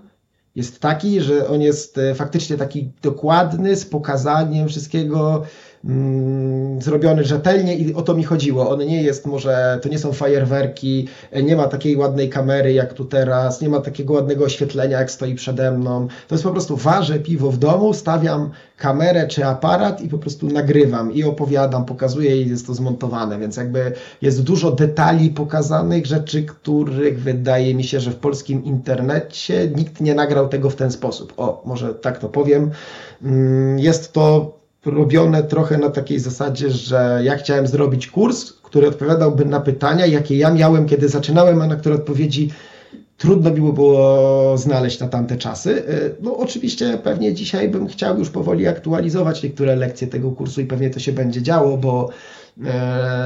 jest 0.56 0.80
taki, 0.80 1.20
że 1.20 1.48
on 1.48 1.62
jest 1.62 1.98
e, 1.98 2.14
faktycznie 2.14 2.56
taki 2.56 2.90
dokładny, 3.02 3.76
z 3.76 3.86
pokazaniem 3.86 4.68
wszystkiego, 4.68 5.42
mm, 5.86 6.82
zrobiony 6.82 7.24
rzetelnie 7.24 7.76
i 7.76 7.94
o 7.94 8.02
to 8.02 8.14
mi 8.14 8.24
chodziło. 8.24 8.70
On 8.70 8.78
nie 8.78 9.02
jest 9.02 9.26
może, 9.26 9.78
to 9.82 9.88
nie 9.88 9.98
są 9.98 10.12
fajerwerki, 10.12 11.08
nie 11.42 11.56
ma 11.56 11.68
takiej 11.68 11.96
ładnej 11.96 12.30
kamery 12.30 12.72
jak 12.72 12.92
tu 12.94 13.04
teraz, 13.04 13.60
nie 13.60 13.68
ma 13.68 13.80
takiego 13.80 14.12
ładnego 14.14 14.44
oświetlenia 14.44 14.98
jak 14.98 15.10
stoi 15.10 15.34
przede 15.34 15.72
mną. 15.72 16.08
To 16.28 16.34
jest 16.34 16.44
po 16.44 16.50
prostu 16.50 16.76
ważę 16.76 17.18
piwo 17.18 17.50
w 17.50 17.58
domu, 17.58 17.94
stawiam 17.94 18.50
kamerę 18.76 19.28
czy 19.28 19.44
aparat 19.46 20.00
i 20.00 20.08
po 20.08 20.18
prostu 20.18 20.46
nagrywam 20.46 21.12
i 21.12 21.24
opowiadam, 21.24 21.84
pokazuję 21.84 22.42
i 22.42 22.48
jest 22.48 22.66
to 22.66 22.74
zmontowane, 22.74 23.38
więc 23.38 23.56
jakby 23.56 23.92
jest 24.22 24.42
dużo 24.42 24.70
detali 24.72 25.30
pokazanych, 25.30 26.06
rzeczy, 26.06 26.42
których 26.42 27.20
wydaje 27.20 27.74
mi 27.74 27.84
się, 27.84 28.00
że 28.00 28.10
w 28.10 28.16
polskim 28.16 28.64
internecie 28.64 29.68
nikt 29.76 30.00
nie 30.00 30.14
nagrał 30.14 30.48
tego 30.48 30.70
w 30.70 30.76
ten 30.76 30.90
sposób. 30.90 31.32
O, 31.36 31.62
może 31.66 31.94
tak 31.94 32.18
to 32.18 32.28
powiem. 32.28 32.70
Mm, 33.22 33.78
Jest 33.78 34.12
to 34.12 34.52
robione 34.86 35.42
trochę 35.42 35.78
na 35.78 35.90
takiej 35.90 36.18
zasadzie, 36.18 36.70
że 36.70 37.20
ja 37.24 37.36
chciałem 37.36 37.66
zrobić 37.66 38.06
kurs, 38.06 38.52
który 38.52 38.88
odpowiadałby 38.88 39.44
na 39.44 39.60
pytania, 39.60 40.06
jakie 40.06 40.36
ja 40.36 40.50
miałem, 40.50 40.86
kiedy 40.86 41.08
zaczynałem, 41.08 41.62
a 41.62 41.66
na 41.66 41.76
które 41.76 41.94
odpowiedzi 41.94 42.50
trudno 43.18 43.50
mi 43.50 43.72
było 43.72 44.58
znaleźć 44.58 45.00
na 45.00 45.08
tamte 45.08 45.36
czasy. 45.36 45.70
Y, 45.70 46.14
No 46.20 46.36
oczywiście 46.36 46.98
pewnie 47.02 47.34
dzisiaj 47.34 47.68
bym 47.68 47.86
chciał 47.86 48.18
już 48.18 48.30
powoli 48.30 48.66
aktualizować 48.66 49.42
niektóre 49.42 49.76
lekcje 49.76 50.06
tego 50.06 50.30
kursu 50.30 50.60
i 50.60 50.66
pewnie 50.66 50.90
to 50.90 51.00
się 51.00 51.12
będzie 51.12 51.42
działo, 51.42 51.76
bo 51.76 52.08
e, 52.08 52.12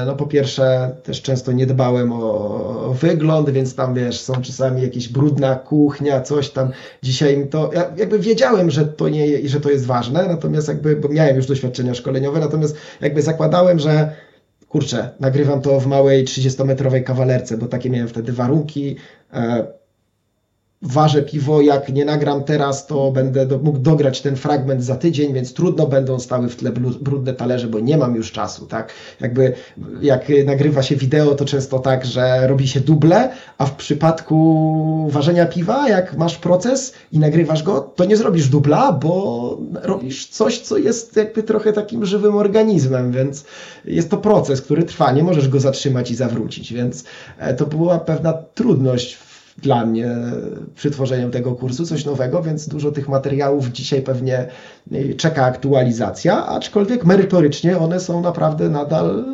no 0.05 0.15
po 0.15 0.27
pierwsze 0.27 0.95
też 1.03 1.21
często 1.21 1.51
nie 1.51 1.65
dbałem 1.65 2.13
o, 2.13 2.95
wygląd, 3.01 3.49
więc 3.49 3.75
tam 3.75 3.93
wiesz, 3.93 4.19
są 4.19 4.41
czasami 4.41 4.81
jakieś 4.81 5.09
brudna 5.09 5.55
kuchnia, 5.55 6.21
coś 6.21 6.49
tam. 6.49 6.69
Dzisiaj 7.01 7.47
to, 7.49 7.71
ja 7.73 7.91
jakby 7.97 8.19
wiedziałem, 8.19 8.71
że 8.71 8.85
to 8.85 9.09
nie, 9.09 9.49
że 9.49 9.61
to 9.61 9.69
jest 9.69 9.85
ważne, 9.85 10.27
natomiast 10.27 10.67
jakby, 10.67 10.95
bo 10.95 11.09
miałem 11.09 11.35
już 11.35 11.45
doświadczenia 11.45 11.93
szkoleniowe, 11.93 12.39
natomiast 12.39 12.75
jakby 13.01 13.21
zakładałem, 13.21 13.79
że 13.79 14.15
kurczę, 14.69 15.09
nagrywam 15.19 15.61
to 15.61 15.79
w 15.79 15.87
małej 15.87 16.25
30-metrowej 16.25 17.03
kawalerce, 17.03 17.57
bo 17.57 17.67
takie 17.67 17.89
miałem 17.89 18.07
wtedy 18.07 18.33
warunki. 18.33 18.95
E, 19.33 19.78
ważę 20.81 21.23
piwo, 21.23 21.61
jak 21.61 21.93
nie 21.93 22.05
nagram 22.05 22.43
teraz, 22.43 22.87
to 22.87 23.11
będę 23.11 23.45
do, 23.45 23.57
mógł 23.57 23.79
dograć 23.79 24.21
ten 24.21 24.35
fragment 24.35 24.83
za 24.83 24.95
tydzień, 24.95 25.33
więc 25.33 25.53
trudno 25.53 25.87
będą 25.87 26.19
stały 26.19 26.49
w 26.49 26.55
tle 26.55 26.71
brudne 26.71 27.33
talerze, 27.33 27.67
bo 27.67 27.79
nie 27.79 27.97
mam 27.97 28.15
już 28.15 28.31
czasu, 28.31 28.65
tak? 28.65 28.93
Jakby 29.19 29.53
jak 30.01 30.25
nagrywa 30.45 30.83
się 30.83 30.95
wideo, 30.95 31.35
to 31.35 31.45
często 31.45 31.79
tak, 31.79 32.05
że 32.05 32.47
robi 32.47 32.67
się 32.67 32.79
duble, 32.79 33.29
a 33.57 33.65
w 33.65 33.75
przypadku 33.75 35.07
ważenia 35.11 35.45
piwa, 35.45 35.89
jak 35.89 36.17
masz 36.17 36.37
proces 36.37 36.93
i 37.11 37.19
nagrywasz 37.19 37.63
go, 37.63 37.93
to 37.95 38.05
nie 38.05 38.17
zrobisz 38.17 38.49
dubla, 38.49 38.91
bo 38.91 39.57
robisz 39.73 40.27
coś, 40.27 40.59
co 40.59 40.77
jest 40.77 41.15
jakby 41.15 41.43
trochę 41.43 41.73
takim 41.73 42.05
żywym 42.05 42.35
organizmem, 42.35 43.11
więc 43.11 43.45
jest 43.85 44.09
to 44.09 44.17
proces, 44.17 44.61
który 44.61 44.83
trwa, 44.83 45.11
nie 45.11 45.23
możesz 45.23 45.49
go 45.49 45.59
zatrzymać 45.59 46.11
i 46.11 46.15
zawrócić, 46.15 46.73
więc 46.73 47.03
e, 47.37 47.53
to 47.53 47.65
była 47.65 47.99
pewna 47.99 48.33
trudność 48.33 49.28
dla 49.61 49.85
mnie 49.85 50.15
przy 50.75 50.91
tworzeniu 50.91 51.29
tego 51.29 51.55
kursu, 51.55 51.85
coś 51.85 52.05
nowego, 52.05 52.43
więc 52.43 52.67
dużo 52.67 52.91
tych 52.91 53.09
materiałów 53.09 53.67
dzisiaj 53.67 54.01
pewnie 54.01 54.47
y, 54.91 55.15
czeka 55.17 55.45
aktualizacja, 55.45 56.45
aczkolwiek 56.45 57.05
merytorycznie 57.05 57.77
one 57.77 57.99
są 57.99 58.21
naprawdę 58.21 58.69
nadal 58.69 59.25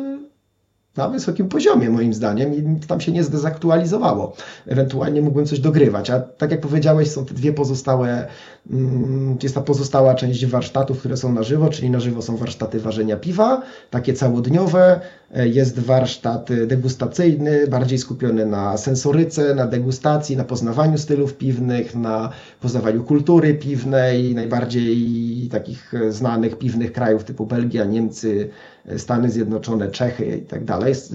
na 0.96 1.08
wysokim 1.08 1.48
poziomie 1.48 1.90
moim 1.90 2.14
zdaniem 2.14 2.54
i 2.54 2.80
tam 2.86 3.00
się 3.00 3.12
nie 3.12 3.24
zdezaktualizowało. 3.24 4.36
Ewentualnie 4.66 5.22
mógłbym 5.22 5.46
coś 5.46 5.60
dogrywać, 5.60 6.10
a 6.10 6.20
tak 6.20 6.50
jak 6.50 6.60
powiedziałeś 6.60 7.10
są 7.10 7.24
te 7.24 7.34
dwie 7.34 7.52
pozostałe, 7.52 8.26
mm, 8.70 9.36
jest 9.42 9.54
ta 9.54 9.60
pozostała 9.60 10.14
część 10.14 10.46
warsztatów, 10.46 10.98
które 10.98 11.16
są 11.16 11.32
na 11.32 11.42
żywo, 11.42 11.68
czyli 11.68 11.90
na 11.90 12.00
żywo 12.00 12.22
są 12.22 12.36
warsztaty 12.36 12.80
ważenia 12.80 13.16
piwa, 13.16 13.62
takie 13.90 14.14
całodniowe, 14.14 15.00
E, 15.25 15.25
jest 15.34 15.78
warsztat 15.78 16.48
degustacyjny, 16.66 17.66
bardziej 17.66 17.98
skupiony 17.98 18.46
na 18.46 18.76
sensoryce, 18.76 19.54
na 19.54 19.66
degustacji, 19.66 20.36
na 20.36 20.44
poznawaniu 20.44 20.98
stylów 20.98 21.34
piwnych, 21.34 21.94
na 21.94 22.30
poznawaniu 22.60 23.04
kultury 23.04 23.54
piwnej, 23.54 24.34
najbardziej 24.34 25.48
takich 25.52 25.92
znanych 26.08 26.58
piwnych 26.58 26.92
krajów 26.92 27.24
typu 27.24 27.46
Belgia, 27.46 27.84
Niemcy, 27.84 28.50
Stany 28.96 29.30
Zjednoczone, 29.30 29.90
Czechy 29.90 30.36
i 30.36 30.42
tak 30.42 30.64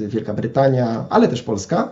Wielka 0.08 0.34
Brytania, 0.34 1.06
ale 1.10 1.28
też 1.28 1.44
Polska. 1.44 1.92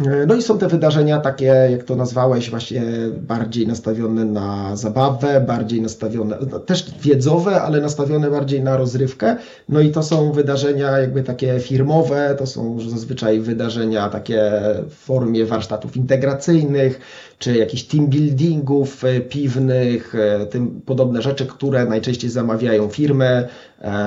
Mm. 0.00 0.28
No 0.28 0.34
i 0.34 0.42
są 0.42 0.58
te 0.58 0.68
wydarzenia 0.68 1.20
takie, 1.20 1.44
jak 1.44 1.82
to 1.82 1.96
nazwałeś, 1.96 2.50
właśnie 2.50 2.82
bardziej 3.28 3.66
nastawione 3.66 4.24
na 4.24 4.76
zabawę, 4.76 5.40
bardziej 5.40 5.80
nastawione, 5.80 6.38
no, 6.50 6.58
też 6.58 6.94
wiedzowe, 7.02 7.62
ale 7.62 7.80
nastawione 7.80 8.30
bardziej 8.30 8.62
na 8.62 8.76
rozrywkę. 8.76 9.36
No 9.68 9.80
i 9.80 9.90
to 9.90 10.02
są 10.02 10.32
wydarzenia 10.32 10.98
jakby 10.98 11.22
takie 11.22 11.60
firmowe, 11.60 12.34
to 12.38 12.46
są 12.46 12.80
zazwyczaj 12.90 13.40
wydarzenia 13.40 14.08
takie 14.08 14.50
w 14.88 14.94
formie 14.94 15.46
warsztatów 15.46 15.96
integracyjnych, 15.96 17.00
czy 17.38 17.56
jakichś 17.56 17.82
team 17.82 18.06
buildingów 18.06 19.04
e, 19.04 19.20
piwnych, 19.20 20.14
e, 20.14 20.46
tym 20.46 20.80
podobne 20.86 21.22
rzeczy, 21.22 21.46
które 21.46 21.86
najczęściej 21.86 22.30
zamawiają 22.30 22.88
firmy 22.88 23.26
e, 23.26 23.48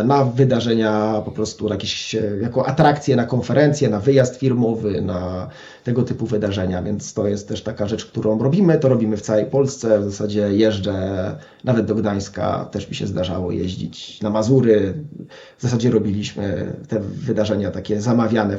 na 0.03 0.25
wydarzenia 0.25 1.21
po 1.25 1.31
prostu 1.31 1.69
jakieś, 1.69 2.15
jako 2.41 2.67
atrakcje 2.67 3.15
na 3.15 3.25
konferencje, 3.25 3.89
na 3.89 3.99
wyjazd 3.99 4.35
firmowy, 4.35 5.01
na 5.01 5.49
tego 5.83 6.03
typu 6.03 6.25
wydarzenia, 6.25 6.83
więc 6.83 7.13
to 7.13 7.27
jest 7.27 7.47
też 7.47 7.63
taka 7.63 7.87
rzecz, 7.87 8.05
którą 8.05 8.39
robimy, 8.39 8.79
to 8.79 8.89
robimy 8.89 9.17
w 9.17 9.21
całej 9.21 9.45
Polsce, 9.45 9.99
w 9.99 10.03
zasadzie 10.03 10.53
jeżdżę 10.53 10.95
nawet 11.63 11.85
do 11.85 11.95
Gdańska, 11.95 12.65
też 12.65 12.89
mi 12.89 12.95
się 12.95 13.07
zdarzało 13.07 13.51
jeździć 13.51 14.21
na 14.21 14.29
Mazury, 14.29 14.93
w 15.57 15.61
zasadzie 15.61 15.91
robiliśmy 15.91 16.73
te 16.87 16.99
wydarzenia 16.99 17.71
takie 17.71 18.01
zamawiane 18.01 18.57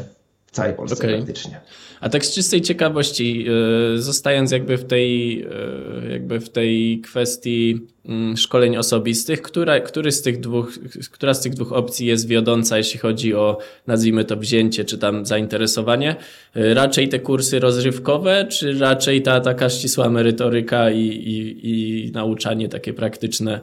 całej 0.55 0.75
Polsce 0.75 0.97
okay. 0.97 1.17
praktycznie. 1.17 1.61
A 2.01 2.09
tak 2.09 2.25
z 2.25 2.35
czystej 2.35 2.61
ciekawości, 2.61 3.47
e, 3.95 3.99
zostając 3.99 4.51
jakby 4.51 4.77
w 4.77 4.85
tej, 4.85 5.43
e, 5.43 6.11
jakby 6.11 6.41
w 6.41 6.51
tej 6.51 7.01
kwestii 7.01 7.81
mm, 8.07 8.37
szkoleń 8.37 8.77
osobistych, 8.77 9.43
która, 9.43 9.81
który 9.81 10.13
z 10.13 10.23
tych 10.23 10.41
dwóch, 10.41 10.79
która 11.11 11.35
z 11.35 11.41
tych 11.41 11.55
dwóch 11.55 11.73
opcji 11.73 12.07
jest 12.07 12.29
wiodąca, 12.29 12.79
jeśli 12.79 12.99
chodzi 12.99 13.35
o, 13.35 13.59
nazwijmy 13.87 14.25
to, 14.25 14.37
wzięcie 14.37 14.85
czy 14.85 14.99
tam 14.99 15.27
zainteresowanie? 15.27 16.17
E, 16.55 16.75
raczej 16.75 17.09
te 17.09 17.19
kursy 17.19 17.61
rozrywkowe, 17.61 18.47
czy 18.51 18.79
raczej 18.79 19.23
ta 19.23 19.41
taka 19.41 19.71
ścisła 19.71 20.11
merytoryka 20.11 20.91
i, 20.91 21.01
i, 21.01 22.07
i 22.09 22.13
nauczanie 22.13 22.69
takie 22.69 22.93
praktyczne? 22.93 23.61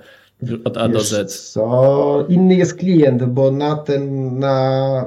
Od 0.64 0.78
A 0.78 0.90
do 0.90 1.00
Z. 1.00 1.32
Co? 1.52 2.26
Inny 2.30 2.56
jest 2.56 2.74
klient, 2.74 3.24
bo 3.24 3.52
na 3.52 3.76
ten, 3.76 4.40
na, 4.40 5.06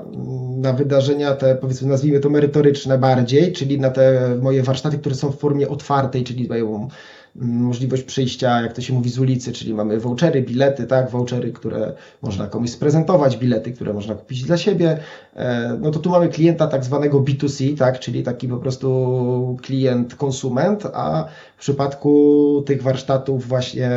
na 0.56 0.72
wydarzenia 0.72 1.34
te, 1.34 1.54
powiedzmy, 1.54 1.88
nazwijmy 1.88 2.20
to 2.20 2.30
merytoryczne 2.30 2.98
bardziej, 2.98 3.52
czyli 3.52 3.80
na 3.80 3.90
te 3.90 4.36
moje 4.42 4.62
warsztaty, 4.62 4.98
które 4.98 5.14
są 5.14 5.30
w 5.30 5.38
formie 5.38 5.68
otwartej, 5.68 6.24
czyli 6.24 6.48
mają 6.48 6.88
możliwość 7.34 8.02
przyjścia, 8.02 8.62
jak 8.62 8.72
to 8.72 8.80
się 8.80 8.94
mówi, 8.94 9.10
z 9.10 9.18
ulicy, 9.18 9.52
czyli 9.52 9.74
mamy 9.74 10.00
vouchery, 10.00 10.42
bilety, 10.42 10.86
tak, 10.86 11.10
vouchery, 11.10 11.52
które 11.52 11.92
można 12.22 12.46
komuś 12.46 12.70
sprezentować, 12.70 13.36
bilety, 13.36 13.72
które 13.72 13.92
można 13.92 14.14
kupić 14.14 14.42
dla 14.42 14.56
siebie, 14.56 14.98
e, 15.36 15.78
no 15.80 15.90
to 15.90 15.98
tu 15.98 16.10
mamy 16.10 16.28
klienta 16.28 16.66
tak 16.66 16.84
zwanego 16.84 17.20
B2C, 17.20 17.78
tak, 17.78 18.00
czyli 18.00 18.22
taki 18.22 18.48
po 18.48 18.56
prostu 18.56 19.58
klient, 19.62 20.14
konsument, 20.14 20.86
a 20.92 21.28
przypadku 21.64 22.62
tych 22.66 22.82
warsztatów 22.82 23.48
właśnie 23.48 23.90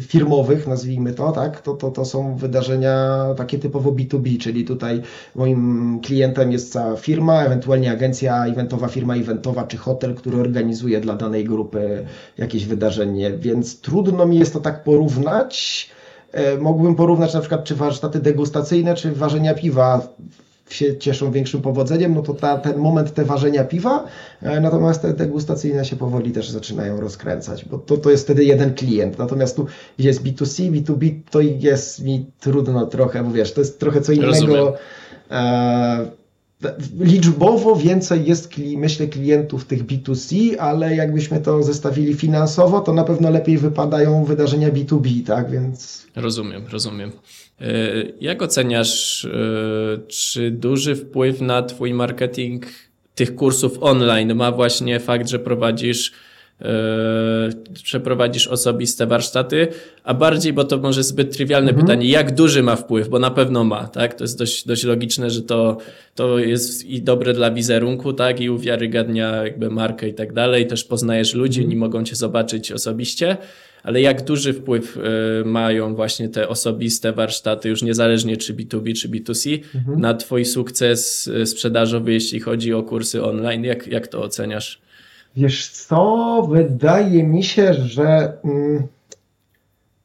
firmowych, 0.00 0.66
nazwijmy 0.66 1.12
to, 1.12 1.32
tak, 1.32 1.60
to, 1.60 1.74
to, 1.74 1.90
to 1.90 2.04
są 2.04 2.36
wydarzenia 2.36 3.24
takie 3.36 3.58
typowo 3.58 3.90
B2B, 3.90 4.38
czyli 4.38 4.64
tutaj 4.64 5.02
moim 5.34 6.00
klientem 6.02 6.52
jest 6.52 6.72
cała 6.72 6.96
firma, 6.96 7.44
ewentualnie 7.44 7.92
agencja 7.92 8.46
eventowa, 8.46 8.88
firma 8.88 9.16
eventowa 9.16 9.66
czy 9.66 9.76
hotel, 9.76 10.14
który 10.14 10.40
organizuje 10.40 11.00
dla 11.00 11.14
danej 11.14 11.44
grupy 11.44 12.06
jakieś 12.38 12.66
wydarzenie, 12.66 13.30
więc 13.30 13.80
trudno 13.80 14.26
mi 14.26 14.38
jest 14.38 14.52
to 14.52 14.60
tak 14.60 14.84
porównać. 14.84 15.88
E, 16.32 16.58
mógłbym 16.58 16.94
porównać 16.94 17.34
na 17.34 17.40
przykład 17.40 17.64
czy 17.64 17.74
warsztaty 17.74 18.20
degustacyjne, 18.20 18.94
czy 18.94 19.12
ważenia 19.12 19.54
piwa 19.54 20.08
się 20.72 20.98
cieszą 20.98 21.32
większym 21.32 21.62
powodzeniem, 21.62 22.14
no 22.14 22.22
to 22.22 22.34
ta, 22.34 22.58
ten 22.58 22.78
moment 22.78 23.14
te 23.14 23.24
ważenia 23.24 23.64
piwa, 23.64 24.04
e, 24.42 24.60
natomiast 24.60 25.02
te 25.02 25.12
degustacyjne 25.12 25.84
się 25.84 25.96
powoli 25.96 26.32
też 26.32 26.50
zaczynają 26.50 27.00
rozkręcać, 27.00 27.64
bo 27.64 27.78
to, 27.78 27.96
to 27.96 28.10
jest 28.10 28.24
wtedy 28.24 28.44
jeden 28.44 28.74
klient. 28.74 29.18
Natomiast 29.18 29.56
tu 29.56 29.66
jest 29.98 30.24
B2C, 30.24 30.70
B2B, 30.70 31.20
to 31.30 31.40
jest 31.40 32.04
mi 32.04 32.26
trudno 32.40 32.86
trochę, 32.86 33.24
bo 33.24 33.30
wiesz, 33.30 33.52
to 33.52 33.60
jest 33.60 33.80
trochę 33.80 34.00
co 34.00 34.12
innego. 34.12 34.74
E, 35.30 36.21
liczbowo 37.00 37.76
więcej 37.76 38.26
jest, 38.26 38.54
myślę, 38.76 39.06
klientów 39.06 39.64
tych 39.64 39.86
B2C, 39.86 40.56
ale 40.58 40.96
jakbyśmy 40.96 41.40
to 41.40 41.62
zestawili 41.62 42.14
finansowo, 42.14 42.80
to 42.80 42.92
na 42.92 43.04
pewno 43.04 43.30
lepiej 43.30 43.58
wypadają 43.58 44.24
wydarzenia 44.24 44.70
B2B, 44.70 45.26
tak? 45.26 45.50
Więc. 45.50 46.06
Rozumiem, 46.16 46.64
rozumiem. 46.72 47.12
E, 47.60 47.66
jak 48.20 48.42
oceniasz, 48.42 49.24
e, 49.24 49.28
czy 50.08 50.50
duży 50.50 50.96
wpływ 50.96 51.40
na 51.40 51.62
Twój 51.62 51.94
marketing 51.94 52.66
tych 53.14 53.34
kursów 53.34 53.78
online 53.80 54.34
ma 54.34 54.52
właśnie 54.52 55.00
fakt, 55.00 55.28
że 55.28 55.38
prowadzisz 55.38 56.12
przeprowadzisz 57.82 58.48
osobiste 58.48 59.06
warsztaty, 59.06 59.68
a 60.04 60.14
bardziej, 60.14 60.52
bo 60.52 60.64
to 60.64 60.78
może 60.78 61.02
zbyt 61.02 61.36
trywialne 61.36 61.70
mhm. 61.70 61.86
pytanie, 61.86 62.08
jak 62.08 62.34
duży 62.34 62.62
ma 62.62 62.76
wpływ, 62.76 63.08
bo 63.08 63.18
na 63.18 63.30
pewno 63.30 63.64
ma, 63.64 63.86
tak? 63.86 64.14
To 64.14 64.24
jest 64.24 64.38
dość, 64.38 64.66
dość 64.66 64.84
logiczne, 64.84 65.30
że 65.30 65.42
to, 65.42 65.78
to 66.14 66.38
jest 66.38 66.84
i 66.84 67.02
dobre 67.02 67.32
dla 67.32 67.50
wizerunku, 67.50 68.12
tak? 68.12 68.40
I 68.40 68.50
uwiarygadnia 68.50 69.44
jakby 69.44 69.70
markę 69.70 70.08
i 70.08 70.14
tak 70.14 70.32
dalej. 70.32 70.66
Też 70.66 70.84
poznajesz 70.84 71.34
ludzi, 71.34 71.60
mhm. 71.60 71.70
oni 71.70 71.76
mogą 71.76 72.04
cię 72.04 72.16
zobaczyć 72.16 72.72
osobiście, 72.72 73.36
ale 73.82 74.00
jak 74.00 74.24
duży 74.24 74.52
wpływ 74.52 74.96
y, 74.96 75.44
mają 75.44 75.94
właśnie 75.94 76.28
te 76.28 76.48
osobiste 76.48 77.12
warsztaty, 77.12 77.68
już 77.68 77.82
niezależnie 77.82 78.36
czy 78.36 78.54
B2B, 78.54 79.00
czy 79.00 79.08
B2C, 79.08 79.58
mhm. 79.74 80.00
na 80.00 80.14
twój 80.14 80.44
sukces 80.44 81.26
y, 81.26 81.46
sprzedażowy, 81.46 82.12
jeśli 82.12 82.40
chodzi 82.40 82.72
o 82.72 82.82
kursy 82.82 83.24
online? 83.24 83.64
Jak, 83.64 83.86
jak 83.86 84.08
to 84.08 84.22
oceniasz? 84.22 84.82
Wiesz 85.36 85.70
co, 85.70 86.42
wydaje 86.50 87.24
mi 87.24 87.44
się, 87.44 87.74
że 87.74 88.38
mm, 88.44 88.86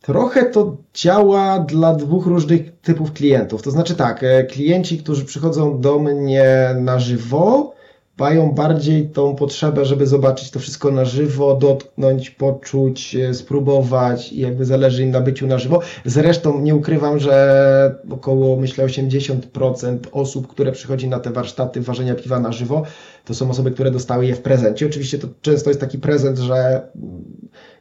trochę 0.02 0.46
to 0.46 0.78
działa 0.94 1.60
dla 1.60 1.96
dwóch 1.96 2.26
różnych 2.26 2.80
typów 2.82 3.13
klientów. 3.13 3.62
To 3.62 3.72
znaczy 3.72 3.96
tak, 3.96 4.24
e, 4.24 4.44
klienci, 4.44 4.98
którzy 4.98 5.26
przychodzą 5.26 5.82
do 5.82 6.00
mnie 6.00 6.76
na 6.82 7.00
żywo, 7.00 7.74
mają 8.20 8.52
bardziej 8.52 9.10
tą 9.10 9.36
potrzebę, 9.36 9.86
żeby 9.86 10.08
zobaczyć 10.08 10.52
to 10.52 10.60
wszystko 10.60 10.92
na 10.92 11.06
żywo, 11.06 11.56
dotknąć, 11.56 12.30
poczuć, 12.30 13.16
e, 13.16 13.34
spróbować 13.34 14.34
i 14.34 14.40
jakby 14.40 14.66
zależy 14.66 15.04
im 15.04 15.12
na 15.12 15.22
byciu 15.22 15.48
na 15.48 15.60
żywo. 15.60 15.82
Zresztą 16.06 16.62
nie 16.62 16.76
ukrywam, 16.76 17.20
że 17.20 17.96
około 18.10 18.56
myślę 18.56 18.86
80% 18.86 19.98
osób, 20.12 20.48
które 20.48 20.72
przychodzi 20.72 21.08
na 21.08 21.20
te 21.20 21.32
warsztaty 21.32 21.82
ważenia 21.82 22.16
piwa 22.16 22.40
na 22.40 22.52
żywo, 22.52 22.84
to 23.26 23.34
są 23.34 23.50
osoby, 23.50 23.72
które 23.72 23.92
dostały 23.92 24.26
je 24.26 24.36
w 24.36 24.42
prezencie. 24.42 24.86
Oczywiście 24.86 25.20
to 25.20 25.28
często 25.42 25.70
jest 25.70 25.80
taki 25.80 26.00
prezent, 26.00 26.38
że 26.38 26.82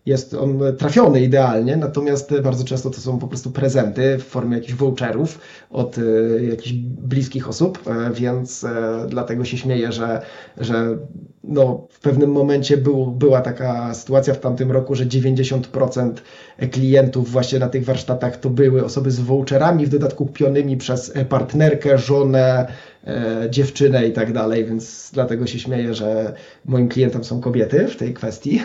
jest 0.07 0.35
on 0.35 0.61
trafiony 0.79 1.21
idealnie, 1.21 1.77
natomiast 1.77 2.41
bardzo 2.41 2.65
często 2.65 2.91
to 2.91 3.01
są 3.01 3.19
po 3.19 3.29
prostu 3.29 3.51
prezenty 3.51 4.19
w 4.19 4.25
formie 4.25 4.57
jakichś 4.57 4.75
voucherów 4.75 5.39
od 5.71 5.99
e, 5.99 6.03
jakichś 6.45 6.73
bliskich 6.83 7.49
osób, 7.49 7.79
e, 7.87 8.11
więc 8.15 8.65
e, 8.65 9.07
dlatego 9.09 9.45
się 9.45 9.59
śmieję, 9.59 9.93
że, 9.93 10.21
że 10.59 10.99
no, 11.45 11.87
w 11.91 12.01
pewnym 12.01 12.33
momencie 12.33 12.77
był, 12.77 13.07
była 13.07 13.41
taka 13.41 13.95
sytuacja 13.95 14.35
w 14.35 14.41
tamtym 14.41 14.73
roku, 14.73 14.95
że 14.95 15.07
90% 15.07 16.13
klientów 16.71 17.31
właśnie 17.31 17.59
na 17.59 17.69
tych 17.69 17.85
warsztatach 17.85 18.37
to 18.37 18.51
były 18.51 18.85
osoby 18.85 19.11
z 19.11 19.21
voucherami, 19.21 19.87
w 19.87 19.89
dodatku 19.89 20.27
kupionymi 20.27 20.77
przez 20.77 21.13
partnerkę, 21.29 21.99
żonę, 21.99 22.67
dziewczynę 23.51 24.07
i 24.07 24.13
tak 24.13 24.33
dalej, 24.33 24.65
więc 24.65 25.11
dlatego 25.15 25.47
się 25.47 25.59
śmieję, 25.59 25.95
że 25.95 26.33
moim 26.65 26.89
klientem 26.89 27.25
są 27.25 27.41
kobiety 27.41 27.89
w 27.89 27.97
tej 27.97 28.15
kwestii. 28.15 28.63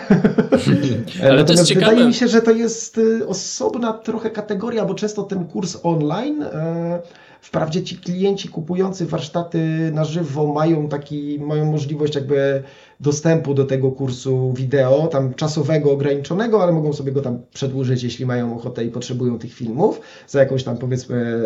Ale 1.31 1.43
to 1.43 1.53
jest 1.53 1.61
Natomiast 1.61 1.69
ciekawe. 1.69 1.89
wydaje 1.91 2.07
mi 2.07 2.13
się, 2.13 2.27
że 2.27 2.41
to 2.41 2.51
jest 2.51 2.97
y, 2.97 3.27
osobna 3.27 3.93
trochę 3.93 4.29
kategoria, 4.29 4.85
bo 4.85 4.93
często 4.93 5.23
ten 5.23 5.45
kurs 5.45 5.77
online, 5.83 6.43
e, 6.43 6.99
wprawdzie 7.41 7.83
ci 7.83 7.97
klienci 7.97 8.49
kupujący 8.49 9.05
warsztaty 9.05 9.91
na 9.93 10.05
żywo 10.05 10.53
mają 10.53 10.87
taki, 10.89 11.39
mają 11.39 11.65
możliwość 11.71 12.15
jakby 12.15 12.63
dostępu 12.99 13.53
do 13.53 13.65
tego 13.65 13.91
kursu 13.91 14.53
wideo, 14.53 15.07
tam 15.07 15.33
czasowego, 15.33 15.91
ograniczonego, 15.91 16.63
ale 16.63 16.71
mogą 16.71 16.93
sobie 16.93 17.11
go 17.11 17.21
tam 17.21 17.39
przedłużyć, 17.53 18.03
jeśli 18.03 18.25
mają 18.25 18.55
ochotę 18.55 18.85
i 18.85 18.89
potrzebują 18.89 19.39
tych 19.39 19.53
filmów 19.53 20.01
za 20.27 20.39
jakąś 20.39 20.63
tam 20.63 20.77
powiedzmy 20.77 21.41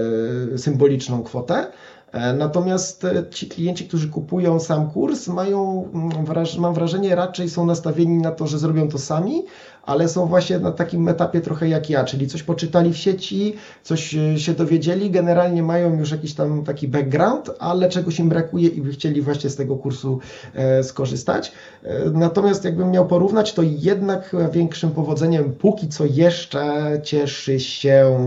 e, 0.54 0.58
symboliczną 0.58 1.24
kwotę. 1.24 1.68
E, 2.12 2.34
Natomiast 2.34 3.06
ci 3.32 3.48
klienci, 3.48 3.88
którzy 3.88 4.08
kupują 4.10 4.60
sam 4.60 4.90
kurs, 4.92 5.28
mają, 5.28 5.90
mm, 5.94 6.12
mam 6.60 6.74
wrażenie, 6.74 7.16
raczej 7.16 7.50
są 7.50 7.66
nastawieni 7.66 8.18
na 8.18 8.32
to, 8.32 8.48
że 8.48 8.60
zrobią 8.60 8.88
to 8.90 8.98
sami, 8.98 9.44
ale 9.86 10.10
są 10.10 10.26
właśnie 10.26 10.60
na 10.60 10.72
takim 10.72 11.08
etapie 11.08 11.42
trochę 11.42 11.68
jak 11.70 11.90
ja, 11.90 12.04
czyli 12.04 12.28
coś 12.28 12.44
poczytali 12.44 12.94
w 12.94 12.98
sieci, 12.98 13.54
coś 13.84 14.16
e, 14.16 14.40
się 14.40 14.54
dowiedzieli, 14.54 15.12
generalnie 15.12 15.64
mają 15.64 16.00
już 16.00 16.12
jakiś 16.12 16.34
tam 16.34 16.64
taki 16.64 16.88
background, 16.88 17.52
ale 17.60 17.90
czegoś 17.90 18.20
im 18.20 18.30
brakuje 18.30 18.68
i 18.68 18.82
by 18.82 18.92
chcieli 18.92 19.22
właśnie 19.22 19.50
z 19.50 19.56
tego 19.56 19.76
kursu 19.76 20.20
e, 20.54 20.84
skorzystać. 20.84 21.52
E, 21.84 22.10
Natomiast 22.10 22.66
jakbym 22.66 22.92
miał 22.92 23.08
porównać, 23.08 23.54
to 23.54 23.62
jednak 23.64 24.30
chyba 24.30 24.48
większym 24.50 24.92
powodzeniem 24.92 25.54
póki 25.54 25.90
co 25.90 26.06
jeszcze 26.06 26.64
cieszy 27.04 27.60
się, 27.60 28.18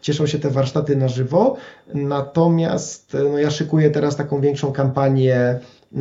cieszą 0.00 0.26
się 0.26 0.38
te 0.38 0.50
warsztaty 0.50 0.96
na 0.96 1.08
żywo. 1.08 1.56
Natomiast 1.94 3.16
no, 3.32 3.38
ja 3.38 3.50
szykuję 3.50 3.90
teraz 3.90 4.16
taką 4.16 4.40
większą 4.40 4.72
kampanię 4.72 5.58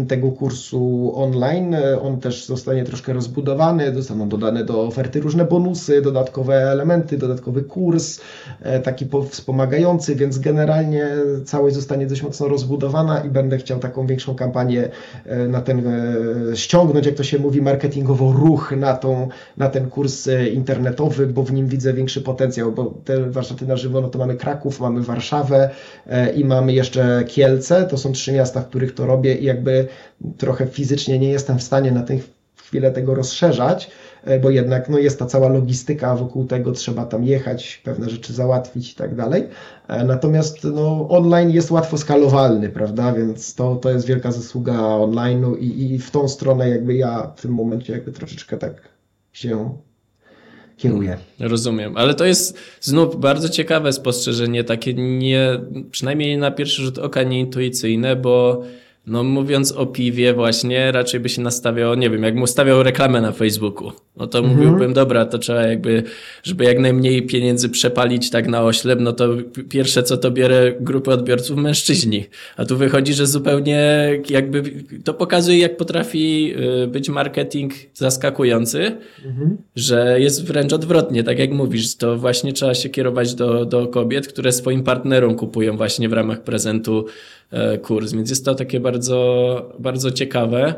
tego 0.07 0.31
kursu 0.31 1.11
online. 1.15 1.75
On 2.01 2.19
też 2.19 2.45
zostanie 2.45 2.83
troszkę 2.83 3.13
rozbudowany, 3.13 3.93
zostaną 3.93 4.29
dodane 4.29 4.65
do 4.65 4.81
oferty 4.81 5.19
różne 5.19 5.45
bonusy, 5.45 6.01
dodatkowe 6.01 6.71
elementy, 6.71 7.17
dodatkowy 7.17 7.63
kurs, 7.63 8.19
e, 8.61 8.79
taki 8.79 9.05
po- 9.05 9.23
wspomagający, 9.23 10.15
więc 10.15 10.39
generalnie 10.39 11.09
całość 11.45 11.75
zostanie 11.75 12.07
dość 12.07 12.23
mocno 12.23 12.47
rozbudowana 12.47 13.19
i 13.19 13.29
będę 13.29 13.57
chciał 13.57 13.79
taką 13.79 14.07
większą 14.07 14.35
kampanię 14.35 14.89
e, 15.25 15.47
na 15.47 15.61
ten, 15.61 15.87
e, 15.87 16.55
ściągnąć, 16.55 17.05
jak 17.05 17.15
to 17.15 17.23
się 17.23 17.39
mówi, 17.39 17.61
marketingowo 17.61 18.31
ruch 18.31 18.73
na, 18.77 18.93
tą, 18.93 19.27
na 19.57 19.69
ten 19.69 19.89
kurs 19.89 20.29
internetowy, 20.53 21.27
bo 21.27 21.43
w 21.43 21.53
nim 21.53 21.67
widzę 21.67 21.93
większy 21.93 22.21
potencjał, 22.21 22.71
bo 22.71 22.93
te 23.05 23.29
warsztaty 23.29 23.67
na 23.67 23.77
żywo, 23.77 24.01
no 24.01 24.07
to 24.07 24.19
mamy 24.19 24.35
Kraków, 24.35 24.79
mamy 24.79 25.01
Warszawę 25.01 25.69
i 26.35 26.45
mamy 26.45 26.73
jeszcze 26.73 27.23
Kielce, 27.27 27.85
to 27.85 27.97
są 27.97 28.11
trzy 28.11 28.31
miasta, 28.31 28.61
w 28.61 28.67
których 28.67 28.93
to 28.93 29.05
robię 29.05 29.35
i 29.35 29.45
jakby 29.45 29.82
trochę 30.37 30.67
fizycznie 30.67 31.19
nie 31.19 31.29
jestem 31.29 31.59
w 31.59 31.63
stanie 31.63 31.91
na 31.91 32.03
tę 32.03 32.17
chwilę 32.73 32.91
tego 32.91 33.15
rozszerzać, 33.15 33.91
e, 34.23 34.39
bo 34.39 34.49
jednak 34.49 34.89
no, 34.89 34.97
jest 34.97 35.19
ta 35.19 35.25
cała 35.25 35.49
logistyka 35.49 36.15
wokół 36.15 36.45
tego, 36.45 36.71
trzeba 36.71 37.05
tam 37.05 37.23
jechać, 37.23 37.81
pewne 37.83 38.09
rzeczy 38.09 38.33
załatwić 38.33 38.91
i 38.91 38.95
tak 38.95 39.15
dalej. 39.15 39.47
E, 39.87 40.03
Natomiast 40.03 40.63
no, 40.63 41.09
online 41.09 41.51
jest 41.51 41.71
łatwo 41.71 41.97
skalowalny, 41.97 42.69
prawda? 42.69 43.13
Więc 43.13 43.55
to, 43.55 43.75
to 43.75 43.89
jest 43.91 44.07
wielka 44.07 44.31
zasługa 44.31 44.73
online'u 44.73 45.57
i, 45.59 45.93
i 45.93 45.99
w 45.99 46.11
tą 46.11 46.27
stronę 46.27 46.69
jakby 46.69 46.93
ja 46.93 47.31
w 47.35 47.41
tym 47.41 47.51
momencie 47.51 47.93
jakby 47.93 48.11
troszeczkę 48.11 48.57
tak 48.57 48.73
się 49.33 49.77
kieruję. 50.77 51.17
Rozumiem, 51.39 51.97
ale 51.97 52.13
to 52.13 52.25
jest 52.25 52.57
znów 52.81 53.19
bardzo 53.19 53.49
ciekawe 53.49 53.93
spostrzeżenie, 53.93 54.63
takie 54.63 54.93
nie, 54.93 55.59
przynajmniej 55.91 56.37
na 56.37 56.51
pierwszy 56.51 56.81
rzut 56.81 56.97
oka 56.97 57.23
nieintuicyjne, 57.23 58.15
bo 58.15 58.63
no 59.07 59.23
mówiąc 59.23 59.71
o 59.71 59.85
piwie 59.85 60.33
właśnie, 60.33 60.91
raczej 60.91 61.19
by 61.19 61.29
się 61.29 61.41
nastawiał, 61.41 61.95
nie 61.95 62.09
wiem, 62.09 62.23
jakbym 62.23 62.43
ustawiał 62.43 62.83
reklamę 62.83 63.21
na 63.21 63.31
Facebooku, 63.31 63.91
no 64.17 64.27
to 64.27 64.39
Mhm. 64.39 64.57
mówiłbym, 64.57 64.93
dobra, 64.93 65.25
to 65.25 65.37
trzeba 65.37 65.61
jakby, 65.61 66.03
żeby 66.43 66.63
jak 66.63 66.79
najmniej 66.79 67.25
pieniędzy 67.25 67.69
przepalić 67.69 68.29
tak 68.29 68.47
na 68.47 68.63
oślep, 68.63 68.99
no 69.01 69.13
to 69.13 69.29
pierwsze 69.69 70.03
co 70.03 70.17
to 70.17 70.31
bierę 70.31 70.73
grupy 70.79 71.11
odbiorców 71.11 71.57
mężczyźni, 71.57 72.25
a 72.57 72.65
tu 72.65 72.77
wychodzi, 72.77 73.13
że 73.13 73.27
zupełnie 73.27 74.09
jakby 74.29 74.63
to 75.03 75.13
pokazuje, 75.13 75.57
jak 75.57 75.77
potrafi 75.77 76.53
y, 76.83 76.87
być 76.87 77.09
marketing 77.09 77.73
zaskakujący, 77.93 78.91
że 79.75 80.19
jest 80.19 80.45
wręcz 80.45 80.73
odwrotnie, 80.73 81.23
tak 81.23 81.39
jak 81.39 81.51
mówisz, 81.51 81.95
to 81.95 82.17
właśnie 82.17 82.53
trzeba 82.53 82.73
się 82.73 82.89
kierować 82.89 83.35
do, 83.35 83.65
do 83.65 83.87
kobiet, 83.87 84.27
które 84.27 84.51
swoim 84.51 84.83
partnerom 84.83 85.35
kupują 85.35 85.77
właśnie 85.77 86.09
w 86.09 86.13
ramach 86.13 86.43
prezentu 86.43 87.05
e, 87.51 87.77
kurs, 87.77 88.13
więc 88.13 88.29
jest 88.29 88.45
to 88.45 88.55
takie 88.55 88.79
bardzo, 88.79 89.75
bardzo 89.79 90.11
ciekawe. 90.11 90.73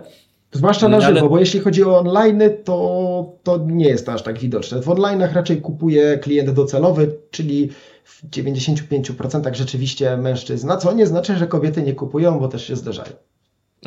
Zwłaszcza 0.55 0.89
na 0.89 0.97
Ale- 0.97 1.15
żywo, 1.15 1.29
bo 1.29 1.39
jeśli 1.39 1.59
chodzi 1.59 1.83
o 1.83 1.99
online, 1.99 2.41
to, 2.63 3.31
to 3.43 3.57
nie 3.67 3.87
jest 3.87 4.05
to 4.05 4.13
aż 4.13 4.23
tak 4.23 4.39
widoczne. 4.39 4.81
W 4.81 4.85
online'ach 4.85 5.33
raczej 5.33 5.57
kupuje 5.61 6.17
klient 6.17 6.49
docelowy, 6.49 7.15
czyli 7.31 7.69
w 8.03 8.25
95% 8.29 9.53
rzeczywiście 9.55 10.17
mężczyzna, 10.17 10.77
co 10.77 10.93
nie 10.93 11.07
znaczy, 11.07 11.35
że 11.37 11.47
kobiety 11.47 11.81
nie 11.81 11.93
kupują, 11.93 12.39
bo 12.39 12.47
też 12.47 12.67
się 12.67 12.75
zdarzają. 12.75 13.09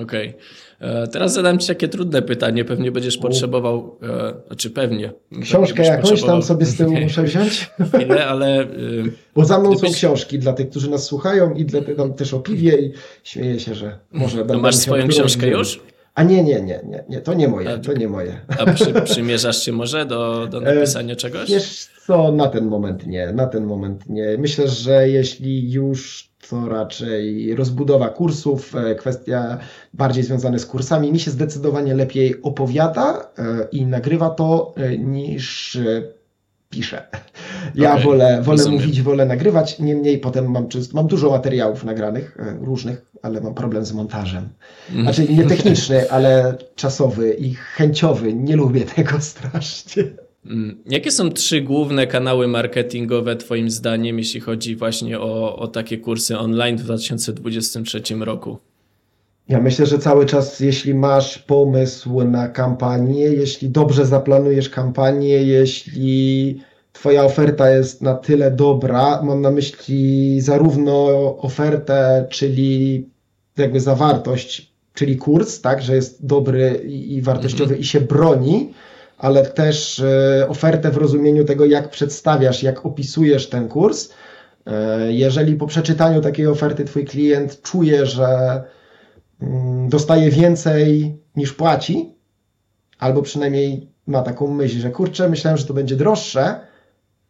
Okej. 0.02 0.34
E, 0.80 1.06
Teraz 1.06 1.32
zadam 1.32 1.58
Ci 1.58 1.66
takie 1.68 1.88
trudne 1.88 2.22
pytanie, 2.22 2.64
pewnie 2.64 2.92
będziesz 2.92 3.18
potrzebował, 3.18 3.98
e, 4.02 4.34
znaczy 4.46 4.70
pewnie. 4.70 5.12
Książkę 5.42 5.82
jakąś 5.84 6.22
tam 6.22 6.42
sobie 6.42 6.66
z 6.66 6.76
tyłu 6.76 6.92
muszę 7.04 7.22
wziąć, 7.22 7.70
chwilę, 7.94 8.26
ale 8.26 8.62
y, 8.62 9.12
bo 9.34 9.44
za 9.44 9.58
mną 9.58 9.72
są 9.72 9.78
Gdybyś- 9.78 9.96
książki 9.96 10.38
dla 10.38 10.52
tych, 10.52 10.70
którzy 10.70 10.90
nas 10.90 11.04
słuchają 11.04 11.54
i 11.54 11.64
dla 11.64 11.80
tam 11.96 12.14
też 12.14 12.34
o 12.34 12.38
piwie 12.40 12.78
i 12.78 12.92
śmieję 13.24 13.60
się, 13.60 13.74
że 13.74 13.98
może 14.12 14.44
no 14.44 14.58
masz 14.58 14.76
swoją 14.76 15.08
książkę 15.08 15.48
już? 15.48 15.80
A 16.18 16.22
nie, 16.22 16.42
nie, 16.44 16.60
nie, 16.62 16.80
nie, 16.86 17.04
nie, 17.08 17.20
to 17.20 17.34
nie 17.34 17.48
moje, 17.48 17.70
A- 17.70 17.78
to 17.78 17.92
nie 17.92 18.08
moje. 18.08 18.40
A 18.58 18.72
przy, 18.72 18.92
przymierzasz 19.02 19.62
się 19.62 19.72
może 19.72 20.06
do, 20.06 20.46
do 20.46 20.60
napisania 20.60 21.16
czegoś? 21.16 21.50
E, 21.50 21.54
Wiesz 21.54 21.88
co, 22.06 22.32
na 22.32 22.48
ten 22.48 22.66
moment 22.66 23.06
nie, 23.06 23.32
na 23.32 23.46
ten 23.46 23.64
moment 23.64 24.08
nie. 24.08 24.36
Myślę, 24.38 24.68
że 24.68 25.08
jeśli 25.08 25.72
już, 25.72 26.28
to 26.50 26.68
raczej 26.68 27.54
rozbudowa 27.54 28.08
kursów, 28.08 28.74
e, 28.76 28.94
kwestia 28.94 29.58
bardziej 29.94 30.22
związana 30.24 30.58
z 30.58 30.66
kursami. 30.66 31.12
Mi 31.12 31.20
się 31.20 31.30
zdecydowanie 31.30 31.94
lepiej 31.94 32.42
opowiada 32.42 33.30
e, 33.38 33.68
i 33.72 33.86
nagrywa 33.86 34.30
to 34.30 34.74
e, 34.76 34.98
niż 34.98 35.78
pisze. 36.70 37.06
Ja 37.74 37.92
Okej, 37.92 38.04
wolę, 38.04 38.42
wolę 38.42 38.56
rozumiem. 38.56 38.80
mówić, 38.80 39.02
wolę 39.02 39.26
nagrywać, 39.26 39.78
niemniej 39.78 40.18
potem 40.18 40.50
mam, 40.50 40.68
czyst, 40.68 40.94
mam 40.94 41.06
dużo 41.06 41.30
materiałów 41.30 41.84
nagranych, 41.84 42.36
e, 42.40 42.58
różnych, 42.64 43.06
ale 43.22 43.40
mam 43.40 43.54
problem 43.54 43.84
z 43.84 43.92
montażem. 43.92 44.48
Mhm. 44.88 45.04
Znaczy 45.04 45.32
nie 45.32 45.44
techniczny, 45.44 46.10
ale 46.10 46.58
czasowy 46.74 47.34
i 47.34 47.54
chęciowy. 47.54 48.34
Nie 48.34 48.56
lubię 48.56 48.80
tego 48.96 49.20
strasznie. 49.20 50.04
Mm, 50.46 50.82
Jakie 50.86 51.10
są 51.10 51.30
trzy 51.30 51.60
główne 51.60 52.06
kanały 52.06 52.48
marketingowe 52.48 53.36
Twoim 53.36 53.70
zdaniem, 53.70 54.18
jeśli 54.18 54.40
chodzi 54.40 54.76
właśnie 54.76 55.20
o, 55.20 55.56
o 55.56 55.68
takie 55.68 55.98
kursy 55.98 56.38
online 56.38 56.76
w 56.76 56.82
2023 56.82 58.02
roku? 58.20 58.58
Ja 59.48 59.60
myślę, 59.60 59.86
że 59.86 59.98
cały 59.98 60.26
czas, 60.26 60.60
jeśli 60.60 60.94
masz 60.94 61.38
pomysł 61.38 62.24
na 62.24 62.48
kampanię, 62.48 63.24
jeśli 63.24 63.70
dobrze 63.70 64.06
zaplanujesz 64.06 64.68
kampanię, 64.70 65.42
jeśli 65.42 66.60
Twoja 66.92 67.24
oferta 67.24 67.70
jest 67.70 68.02
na 68.02 68.14
tyle 68.14 68.50
dobra, 68.50 69.22
mam 69.22 69.40
na 69.40 69.50
myśli 69.50 70.40
zarówno 70.40 71.06
ofertę, 71.38 72.26
czyli 72.30 73.08
jakby 73.56 73.80
zawartość, 73.80 74.72
czyli 74.94 75.16
kurs, 75.16 75.60
tak, 75.60 75.82
że 75.82 75.94
jest 75.94 76.26
dobry 76.26 76.70
i 76.86 77.22
wartościowy 77.22 77.76
i 77.76 77.84
się 77.84 78.00
broni, 78.00 78.72
ale 79.18 79.46
też 79.46 80.00
e, 80.00 80.46
ofertę 80.48 80.90
w 80.90 80.96
rozumieniu 80.96 81.44
tego, 81.44 81.64
jak 81.64 81.90
przedstawiasz, 81.90 82.62
jak 82.62 82.86
opisujesz 82.86 83.48
ten 83.48 83.68
kurs. 83.68 84.10
E, 84.66 85.12
Jeżeli 85.12 85.56
po 85.56 85.66
przeczytaniu 85.66 86.20
takiej 86.20 86.46
oferty 86.46 86.84
Twój 86.84 87.04
klient 87.04 87.62
czuje, 87.62 88.06
że 88.06 88.62
dostaje 89.88 90.30
więcej 90.30 91.16
niż 91.36 91.52
płaci, 91.52 92.14
albo 92.98 93.22
przynajmniej 93.22 93.92
ma 94.06 94.22
taką 94.22 94.46
myśl, 94.46 94.80
że 94.80 94.90
kurczę, 94.90 95.28
myślałem, 95.28 95.58
że 95.58 95.64
to 95.66 95.74
będzie 95.74 95.96
droższe, 95.96 96.60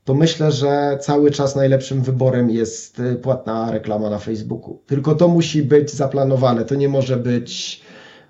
to 0.04 0.14
myślę, 0.14 0.52
że 0.52 0.98
cały 1.00 1.30
czas 1.30 1.56
najlepszym 1.56 2.02
wyborem 2.02 2.50
jest 2.50 3.00
y, 3.00 3.16
płatna 3.16 3.70
reklama 3.70 4.10
na 4.10 4.18
Facebooku. 4.18 4.82
Tylko 4.86 5.14
to 5.14 5.28
musi 5.28 5.62
być 5.62 5.90
zaplanowane, 5.90 6.64
to 6.64 6.74
nie 6.74 6.88
może 6.88 7.16
być. 7.16 7.80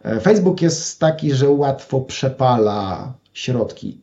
e, 0.04 0.20
Facebook 0.20 0.62
jest 0.62 1.00
taki, 1.00 1.34
że 1.34 1.50
łatwo 1.50 2.00
przepala 2.00 3.14
środki. 3.32 4.02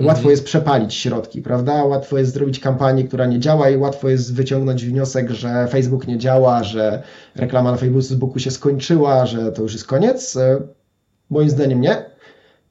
Łatwo 0.00 0.30
jest 0.30 0.44
przepalić 0.44 0.94
środki, 0.94 1.42
prawda? 1.42 1.84
Łatwo 1.84 2.18
jest 2.18 2.32
zrobić 2.34 2.60
kampanię, 2.60 3.04
która 3.04 3.26
nie 3.26 3.38
działa 3.38 3.70
i 3.70 3.76
łatwo 3.76 4.08
jest 4.08 4.34
wyciągnąć 4.34 4.84
wniosek, 4.84 5.30
że 5.30 5.68
Facebook 5.68 6.06
nie 6.06 6.18
działa, 6.18 6.64
że 6.64 7.02
reklama 7.34 7.70
na 7.70 7.76
Facebooku 7.76 8.38
się 8.38 8.50
skończyła, 8.50 9.26
że 9.26 9.52
to 9.52 9.62
już 9.62 9.72
jest 9.72 9.86
koniec. 9.86 10.36
E, 10.36 10.60
Moim 11.30 11.50
zdaniem 11.50 11.80
nie. 11.80 12.04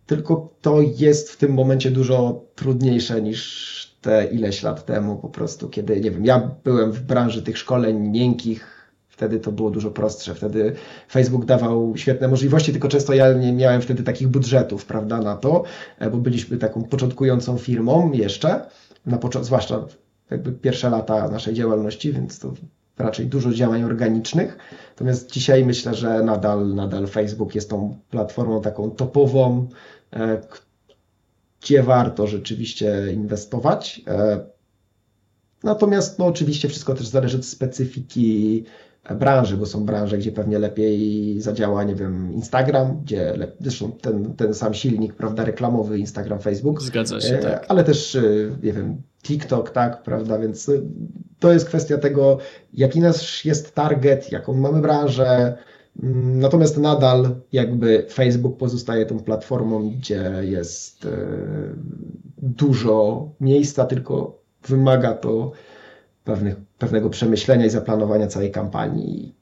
Tylko 0.05 0.53
to 0.61 0.81
jest 0.81 1.31
w 1.31 1.37
tym 1.37 1.53
momencie 1.53 1.91
dużo 1.91 2.45
trudniejsze 2.55 3.21
niż 3.21 3.97
te 4.01 4.25
ileś 4.25 4.63
lat 4.63 4.85
temu 4.85 5.15
po 5.15 5.29
prostu, 5.29 5.69
kiedy, 5.69 6.01
nie 6.01 6.11
wiem, 6.11 6.25
ja 6.25 6.51
byłem 6.63 6.91
w 6.91 7.01
branży 7.01 7.43
tych 7.43 7.57
szkoleń 7.57 7.99
miękkich, 7.99 8.72
wtedy 9.13 9.39
to 9.39 9.51
było 9.51 9.71
dużo 9.71 9.91
prostsze. 9.91 10.35
Wtedy 10.35 10.75
Facebook 11.11 11.45
dawał 11.45 11.93
świetne 11.97 12.27
możliwości, 12.27 12.71
tylko 12.71 12.87
często 12.87 13.13
ja 13.13 13.33
nie 13.33 13.53
miałem 13.53 13.81
wtedy 13.81 14.03
takich 14.03 14.27
budżetów, 14.27 14.85
prawda, 14.85 15.21
na 15.21 15.35
to, 15.35 15.63
e, 15.99 16.09
bo 16.09 16.17
byliśmy 16.17 16.57
taką 16.57 16.83
początkującą 16.83 17.57
firmą 17.57 18.11
jeszcze, 18.11 18.65
na 19.05 19.17
pocz- 19.17 19.43
zwłaszcza 19.43 19.85
jakby 20.31 20.51
pierwsze 20.51 20.89
lata 20.89 21.29
naszej 21.29 21.53
działalności, 21.53 22.13
więc 22.13 22.39
to 22.39 22.53
raczej 22.97 23.25
dużo 23.27 23.53
działań 23.53 23.83
organicznych. 23.83 24.57
Natomiast 24.89 25.31
dzisiaj 25.31 25.65
myślę, 25.65 25.93
że 25.93 26.23
nadal, 26.23 26.75
nadal 26.75 27.07
Facebook 27.07 27.55
jest 27.55 27.69
tą 27.69 27.97
platformą 28.09 28.61
taką 28.61 28.91
topową, 28.91 29.67
e, 30.13 30.41
gdzie 31.61 31.83
warto 31.83 32.27
rzeczywiście 32.27 33.13
inwestować. 33.13 34.01
E, 34.07 34.53
Natomiast 35.63 36.19
no, 36.19 36.25
oczywiście 36.25 36.69
wszystko 36.69 36.93
też 36.93 37.07
zależy 37.07 37.37
od 37.37 37.45
specyfiki 37.45 38.63
branży, 39.19 39.57
bo 39.57 39.65
są 39.65 39.85
branże, 39.85 40.17
gdzie 40.17 40.31
pewnie 40.31 40.59
lepiej 40.59 41.41
zadziała, 41.41 41.83
nie 41.83 41.95
wiem, 41.95 42.33
Instagram, 42.33 42.99
gdzie 43.03 43.37
le- 43.37 43.51
zresztą 43.59 43.91
ten, 43.91 44.35
ten 44.35 44.53
sam 44.53 44.73
silnik, 44.73 45.13
prawda, 45.13 45.45
reklamowy 45.45 45.99
Instagram, 45.99 46.39
Facebook. 46.39 46.81
Zgadza 46.81 47.21
się, 47.21 47.35
E, 47.35 47.41
tak. 47.41 47.65
Ale 47.67 47.83
też, 47.83 48.15
e, 48.15 48.21
nie 48.63 48.73
wiem, 48.73 49.01
TikTok, 49.23 49.69
tak, 49.69 50.03
prawda, 50.03 50.39
więc 50.39 50.69
e, 50.69 50.71
to 51.39 51.53
jest 51.53 51.65
kwestia 51.65 51.97
tego, 51.97 52.37
jaki 52.73 52.99
nasz 52.99 53.45
jest 53.45 53.75
target, 53.75 54.31
jaką 54.31 54.53
mamy 54.53 54.81
branżę. 54.81 55.57
Mm, 56.03 56.39
Natomiast 56.39 56.77
nadal 56.77 57.35
jakby 57.51 58.05
Facebook 58.11 58.57
pozostaje 58.57 59.05
tą 59.05 59.19
platformą, 59.19 59.89
gdzie 59.89 60.31
jest 60.41 61.07
dużo 62.37 63.29
miejsca, 63.41 63.85
tylko 63.85 64.39
wymaga 64.67 65.13
to 65.13 65.51
pewnych, 66.23 66.55
pewnego 66.83 67.09
przemyślenia 67.09 67.65
i 67.65 67.69
zaplanowania 67.69 68.27
całej 68.27 68.51
kampanii. 68.51 69.33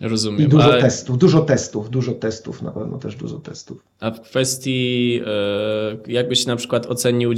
Rozumiem. 0.00 0.40
I 0.40 0.48
dużo 0.48 0.64
ale- 0.64 0.82
testów, 0.82 1.18
dużo 1.18 1.40
testów, 1.40 1.90
dużo 1.90 2.12
testów, 2.12 2.62
na 2.62 2.70
pewno 2.70 2.98
też 2.98 3.16
dużo 3.16 3.38
testów. 3.38 3.82
A 4.00 4.10
w 4.10 4.20
kwestii, 4.20 5.20
e, 5.26 6.12
jakbyś 6.12 6.46
na 6.46 6.56
przykład 6.56 6.86
ocenił 6.86 7.32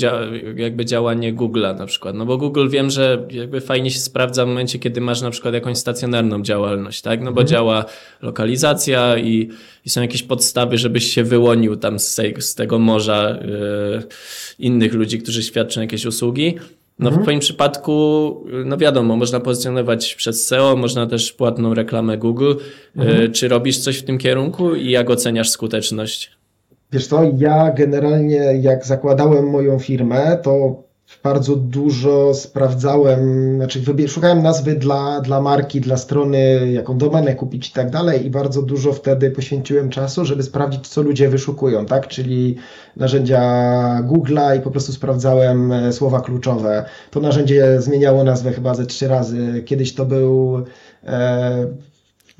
jakby 0.57 0.85
działanie 0.85 1.35
Google'a 1.35 1.79
na 1.79 1.87
przykład, 1.87 2.15
no 2.15 2.27
bo 2.27 2.39
Google 2.39 2.69
wiem, 2.69 2.91
że 2.91 3.27
jakby 3.31 3.61
fajnie 3.61 3.91
się 3.91 3.99
sprawdza 3.99 4.45
w 4.45 4.49
momencie, 4.49 4.79
kiedy 4.79 5.01
masz 5.01 5.23
na 5.23 5.31
przykład 5.31 5.55
jakąś 5.55 5.79
stacjonarną 5.79 6.43
działalność, 6.43 7.03
tak? 7.03 7.23
No 7.23 7.33
bo 7.33 7.45
działa 7.45 7.85
lokalizacja 8.23 9.19
i, 9.19 9.51
i 9.87 9.91
są 9.91 10.03
jakieś 10.03 10.23
podstawy, 10.23 10.79
żebyś 10.79 11.13
się 11.15 11.25
wyłonił 11.25 11.77
tam 11.77 11.99
z, 11.99 12.15
tej, 12.15 12.43
z 12.43 12.55
tego 12.55 12.79
morza 12.79 13.29
e, 13.29 13.39
innych 14.59 14.95
ludzi, 14.95 15.19
którzy 15.19 15.43
świadczą 15.43 15.81
jakieś 15.81 16.07
usługi. 16.07 16.55
No 17.01 17.11
w 17.11 17.23
twoim 17.23 17.41
przypadku, 17.41 17.93
no 18.65 18.77
wiadomo, 18.77 19.17
można 19.17 19.41
pozycjonować 19.41 20.15
przez 20.15 20.47
SEO, 20.47 20.77
można 20.77 21.07
też 21.07 21.33
płatną 21.33 21.75
reklamę 21.75 22.19
Google. 22.19 22.53
E, 22.99 23.29
Czy 23.29 23.49
robisz 23.49 23.79
coś 23.79 23.99
w 23.99 24.05
tym 24.05 24.19
kierunku 24.19 24.75
i 24.75 24.91
jak 24.91 25.11
oceniasz 25.11 25.51
skuteczność? 25.51 26.31
Wiesz 26.93 27.07
co, 27.07 27.23
ja 27.39 27.73
generalnie 27.73 28.37
jak 28.61 28.87
zakładałem 28.87 29.51
moją 29.51 29.79
firmę, 29.79 30.39
to 30.43 30.83
bardzo 31.23 31.57
dużo 31.57 32.35
sprawdzałem, 32.35 33.55
znaczy 33.57 33.83
szukałem 34.09 34.43
nazwy 34.43 34.75
dla, 34.75 35.21
dla 35.21 35.41
marki, 35.41 35.81
dla 35.81 35.97
strony, 35.97 36.71
jaką 36.73 36.99
domenę 36.99 37.35
kupić 37.35 37.69
i 37.69 37.73
tak 37.73 37.91
dalej 37.91 38.27
i 38.27 38.31
bardzo 38.31 38.63
dużo 38.63 38.93
wtedy 38.93 39.31
poświęciłem 39.31 39.91
czasu, 39.91 40.25
żeby 40.25 40.43
sprawdzić, 40.43 40.89
co 40.89 41.03
ludzie 41.03 41.29
wyszukują, 41.29 41.87
tak, 41.87 42.09
czyli 42.09 42.57
narzędzia 42.97 43.41
Google'a 44.03 44.59
i 44.59 44.61
po 44.61 44.71
prostu 44.71 44.93
sprawdzałem 44.93 45.73
e, 45.73 45.93
słowa 45.93 46.21
kluczowe. 46.21 46.85
To 47.11 47.21
narzędzie 47.21 47.81
zmieniało 47.81 48.25
nazwę 48.25 48.53
chyba 48.53 48.75
ze 48.75 48.87
trzy 48.87 49.09
razy. 49.09 49.63
Kiedyś 49.67 49.95
to 49.95 50.05
był 50.05 50.65
e, 51.05 51.67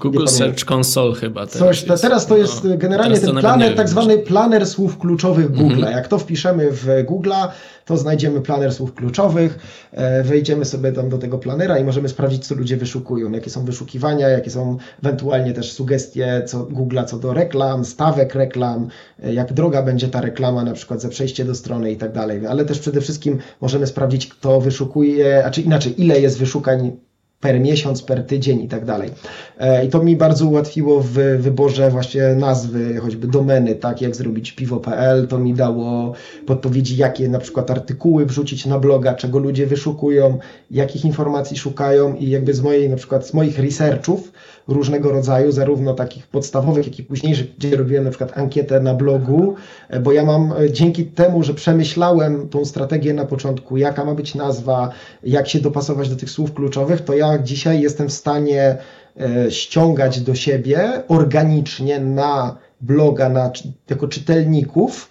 Google. 0.01 0.27
Search 0.27 0.65
Console 0.73 1.15
chyba 1.15 1.47
teraz 1.47 1.59
Coś, 1.59 1.85
to, 1.85 1.97
teraz 1.97 2.27
to 2.27 2.37
jest 2.37 2.65
No, 2.65 2.77
generalnie 2.77 3.19
ten 3.19 3.37
planer, 3.37 3.77
tak 3.77 3.89
zwany 3.89 4.19
planer 4.19 4.67
słów 4.67 4.99
kluczowych 4.99 5.53
Google. 5.53 5.75
Mhm. 5.75 5.93
Jak 5.93 6.09
to 6.09 6.19
wpiszemy 6.19 6.71
w 6.71 6.87
Google'a, 6.87 7.49
to 7.85 7.97
znajdziemy 7.97 8.41
planer 8.41 8.73
słów 8.73 8.95
kluczowych, 8.95 9.59
e, 9.93 10.23
wejdziemy 10.23 10.65
sobie 10.65 10.93
tam 10.93 11.09
do 11.09 11.19
tego 11.19 11.39
planera 11.39 11.79
i 11.79 11.85
możemy 11.85 12.09
sprawdzić, 12.09 12.47
co 12.47 12.55
ludzie 12.55 12.77
wyszukują, 12.77 13.33
jakie 13.33 13.51
są 13.51 13.65
wyszukiwania, 13.65 14.29
jakie 14.29 14.51
są 14.51 14.77
ewentualnie 15.03 15.53
też 15.53 15.73
sugestie 15.73 16.43
co, 16.47 16.65
Google'a 16.65 17.05
co 17.05 17.19
do 17.19 17.33
reklam, 17.33 17.85
stawek 17.85 18.35
reklam, 18.35 18.89
e, 19.23 19.35
jak 19.35 19.53
droga 19.53 19.83
będzie 19.83 20.09
ta 20.09 20.21
reklama, 20.21 20.65
na 20.65 20.73
przykład 20.73 21.01
za 21.01 21.09
przejście 21.09 21.45
do 21.45 21.55
strony 21.55 21.93
i 21.93 21.97
tak 21.97 22.13
dalej. 22.13 22.47
Ale 22.47 22.65
też 22.65 22.79
przede 22.79 23.01
wszystkim 23.01 23.39
możemy 23.61 23.87
sprawdzić, 23.87 24.29
kto 24.29 24.61
wyszukuje, 24.61 25.45
a 25.45 25.51
czy 25.51 25.61
inaczej, 25.61 26.03
ile 26.03 26.21
jest 26.21 26.39
wyszukań 26.39 26.97
per 27.41 27.61
miesiąc, 27.61 28.03
per 28.03 28.27
tydzień 28.27 28.63
i 28.63 28.69
tak 28.69 28.85
dalej. 28.85 29.11
E, 29.59 29.85
I 29.85 29.89
to 29.89 30.03
mi 30.03 30.17
bardzo 30.17 30.47
ułatwiło 30.47 31.01
w 31.01 31.13
wyborze 31.39 31.91
właśnie 31.91 32.23
nazwy, 32.23 32.97
choćby 32.97 33.27
domeny, 33.27 33.75
tak 33.75 34.01
jak 34.03 34.17
zrobić 34.17 34.53
piwo.pl, 34.53 35.27
to 35.29 35.39
mi 35.39 35.55
dało 35.55 36.13
podpowiedzi, 36.47 36.97
jakie 36.97 37.29
na 37.29 37.39
przykład 37.39 37.71
artykuły 37.71 38.27
wrzucić 38.27 38.67
na 38.67 38.79
bloga, 38.79 39.15
czego 39.15 39.39
ludzie 39.39 39.67
wyszukują, 39.67 40.39
jakich 40.71 41.05
informacji 41.05 41.57
szukają 41.57 42.15
i 42.15 42.31
jakby 42.31 42.55
z 42.55 42.61
mojej, 42.61 42.91
na 42.91 42.97
przykład 42.97 43.27
z 43.27 43.35
moich 43.35 43.59
researchów 43.59 44.33
różnego 44.71 45.13
rodzaju, 45.13 45.53
zarówno 45.53 45.95
takich 45.95 46.27
podstawowych, 46.27 46.87
jak 46.87 46.99
i 46.99 47.03
późniejszych, 47.03 47.57
gdzie 47.57 47.77
robiłem 47.77 48.05
na 48.05 48.11
przykład 48.11 48.39
ankietę 48.39 48.81
na 48.81 48.95
blogu, 48.95 49.55
e, 49.89 50.01
bo 50.01 50.13
ja 50.13 50.25
mam 50.25 50.53
e, 50.53 50.71
dzięki 50.73 51.05
temu, 51.05 51.43
że 51.43 51.55
przemyślałem 51.55 52.49
tą 52.49 52.65
strategię 52.65 53.15
na 53.15 53.25
początku, 53.25 53.77
jaka 53.77 54.05
ma 54.05 54.15
być 54.15 54.35
nazwa, 54.35 54.91
jak 55.23 55.49
się 55.49 55.61
dopasować 55.61 56.09
do 56.09 56.17
tych 56.17 56.31
słów 56.31 56.55
kluczowych, 56.55 57.01
to 57.01 57.15
ja 57.15 57.39
dzisiaj 57.39 57.81
jestem 57.81 58.09
w 58.09 58.13
stanie 58.13 58.77
e, 59.21 59.51
ściągać 59.51 60.21
do 60.21 60.35
siebie 60.35 61.03
organicznie 61.09 62.01
na 62.01 62.57
bloga, 62.81 63.29
na, 63.29 63.53
jako 63.91 64.09
czytelników 64.09 65.11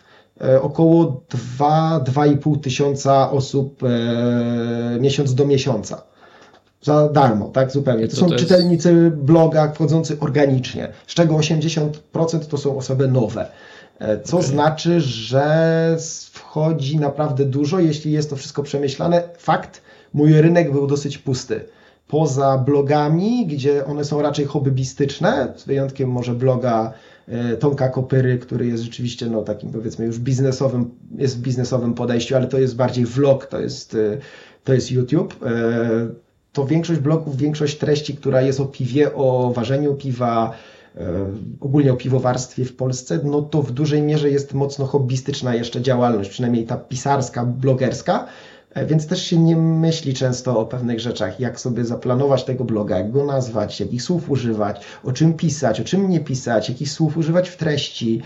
około 0.62 1.24
2-2,5 1.60 2.60
tysiąca 2.60 3.32
osób 3.32 3.82
miesiąc 5.00 5.36
do 5.36 5.46
miesiąca. 5.46 6.04
Za 6.82 7.10
darmo, 7.10 7.50
tak 7.50 7.72
zupełnie. 7.72 8.08
To, 8.08 8.14
To 8.16 8.18
są 8.20 8.28
to 8.28 8.34
jest- 8.34 8.46
czytelnicy 8.48 9.12
bloga 9.16 9.72
wchodzący 9.72 10.18
organicznie, 10.20 10.88
z 11.08 11.14
czego 11.14 11.36
80% 11.36 12.48
to 12.48 12.58
są 12.58 12.78
osoby 12.78 13.08
nowe. 13.08 13.48
E, 14.00 14.20
Co 14.20 14.38
Okej. 14.38 14.50
znaczy, 14.50 15.02
że 15.02 15.98
wchodzi 16.32 17.00
naprawdę 17.00 17.46
dużo, 17.46 17.80
jeśli 17.80 18.12
jest 18.12 18.30
to 18.30 18.36
wszystko 18.36 18.64
przemyślane. 18.64 19.24
Fakt, 19.38 19.82
mój 20.14 20.42
rynek 20.42 20.72
był 20.72 20.88
dosyć 20.88 21.18
pusty. 21.18 21.62
Poza 22.08 22.58
blogami, 22.58 23.46
gdzie 23.48 23.86
one 23.86 24.06
są 24.06 24.22
raczej 24.22 24.46
hobbystyczne, 24.46 25.54
z 25.56 25.64
wyjątkiem 25.66 26.10
może 26.10 26.34
bloga 26.34 26.94
e, 27.28 27.58
Tomka 27.58 27.90
Kopyry, 27.90 28.38
który 28.38 28.68
jest 28.68 28.84
rzeczywiście 28.84 29.26
no, 29.26 29.42
takim 29.42 29.72
powiedzmy 29.72 30.06
już 30.06 30.20
biznesowym, 30.20 30.90
jest 31.18 31.38
w 31.38 31.42
biznesowym 31.42 31.94
podejściu, 31.94 32.36
ale 32.36 32.48
to 32.48 32.60
jest 32.60 32.76
bardziej 32.76 33.06
vlog, 33.06 33.46
to 33.46 33.60
jest, 33.60 33.96
e, 33.96 34.18
to 34.64 34.74
jest 34.74 34.92
YouTube. 34.92 35.36
E, 36.50 36.54
To 36.54 36.66
większość 36.66 37.00
blogów, 37.00 37.38
większość 37.38 37.78
treści, 37.78 38.16
która 38.18 38.42
jest 38.42 38.60
o 38.60 38.66
piwie, 38.66 39.14
o 39.16 39.52
ważeniu 39.56 39.96
piwa, 39.96 40.52
e, 40.98 41.02
ogólnie 41.60 41.94
o 41.94 41.98
piwowarstwie 41.98 42.66
w 42.66 42.76
Polsce, 42.76 43.20
no 43.24 43.42
to 43.42 43.62
w 43.62 43.72
dużej 43.72 44.02
mierze 44.02 44.30
jest 44.30 44.54
mocno 44.54 44.86
hobbystyczna 44.86 45.56
jeszcze 45.56 45.82
działalność, 45.82 46.30
przynajmniej 46.30 46.66
ta 46.66 46.78
pisarska, 46.78 47.46
blogerska. 47.46 48.26
E, 48.74 48.86
Więc 48.86 49.08
też 49.08 49.24
się 49.24 49.38
nie 49.38 49.58
myśli 49.58 50.14
często 50.14 50.60
o 50.60 50.66
pewnych 50.66 51.00
rzeczach, 51.00 51.40
jak 51.40 51.60
sobie 51.60 51.86
zaplanować 51.86 52.44
tego 52.44 52.64
bloga, 52.64 52.98
jak 52.98 53.12
go 53.12 53.26
nazwać, 53.26 53.80
jakich 53.80 54.02
słów 54.04 54.30
używać, 54.30 54.82
o 55.04 55.12
czym 55.12 55.34
pisać, 55.34 55.82
o 55.82 55.84
czym 55.84 56.10
nie 56.10 56.20
pisać, 56.20 56.70
jakich 56.70 56.90
słów 56.92 57.18
używać 57.18 57.50
w 57.50 57.58
treści. 57.58 58.22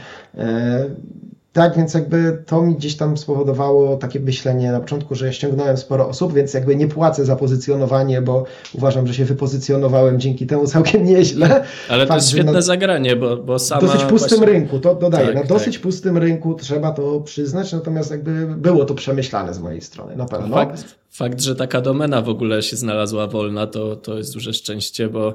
Tak, 1.53 1.77
więc 1.77 1.93
jakby 1.93 2.43
to 2.45 2.61
mi 2.61 2.75
gdzieś 2.75 2.95
tam 2.97 3.17
spowodowało 3.17 3.97
takie 3.97 4.19
myślenie 4.19 4.71
na 4.71 4.79
początku, 4.79 5.15
że 5.15 5.25
ja 5.25 5.31
ściągnąłem 5.31 5.77
sporo 5.77 6.07
osób, 6.09 6.33
więc 6.33 6.53
jakby 6.53 6.75
nie 6.75 6.87
płacę 6.87 7.25
za 7.25 7.35
pozycjonowanie, 7.35 8.21
bo 8.21 8.45
uważam, 8.73 9.07
że 9.07 9.13
się 9.13 9.25
wypozycjonowałem 9.25 10.19
dzięki 10.19 10.47
temu 10.47 10.67
całkiem 10.67 11.05
nieźle. 11.05 11.63
Ale 11.89 12.03
to 12.03 12.07
Fakt, 12.07 12.21
jest 12.21 12.29
że 12.31 12.37
świetne 12.37 12.61
zagranie, 12.61 13.15
bo, 13.15 13.37
bo 13.37 13.59
sama 13.59 13.81
dosyć 13.81 14.03
pustym 14.03 14.37
właśnie- 14.37 14.53
rynku, 14.53 14.79
to 14.79 14.95
dodaję, 14.95 15.25
Tak, 15.25 15.35
na 15.35 15.41
tak. 15.41 15.49
dosyć 15.49 15.79
pustym 15.79 16.17
rynku 16.17 16.55
trzeba 16.55 16.91
to 16.91 17.19
przyznać, 17.21 17.73
natomiast 17.73 18.11
jakby 18.11 18.47
było 18.57 18.85
to 18.85 18.93
przemyślane 18.93 19.53
z 19.53 19.59
mojej 19.59 19.81
strony, 19.81 20.15
na 20.15 20.25
pewno. 20.25 20.55
Fakt, 20.55 20.83
fakt, 21.11 21.41
że 21.41 21.55
taka 21.55 21.81
domena 21.81 22.21
w 22.21 22.29
ogóle 22.29 22.61
się 22.61 22.75
znalazła 22.77 23.27
wolna, 23.27 23.67
to, 23.67 23.95
to 23.95 24.17
jest 24.17 24.33
duże 24.33 24.53
szczęście, 24.53 25.09
bo 25.09 25.33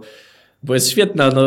Bo 0.62 0.74
jest 0.74 0.90
świetna, 0.90 1.30
no 1.30 1.42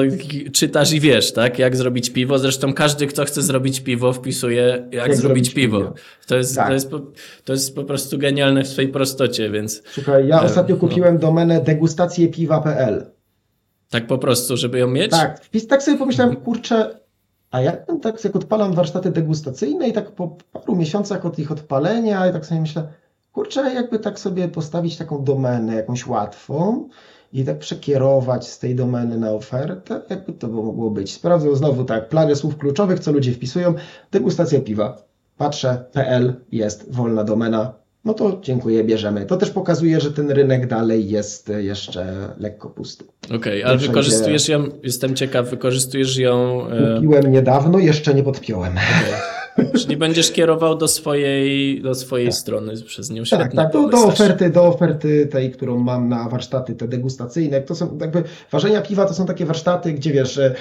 czytasz 0.53 0.93
i 0.93 0.99
wiesz, 0.99 1.33
tak? 1.33 1.59
Jak 1.59 1.75
zrobić 1.75 2.09
piwo. 2.09 2.39
Zresztą 2.39 2.73
każdy, 2.73 3.07
kto 3.07 3.25
chce 3.25 3.41
zrobić 3.41 3.79
piwo, 3.79 4.13
wpisuje 4.13 4.63
jak, 4.91 5.07
Jak 5.07 5.15
zrobić 5.15 5.53
piwo. 5.53 5.77
piwo. 5.79 5.93
To, 6.27 6.35
jest, 6.37 6.55
Tak. 6.55 6.67
to, 6.67 6.73
jest 6.73 6.89
po, 6.91 6.99
to 7.45 7.53
jest 7.53 7.75
po 7.75 7.83
prostu 7.83 8.17
genialne 8.17 8.63
w 8.63 8.67
swojej 8.67 8.91
prostocie, 8.91 9.49
więc 9.49 9.81
Słuchaj, 9.93 10.27
ja 10.27 10.41
E, 10.41 10.45
ostatnio 10.45 10.75
no. 10.75 10.79
kupiłem 10.81 11.17
domenę 11.17 11.61
degustacjepiwa.pl. 11.61 13.05
tak 13.89 14.07
po 14.07 14.17
prostu, 14.17 14.57
żeby 14.57 14.79
ją 14.79 14.87
mieć. 14.87 15.11
Tak, 15.11 15.43
wpis, 15.43 15.67
tak 15.67 15.83
sobie 15.83 15.97
pomyślałem, 15.97 16.35
kurczę, 16.35 16.99
a 17.51 17.61
jak 17.61 17.85
tam 17.85 17.99
tak 17.99 18.23
jak 18.23 18.35
odpalam 18.35 18.73
warsztaty 18.73 19.11
degustacyjne 19.11 19.87
i 19.89 19.93
tak 19.93 20.11
po 20.11 20.37
paru 20.51 20.75
miesiącach 20.75 21.25
od 21.25 21.39
ich 21.39 21.51
odpalenia 21.51 22.27
i 22.29 22.31
tak 22.33 22.45
sobie 22.45 22.61
myślę, 22.61 22.87
kurczę, 23.31 23.73
jakby 23.73 23.99
tak 23.99 24.19
sobie 24.19 24.47
postawić 24.47 24.97
taką 24.97 25.23
domenę 25.23 25.75
jakąś 25.75 26.07
łatwą 26.07 26.89
i 27.33 27.45
tak 27.45 27.59
przekierować 27.59 28.47
z 28.47 28.59
tej 28.59 28.75
domeny 28.75 29.17
na 29.17 29.31
ofertę, 29.31 30.01
jakby 30.09 30.33
to 30.33 30.47
mogło 30.47 30.89
być. 30.91 31.13
Sprawdzę 31.13 31.55
znowu 31.55 31.83
tak, 31.83 32.09
plagę 32.09 32.35
słów 32.35 32.57
kluczowych, 32.57 32.99
co 32.99 33.11
ludzie 33.11 33.31
wpisują, 33.31 33.73
degustacja 34.11 34.61
piwa. 34.61 34.97
Patrzę, 35.37 35.83
PL 35.91 36.33
jest 36.51 36.91
wolna 36.95 37.23
domena, 37.23 37.73
no 38.05 38.13
to 38.13 38.39
dziękuję, 38.43 38.83
bierzemy. 38.83 39.25
To 39.25 39.37
też 39.37 39.49
pokazuje, 39.51 39.99
że 40.01 40.11
ten 40.11 40.31
rynek 40.31 40.67
dalej 40.67 41.09
jest 41.09 41.49
e, 41.49 41.63
jeszcze 41.63 42.33
lekko 42.37 42.69
pusty. 42.69 43.05
Okej, 43.35 43.63
ale 43.63 43.77
wszędzie- 43.77 43.87
wykorzystujesz 43.87 44.49
ją, 44.49 44.63
jestem 44.83 45.15
ciekaw, 45.15 45.49
wykorzystujesz 45.49 46.17
ją, 46.17 46.67
e, 46.67 46.95
Kupiłem 46.95 47.31
niedawno, 47.31 47.79
jeszcze 47.79 48.13
nie 48.13 48.23
podpiąłem. 48.23 48.73
Czyli 49.81 49.97
będziesz 49.97 50.31
kierował 50.31 50.77
do 50.77 50.87
swojej, 50.87 51.81
do 51.81 51.95
swojej 51.95 52.31
strony 52.31 52.73
przez 52.85 53.09
nią. 53.09 53.23
Tak, 53.29 53.55
tak, 53.55 53.73
do, 53.73 53.89
do 53.89 53.97
oferty, 53.97 54.49
do 54.49 54.63
oferty 54.63 55.27
tej, 55.27 55.51
którą 55.51 55.79
mam 55.79 56.09
na 56.09 56.29
warsztaty 56.29 56.75
te 56.75 56.87
degustacyjne. 56.87 57.61
To 57.61 57.75
są 57.75 57.97
jakby 58.01 58.23
ważenia 58.51 58.81
piwa 58.81 59.05
to 59.05 59.13
są 59.13 59.25
takie 59.25 59.45
warsztaty, 59.45 59.93
gdzie 59.93 60.11
wiesz, 60.11 60.37
e, 60.37 60.55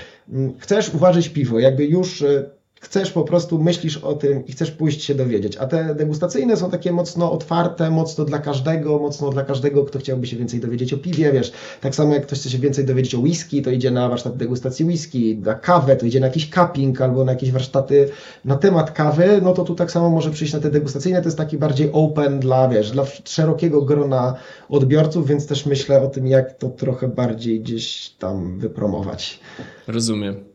chcesz 0.59 0.95
uważać 0.95 1.29
piwo, 1.29 1.59
jakby 1.59 1.85
już 1.85 2.23
e, 2.23 2.60
chcesz 2.81 3.11
po 3.11 3.25
prostu 3.25 3.63
myślisz 3.63 3.97
o 3.97 4.15
tym 4.15 4.47
i 4.47 4.53
chcesz 4.53 4.71
pójść 4.71 5.05
się 5.05 5.15
dowiedzieć. 5.15 5.57
A 5.57 5.67
te 5.67 5.95
degustacyjne 5.95 6.57
są 6.57 6.71
takie 6.71 6.93
mocno 6.93 7.33
otwarte, 7.33 7.91
mocno 7.91 8.25
dla 8.25 8.39
każdego, 8.39 8.99
mocno 8.99 9.31
dla 9.31 9.45
każdego, 9.45 9.85
kto 9.85 9.99
chciałby 9.99 10.27
się 10.27 10.37
więcej 10.37 10.61
dowiedzieć 10.61 10.93
o 10.93 10.99
piwie, 10.99 11.33
wiesz. 11.33 11.53
Tak 11.81 11.95
samo 11.95 12.15
jak 12.15 12.27
ktoś 12.27 12.39
chce 12.39 12.51
się 12.51 12.59
więcej 12.59 12.85
dowiedzieć 12.85 13.15
o 13.15 13.19
whisky, 13.19 13.63
to 13.63 13.71
idzie 13.71 13.91
na 13.91 14.09
warsztat 14.09 14.37
degustacji 14.37 14.85
whisky, 14.85 15.39
na 15.45 15.55
kawę, 15.55 15.97
to 15.97 16.07
idzie 16.07 16.21
na 16.21 16.27
jakiś 16.27 16.51
cupping 16.51 17.01
albo 17.01 17.25
na 17.25 17.33
jakieś 17.33 17.51
warsztaty 17.51 18.09
na 18.45 18.57
temat 18.57 18.91
kawy, 18.91 19.41
no 19.43 19.53
to 19.53 19.65
tu 19.65 19.75
tak 19.75 19.91
samo 19.91 20.11
może 20.11 20.31
przyjść 20.31 20.53
na 20.53 20.61
te 20.61 20.71
degustacyjne, 20.71 21.23
to 21.23 21.29
jest 21.29 21.39
taki 21.39 21.59
bardziej 21.59 21.91
open 21.93 22.41
dla, 22.41 22.69
wiesz, 22.69 22.91
dla 22.91 23.05
szerokiego 23.25 23.83
grona 23.83 24.35
odbiorców, 24.69 25.27
więc 25.27 25.47
też 25.47 25.67
myślę 25.67 26.03
o 26.03 26.07
tym, 26.07 26.27
jak 26.27 26.59
to 26.59 26.69
trochę 26.69 27.09
bardziej 27.09 27.61
gdzieś 27.61 28.11
tam 28.19 28.59
wypromować. 28.59 29.41
Rozumiem. 29.87 30.50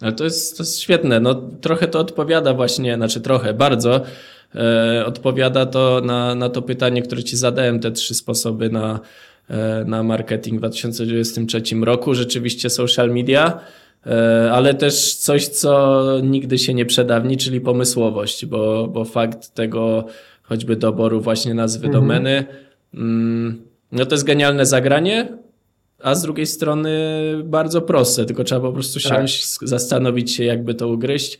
Ale 0.00 0.12
to 0.12 0.24
jest, 0.24 0.56
to 0.56 0.62
jest 0.62 0.80
świetne. 0.80 1.20
No, 1.20 1.34
trochę 1.60 1.88
to 1.88 1.98
odpowiada 1.98 2.54
właśnie, 2.54 2.94
znaczy 2.94 3.20
trochę, 3.20 3.54
bardzo 3.54 4.00
e, 4.54 5.04
odpowiada 5.06 5.66
to 5.66 6.00
na, 6.04 6.34
na 6.34 6.48
to 6.48 6.62
pytanie, 6.62 7.02
które 7.02 7.24
ci 7.24 7.36
zadałem, 7.36 7.80
te 7.80 7.90
trzy 7.90 8.14
sposoby 8.14 8.70
na, 8.70 9.00
e, 9.50 9.84
na 9.84 10.02
marketing 10.02 10.56
w 10.56 10.58
2023 10.58 11.62
roku. 11.84 12.14
Rzeczywiście 12.14 12.70
social 12.70 13.10
media, 13.10 13.60
e, 14.06 14.50
ale 14.52 14.74
też 14.74 15.14
coś, 15.14 15.48
co 15.48 16.04
nigdy 16.22 16.58
się 16.58 16.74
nie 16.74 16.86
przedawni, 16.86 17.36
czyli 17.36 17.60
pomysłowość, 17.60 18.46
bo, 18.46 18.88
bo 18.88 19.04
fakt 19.04 19.54
tego 19.54 20.04
choćby 20.42 20.76
doboru 20.76 21.20
właśnie 21.20 21.54
nazwy 21.54 21.86
Mhm. 21.86 22.02
domeny, 22.04 22.44
mm, 22.94 23.62
no 23.92 24.06
to 24.06 24.14
jest 24.14 24.24
genialne 24.24 24.66
zagranie, 24.66 25.38
a 26.02 26.14
z 26.14 26.22
drugiej 26.22 26.46
strony 26.46 26.90
bardzo 27.44 27.82
proste, 27.82 28.24
tylko 28.24 28.44
trzeba 28.44 28.60
po 28.60 28.72
prostu 28.72 29.00
Tak. 29.00 29.12
siąść, 29.18 29.44
sk- 29.44 29.66
zastanowić 29.66 30.32
się, 30.32 30.44
jakby 30.44 30.74
to 30.74 30.88
ugryźć. 30.88 31.38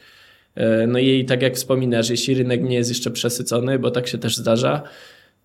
E, 0.55 0.87
No 0.87 0.99
i 0.99 1.25
tak 1.25 1.43
jak 1.43 1.55
wspominasz, 1.57 2.11
jeśli 2.11 2.35
rynek 2.35 2.63
nie 2.63 2.77
jest 2.77 2.91
jeszcze 2.91 3.11
przesycony, 3.11 3.79
bo 3.79 3.91
tak 3.91 4.07
się 4.07 4.19
też 4.19 4.37
zdarza, 4.37 4.83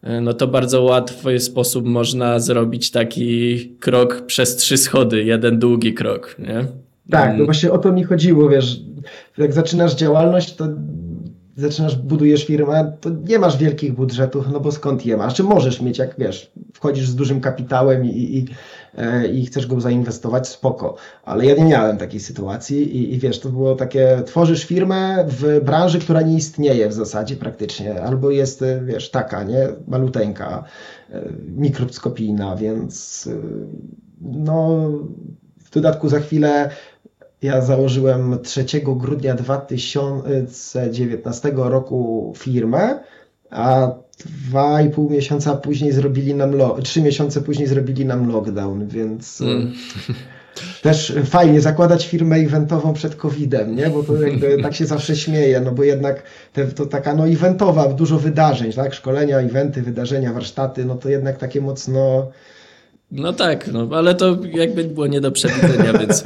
e, 0.04 0.22
no 0.22 0.34
to 0.34 0.48
bardzo 0.48 0.82
łatwy 0.82 1.40
sposób 1.40 1.86
można 1.86 2.40
zrobić 2.40 2.92
taki 2.92 3.58
krok 3.80 4.22
przez 4.26 4.56
trzy 4.56 4.78
schody, 4.78 5.24
jeden 5.24 5.60
długi 5.60 5.94
krok, 5.94 6.36
nie? 6.40 6.66
Tak, 7.12 7.26
Mm, 7.28 7.40
no 7.40 7.46
właśnie 7.46 7.72
o 7.72 7.78
to 7.78 7.92
mi 7.92 8.04
chodziło, 8.04 8.50
wiesz, 8.50 8.80
jak 9.38 9.54
zaczynasz 9.54 9.96
działalność, 9.96 10.56
to 10.56 10.68
zaczynasz, 11.56 11.96
budujesz 11.96 12.46
firmę, 12.46 12.98
to 13.02 13.10
nie 13.10 13.40
masz 13.40 13.58
wielkich 13.58 13.94
budżetów, 13.94 14.46
no 14.52 14.60
bo 14.60 14.72
skąd 14.72 15.06
je 15.06 15.18
masz? 15.18 15.34
Czy 15.34 15.44
możesz 15.44 15.82
mieć, 15.82 15.98
jak 15.98 16.16
wiesz, 16.18 16.52
wchodzisz 16.74 17.10
z 17.10 17.16
dużym 17.16 17.42
kapitałem 17.42 18.06
i, 18.06 18.10
i, 18.10 18.46
e, 18.98 19.28
i 19.28 19.46
chcesz 19.46 19.68
go 19.68 19.82
zainwestować, 19.82 20.48
spoko. 20.48 20.96
Ale 21.24 21.46
ja 21.46 21.56
nie 21.56 21.66
miałem 21.66 21.98
takiej 21.98 22.20
sytuacji 22.20 22.98
i, 22.98 23.14
i 23.14 23.20
wiesz, 23.20 23.40
to 23.40 23.50
było 23.50 23.76
takie, 23.76 24.22
tworzysz 24.26 24.66
firmę 24.66 25.26
w 25.28 25.62
branży, 25.66 26.00
która 26.00 26.22
nie 26.22 26.36
istnieje 26.36 26.90
w 26.90 26.94
zasadzie 26.94 27.36
praktycznie, 27.36 28.04
albo 28.04 28.32
jest, 28.32 28.62
e, 28.62 28.82
wiesz, 28.86 29.12
taka, 29.12 29.44
nie, 29.44 29.68
maluteńka, 29.88 30.64
e, 31.12 31.22
mikroskopijna, 31.48 32.56
więc 32.56 33.30
no, 34.22 34.90
w 35.64 35.70
dodatku 35.72 36.10
za 36.10 36.20
chwilę 36.20 36.70
ja 37.44 37.62
założyłem 37.62 38.40
3 38.44 38.66
grudnia 38.84 39.36
2019 39.36 41.52
roku 41.56 42.34
firmę, 42.38 43.00
a 43.50 43.92
dwa 44.26 44.82
i 44.82 44.90
pół 44.90 45.10
miesiąca 45.10 45.56
później 45.56 45.92
zrobili 45.92 46.36
nam, 46.36 46.54
trzy 46.84 47.02
miesiące 47.02 47.42
później 47.42 47.68
zrobili 47.68 48.06
nam 48.06 48.32
lockdown, 48.32 48.88
więc 48.88 49.42
e, 49.42 49.46
Mm. 49.46 49.74
też 50.82 51.14
fajnie 51.26 51.62
zakładać 51.62 52.08
firmę 52.08 52.36
eventową 52.36 52.94
przed 52.94 53.16
COVID-em, 53.16 53.76
nie? 53.76 53.90
Bo 53.90 54.04
to 54.04 54.22
jakby 54.22 54.58
tak 54.64 54.76
się 54.76 54.86
zawsze 54.86 55.16
śmieje, 55.16 55.62
no 55.62 55.72
bo 55.72 55.84
jednak 55.84 56.24
te, 56.54 56.66
to 56.66 56.86
taka 56.86 57.16
no 57.16 57.28
eventowa, 57.28 57.88
dużo 57.88 58.20
wydarzeń, 58.20 58.74
tak? 58.74 58.94
Szkolenia, 58.94 59.38
eventy, 59.38 59.82
wydarzenia, 59.82 60.34
warsztaty, 60.34 60.86
no 60.86 60.96
to 60.96 61.10
jednak 61.10 61.38
takie 61.38 61.62
mocno 61.62 62.28
No 63.14 63.34
tak, 63.34 63.68
no, 63.68 63.90
ale 63.92 64.16
to 64.16 64.38
jakby 64.54 64.84
było 64.84 65.08
nie 65.08 65.22
do 65.22 65.32
przewidzenia, 65.32 65.94
więc 66.02 66.24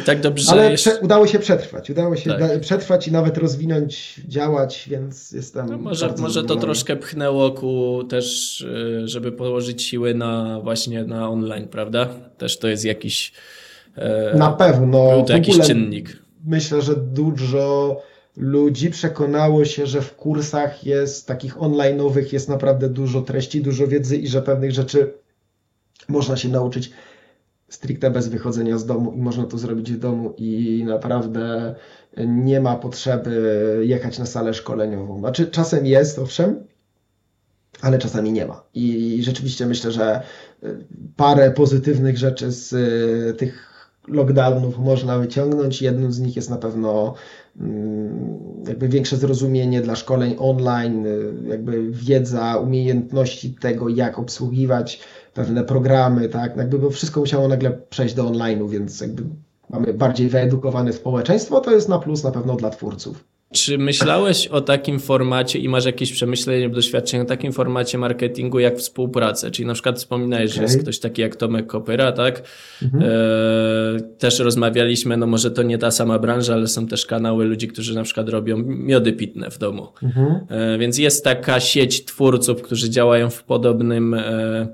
i 0.00 0.04
tak 0.06 0.20
dobrze, 0.20 0.52
Ale 0.52 0.70
jeszcze... 0.70 0.90
prze, 0.90 1.00
udało 1.00 1.26
się 1.26 1.38
przetrwać, 1.38 1.90
udało 1.90 2.16
się 2.16 2.30
Tak. 2.30 2.60
przetrwać 2.60 3.08
i 3.08 3.12
nawet 3.12 3.38
rozwinąć, 3.38 4.20
działać, 4.28 4.88
więc 4.90 5.32
jestem. 5.32 5.66
No 5.70 5.78
może, 5.78 6.14
może 6.18 6.44
to 6.44 6.56
troszkę 6.56 6.96
pchnęło 6.96 7.50
ku 7.50 8.04
też, 8.08 8.60
y, 8.60 9.08
żeby 9.08 9.32
położyć 9.32 9.82
siły 9.82 10.14
na 10.14 10.60
właśnie 10.60 11.04
na 11.04 11.28
online, 11.30 11.68
prawda? 11.68 12.08
Też 12.38 12.58
to 12.58 12.68
jest 12.68 12.84
jakiś, 12.84 13.32
e, 13.96 14.34
Na 14.38 14.52
pewno. 14.52 15.10
był 15.10 15.24
to 15.24 15.32
jakiś 15.32 15.58
czynnik. 15.58 16.16
Myślę, 16.46 16.82
że 16.82 16.96
dużo 16.96 17.96
ludzi 18.36 18.90
przekonało 18.90 19.64
się, 19.64 19.86
że 19.86 20.00
w 20.00 20.16
kursach 20.16 20.86
jest 20.86 21.26
takich 21.26 21.56
online'owych 21.56 22.32
jest 22.32 22.48
naprawdę 22.48 22.88
dużo 22.88 23.20
treści, 23.20 23.62
dużo 23.62 23.86
wiedzy 23.86 24.16
i 24.16 24.28
że 24.28 24.42
pewnych 24.42 24.72
rzeczy 24.72 25.12
można 26.08 26.36
się 26.36 26.48
nauczyć 26.48 26.90
stricte 27.68 28.10
bez 28.10 28.28
wychodzenia 28.28 28.78
z 28.78 28.86
domu 28.86 29.12
i 29.12 29.18
można 29.18 29.44
to 29.44 29.58
zrobić 29.58 29.92
w 29.92 29.98
domu 29.98 30.34
i 30.38 30.82
naprawdę 30.86 31.74
nie 32.26 32.60
ma 32.60 32.76
potrzeby 32.76 33.80
jechać 33.82 34.18
na 34.18 34.26
salę 34.26 34.54
szkoleniową. 34.54 35.18
Znaczy 35.18 35.46
czasem 35.46 35.86
jest, 35.86 36.18
owszem, 36.18 36.64
ale 37.80 37.98
czasami 37.98 38.32
nie 38.32 38.46
ma. 38.46 38.62
I 38.74 39.18
rzeczywiście 39.22 39.66
myślę, 39.66 39.92
że 39.92 40.22
y, 40.64 40.76
parę 41.16 41.50
pozytywnych 41.50 42.18
rzeczy 42.18 42.52
z 42.52 42.72
y, 42.72 43.34
tych 43.38 43.76
lockdownów 44.08 44.78
można 44.78 45.18
wyciągnąć. 45.18 45.82
Jednym 45.82 46.12
z 46.12 46.20
nich 46.20 46.36
jest 46.36 46.50
na 46.50 46.56
pewno 46.56 47.14
mm, 47.60 48.64
jakby 48.68 48.88
większe 48.88 49.16
zrozumienie 49.16 49.80
dla 49.80 49.96
szkoleń 49.96 50.36
online, 50.38 51.06
y, 51.06 51.32
jakby 51.48 51.90
wiedza, 51.90 52.56
umiejętności 52.56 53.54
tego, 53.54 53.88
jak 53.88 54.18
obsługiwać 54.18 55.00
pewne 55.36 55.64
programy, 55.64 56.28
tak, 56.28 56.56
jakby 56.56 56.78
bo 56.78 56.90
wszystko 56.90 57.20
musiało 57.20 57.48
nagle 57.48 57.70
przejść 57.70 58.14
do 58.14 58.24
online'u, 58.24 58.70
więc 58.70 59.00
jakby 59.00 59.22
mamy 59.70 59.94
bardziej 59.94 60.28
wyedukowane 60.28 60.92
społeczeństwo, 60.92 61.60
to 61.60 61.70
jest 61.70 61.88
na 61.88 61.98
plus 61.98 62.24
na 62.24 62.30
pewno 62.30 62.56
dla 62.56 62.70
twórców. 62.70 63.24
Czy 63.52 63.78
myślałeś 63.78 64.46
o 64.46 64.60
takim 64.60 65.00
formacie 65.00 65.58
i 65.58 65.68
masz 65.68 65.84
jakieś 65.84 66.12
przemyślenie 66.12 66.64
lub 66.64 66.74
doświadczenie 66.74 67.22
o 67.22 67.26
takim 67.26 67.52
formacie 67.52 67.98
marketingu 67.98 68.58
jak 68.58 68.76
współpracę? 68.78 69.50
Czyli 69.50 69.66
na 69.66 69.74
przykład 69.74 69.98
wspominałeś, 69.98 70.50
że 70.50 70.54
Okej. 70.54 70.62
jest 70.62 70.82
ktoś 70.82 70.98
taki 70.98 71.22
jak 71.22 71.36
Tomek 71.36 71.66
Kopyra, 71.66 72.12
tak? 72.12 72.42
Mhm. 72.82 73.04
E, 73.04 74.00
też 74.18 74.38
rozmawialiśmy, 74.38 75.16
no 75.16 75.26
może 75.26 75.50
to 75.50 75.62
nie 75.62 75.78
ta 75.78 75.90
sama 75.90 76.18
branża, 76.18 76.54
ale 76.54 76.66
są 76.66 76.86
też 76.86 77.06
kanały 77.06 77.44
ludzi, 77.44 77.68
którzy 77.68 77.94
na 77.94 78.02
przykład 78.02 78.28
robią 78.28 78.56
miody 78.66 79.12
pitne 79.12 79.50
w 79.50 79.58
domu. 79.58 79.88
Mhm. 80.02 80.40
E, 80.48 80.78
Więc 80.78 80.98
jest 80.98 81.24
taka 81.24 81.60
sieć 81.60 82.04
twórców, 82.04 82.62
którzy 82.62 82.90
działają 82.90 83.30
w 83.30 83.44
podobnym, 83.44 84.14
e, 84.14 84.68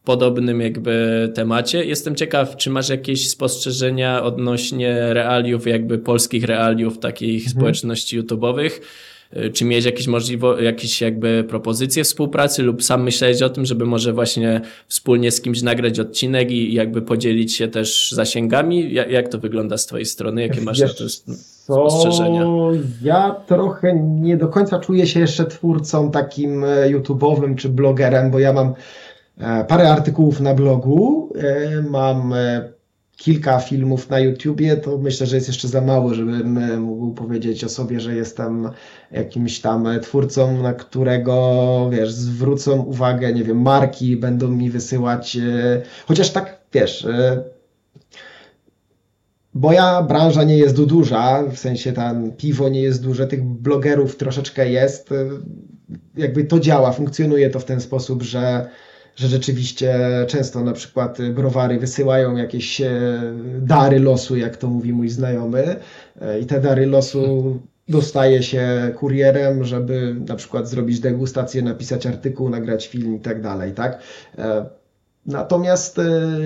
w 0.00 0.02
podobnym 0.04 0.60
jakby 0.60 1.28
temacie. 1.34 1.84
Jestem 1.84 2.14
ciekaw, 2.14 2.56
czy 2.56 2.70
masz 2.70 2.88
jakieś 2.88 3.28
spostrzeżenia 3.28 4.22
odnośnie 4.22 5.14
realiów, 5.14 5.66
jakby 5.66 5.98
polskich 5.98 6.44
realiów 6.44 6.98
takich 6.98 7.50
społeczności 7.50 8.22
YouTube'owych. 8.22 8.70
y, 9.36 9.50
czy 9.50 9.64
miałeś 9.64 9.84
jakieś 9.84 10.06
możliwo, 10.06 10.60
jakieś 10.60 11.00
jakby 11.00 11.44
propozycje 11.48 12.04
współpracy 12.04 12.62
lub 12.62 12.82
sam 12.82 13.02
myślałeś 13.02 13.42
o 13.42 13.50
tym, 13.50 13.66
żeby 13.66 13.86
może 13.86 14.12
właśnie 14.12 14.60
wspólnie 14.88 15.30
z 15.30 15.40
kimś 15.40 15.62
nagrać 15.62 16.00
odcinek 16.00 16.50
i 16.50 16.74
jakby 16.74 17.02
podzielić 17.02 17.54
się 17.56 17.68
też 17.68 18.12
zasięgami? 18.12 18.92
Jak, 18.94 19.10
jak 19.10 19.28
to 19.28 19.38
wygląda 19.38 19.78
z 19.78 19.86
twojej 19.86 20.06
strony? 20.06 20.42
Jakie 20.42 20.60
masz 20.60 20.78
na 20.80 20.88
to 20.88 21.04
Wiesz 21.04 21.12
sp- 21.18 21.32
spostrzeżenia? 21.34 22.44
ja 23.02 23.36
trochę 23.46 23.94
nie 24.20 24.36
do 24.36 24.48
końca 24.48 24.78
czuję 24.78 25.06
się 25.06 25.20
jeszcze 25.20 25.44
twórcą 25.44 26.10
takim 26.10 26.64
e, 26.64 26.90
YouTube'owym 26.90 27.54
czy 27.56 27.68
blogerem, 27.68 28.30
bo 28.30 28.38
ja 28.38 28.52
mam 28.52 28.74
parę 29.68 29.90
artykułów 29.90 30.40
na 30.40 30.54
blogu, 30.54 31.32
e, 31.36 31.82
mam 31.82 32.32
e, 32.32 32.72
kilka 33.20 33.58
filmów 33.58 34.10
na 34.10 34.18
YouTubie, 34.18 34.76
to 34.76 34.98
myślę, 34.98 35.26
że 35.26 35.36
jest 35.36 35.48
jeszcze 35.48 35.68
za 35.68 35.80
mało, 35.80 36.14
żebym 36.14 36.58
e, 36.58 36.76
mógł 36.76 37.14
powiedzieć 37.14 37.64
o 37.64 37.68
sobie, 37.68 38.00
że 38.00 38.14
jestem 38.14 38.70
jakimś 39.10 39.60
tam 39.60 39.86
e, 39.86 40.00
twórcą, 40.00 40.62
na 40.62 40.72
którego, 40.72 41.88
wiesz, 41.92 42.12
zwrócą 42.12 42.82
uwagę, 42.82 43.32
nie 43.32 43.44
wiem, 43.44 43.62
marki 43.62 44.16
będą 44.16 44.48
mi 44.48 44.70
wysyłać, 44.70 45.36
e, 45.36 45.82
chociaż 46.06 46.30
tak, 46.30 46.60
wiesz, 46.72 47.04
e, 47.04 47.44
Moja 49.54 50.02
branża 50.02 50.44
nie 50.44 50.58
jest 50.58 50.84
duża, 50.84 51.42
w 51.42 51.58
sensie 51.58 51.92
tam 51.92 52.32
piwo 52.32 52.68
nie 52.68 52.80
jest 52.82 53.02
duże, 53.02 53.26
tych 53.26 53.44
blogerów 53.44 54.16
troszeczkę 54.16 54.70
jest. 54.70 55.10
Jakby 56.16 56.44
to 56.44 56.60
działa, 56.60 56.92
funkcjonuje 56.92 57.50
to 57.50 57.60
w 57.60 57.64
ten 57.64 57.80
sposób, 57.80 58.22
że, 58.22 58.68
że 59.16 59.28
rzeczywiście 59.28 59.98
często 60.28 60.64
na 60.64 60.72
przykład 60.72 61.18
browary 61.34 61.78
wysyłają 61.78 62.36
jakieś 62.36 62.80
e, 62.80 62.90
dary 63.60 64.00
losu, 64.00 64.36
jak 64.36 64.56
to 64.56 64.68
mówi 64.68 64.92
mój 64.92 65.08
znajomy, 65.08 65.76
e, 66.20 66.40
i 66.40 66.46
te 66.46 66.60
dary 66.60 66.86
losu 66.86 67.58
dostaje 67.88 68.42
się 68.42 68.92
kurierem, 68.96 69.64
żeby 69.64 70.16
na 70.28 70.36
przykład 70.36 70.68
zrobić 70.68 71.00
degustację, 71.00 71.62
napisać 71.62 72.06
artykuł, 72.06 72.48
nagrać 72.48 72.88
film 72.88 73.16
i 73.16 73.20
tak 73.20 73.42
dalej, 73.42 73.72
tak? 73.72 74.02
E, 74.38 74.80
Natomiast 75.26 76.00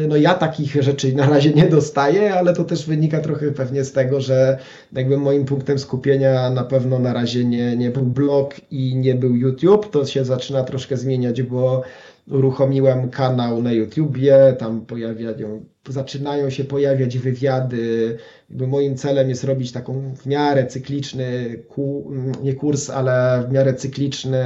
no 0.09 0.17
ja 0.17 0.35
takich 0.35 0.83
rzeczy 0.83 1.15
na 1.15 1.29
razie 1.31 1.51
nie 1.51 1.69
dostaję, 1.69 2.35
ale 2.35 2.55
to 2.55 2.65
też 2.65 2.87
wynika 2.87 3.21
trochę 3.21 3.51
pewnie 3.51 3.85
z 3.85 3.93
tego, 3.93 4.21
że 4.21 4.59
jakby 4.93 5.17
moim 5.17 5.45
punktem 5.45 5.79
skupienia 5.79 6.51
na 6.51 6.65
pewno 6.65 6.99
na 6.99 7.13
razie 7.13 7.45
nie, 7.45 7.77
nie 7.77 7.91
był 7.91 8.03
blog 8.03 8.55
i 8.71 8.97
nie 8.97 9.15
był 9.15 9.37
YouTube. 9.37 9.91
To 9.91 10.07
się 10.07 10.25
zaczyna 10.25 10.63
troszkę 10.63 10.97
zmieniać, 10.97 11.43
bo 11.43 11.83
uruchomiłem 12.29 13.11
kanał 13.11 13.63
na 13.63 13.73
YouTubie, 13.73 14.57
tam 14.59 14.87
pojawiają, 14.87 15.65
zaczynają 15.89 16.51
się 16.51 16.65
pojawiać 16.65 17.19
wywiady. 17.19 18.19
Jakby 18.55 18.67
moim 18.67 18.97
celem 18.97 19.29
jest 19.29 19.45
robić 19.45 19.73
taką 19.73 20.15
w 20.17 20.27
miarę 20.27 20.67
cykliczny, 20.67 21.59
ku, 21.69 22.13
nie 22.43 22.55
kurs, 22.55 22.91
ale 22.91 23.45
w 23.49 23.53
miarę 23.53 23.75
cykliczny 23.75 24.45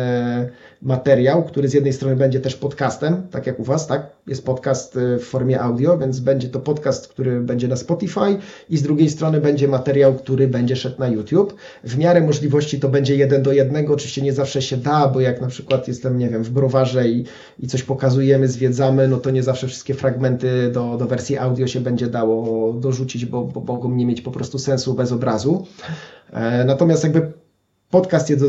materiał, 0.83 1.45
który 1.45 1.69
z 1.69 1.75
jednej 1.75 1.93
strony 1.93 2.17
będzie 2.17 2.41
też 2.41 2.57
podcastem, 2.57 3.27
tak 3.31 3.47
jak 3.47 3.61
u 3.61 3.65
Was, 3.65 3.87
tak? 3.87 4.11
Jest 4.27 4.45
podcast 4.45 4.97
y, 4.97 5.19
w 5.19 5.25
formie 5.25 5.61
audio, 5.61 5.99
więc 5.99 6.21
będzie 6.21 6.49
to 6.49 6.61
podcast, 6.61 7.09
który 7.09 7.41
będzie 7.41 7.69
na 7.69 7.77
Spotify 7.77 8.39
i 8.71 8.77
z 8.77 8.83
drugiej 8.83 9.11
strony 9.11 9.41
będzie 9.41 9.69
materiał, 9.69 10.15
który 10.15 10.49
będzie 10.49 10.77
szedł 10.77 10.99
na 10.99 11.09
YouTube. 11.09 11.55
W 11.85 11.99
miarę 11.99 12.21
możliwości 12.21 12.81
to 12.81 12.89
będzie 12.89 13.17
jeden 13.17 13.43
do 13.43 13.53
jednego, 13.53 13.95
oczywiście 13.95 14.23
nie 14.23 14.33
zawsze 14.33 14.63
się 14.63 14.77
da, 14.77 15.09
bo 15.09 15.21
jak 15.21 15.41
na 15.41 15.47
przykład 15.47 15.89
jestem, 15.89 16.19
nie 16.19 16.29
wiem, 16.29 16.45
w 16.45 16.51
browarze 16.51 17.09
i, 17.09 17.25
i 17.61 17.67
coś 17.67 17.83
pokazujemy, 17.83 18.49
zwiedzamy, 18.49 19.09
no 19.09 19.17
to 19.17 19.31
nie 19.31 19.43
zawsze 19.43 19.67
wszystkie 19.67 19.95
fragmenty 19.95 20.71
do, 20.73 20.97
do 20.97 21.07
wersji 21.07 21.39
audio 21.39 21.67
się 21.67 21.81
będzie 21.81 22.07
dało 22.07 22.73
dorzucić, 22.73 23.27
bo, 23.27 23.45
bo 23.45 23.61
mogą 23.61 23.98
nie 23.99 24.07
mieć 24.07 24.21
po 24.21 24.31
prostu 24.31 24.59
sensu 24.59 24.95
bez 24.95 25.13
obrazu. 25.13 25.67
E, 26.33 26.65
Natomiast 26.65 27.05
jakby 27.05 27.33
Podcast 27.91 28.31
jest, 28.31 28.45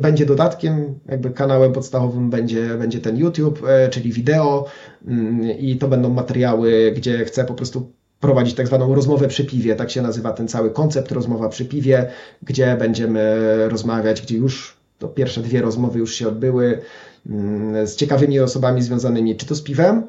będzie 0.00 0.26
dodatkiem, 0.26 0.98
jakby 1.08 1.30
kanałem 1.30 1.72
podstawowym 1.72 2.30
będzie, 2.30 2.68
będzie 2.78 3.00
ten 3.00 3.16
YouTube, 3.16 3.62
e, 3.68 3.88
czyli 3.88 4.12
wideo 4.12 4.66
mm, 5.06 5.58
i 5.58 5.76
to 5.76 5.88
będą 5.88 6.10
materiały, 6.10 6.92
gdzie 6.96 7.24
chcę 7.24 7.44
po 7.44 7.54
prostu 7.54 7.92
prowadzić 8.20 8.54
tak 8.54 8.66
zwaną 8.66 8.94
rozmowę 8.94 9.28
przy 9.28 9.44
piwie, 9.44 9.76
tak 9.76 9.90
się 9.90 10.02
nazywa 10.02 10.32
ten 10.32 10.48
cały 10.48 10.70
koncept 10.70 11.12
rozmowa 11.12 11.48
przy 11.48 11.64
piwie, 11.64 12.10
gdzie 12.42 12.76
będziemy 12.76 13.36
rozmawiać, 13.68 14.22
gdzie 14.22 14.36
już 14.36 14.76
to 14.98 15.08
pierwsze 15.08 15.42
dwie 15.42 15.62
rozmowy 15.62 15.98
już 15.98 16.14
się 16.14 16.28
odbyły 16.28 16.78
mm, 17.26 17.86
z 17.86 17.96
ciekawymi 17.96 18.40
osobami 18.40 18.82
związanymi 18.82 19.36
czy 19.36 19.46
to 19.46 19.54
z 19.54 19.62
piwem, 19.62 20.02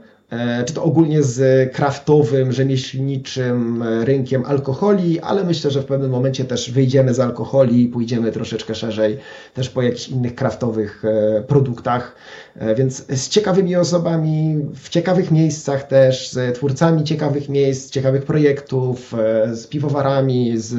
czy 0.66 0.74
to 0.74 0.84
ogólnie 0.84 1.24
z 1.24 1.74
kraftowym, 1.74 2.52
rzemieślniczym 2.52 3.84
e, 3.84 4.06
rynkiem 4.06 4.46
alkoholi, 4.46 5.20
ale 5.20 5.44
myślę, 5.44 5.72
że 5.72 5.82
w 5.82 5.86
pewnym 5.86 6.12
momencie 6.12 6.46
też 6.46 6.72
wyjdziemy 6.72 7.14
z 7.14 7.20
alkoholi 7.20 7.84
i 7.84 7.88
pójdziemy 7.88 8.32
troszeczkę 8.32 8.76
szerzej 8.76 9.18
też 9.54 9.70
po 9.70 9.82
jakichś 9.82 10.10
innych 10.10 10.36
kraftowych 10.36 11.06
e, 11.06 11.42
produktach. 11.42 12.16
E, 12.56 12.76
Więc 12.76 13.06
z 13.10 13.30
ciekawymi 13.30 13.76
osobami, 13.76 14.58
w 14.76 14.90
ciekawych 14.90 15.32
miejscach 15.32 15.84
też, 15.84 16.32
z 16.32 16.56
twórcami 16.56 17.04
ciekawych 17.04 17.50
miejsc, 17.50 17.90
ciekawych 17.90 18.26
projektów, 18.26 19.14
e, 19.14 19.56
z 19.56 19.68
piwowarami, 19.68 20.54
z 20.58 20.74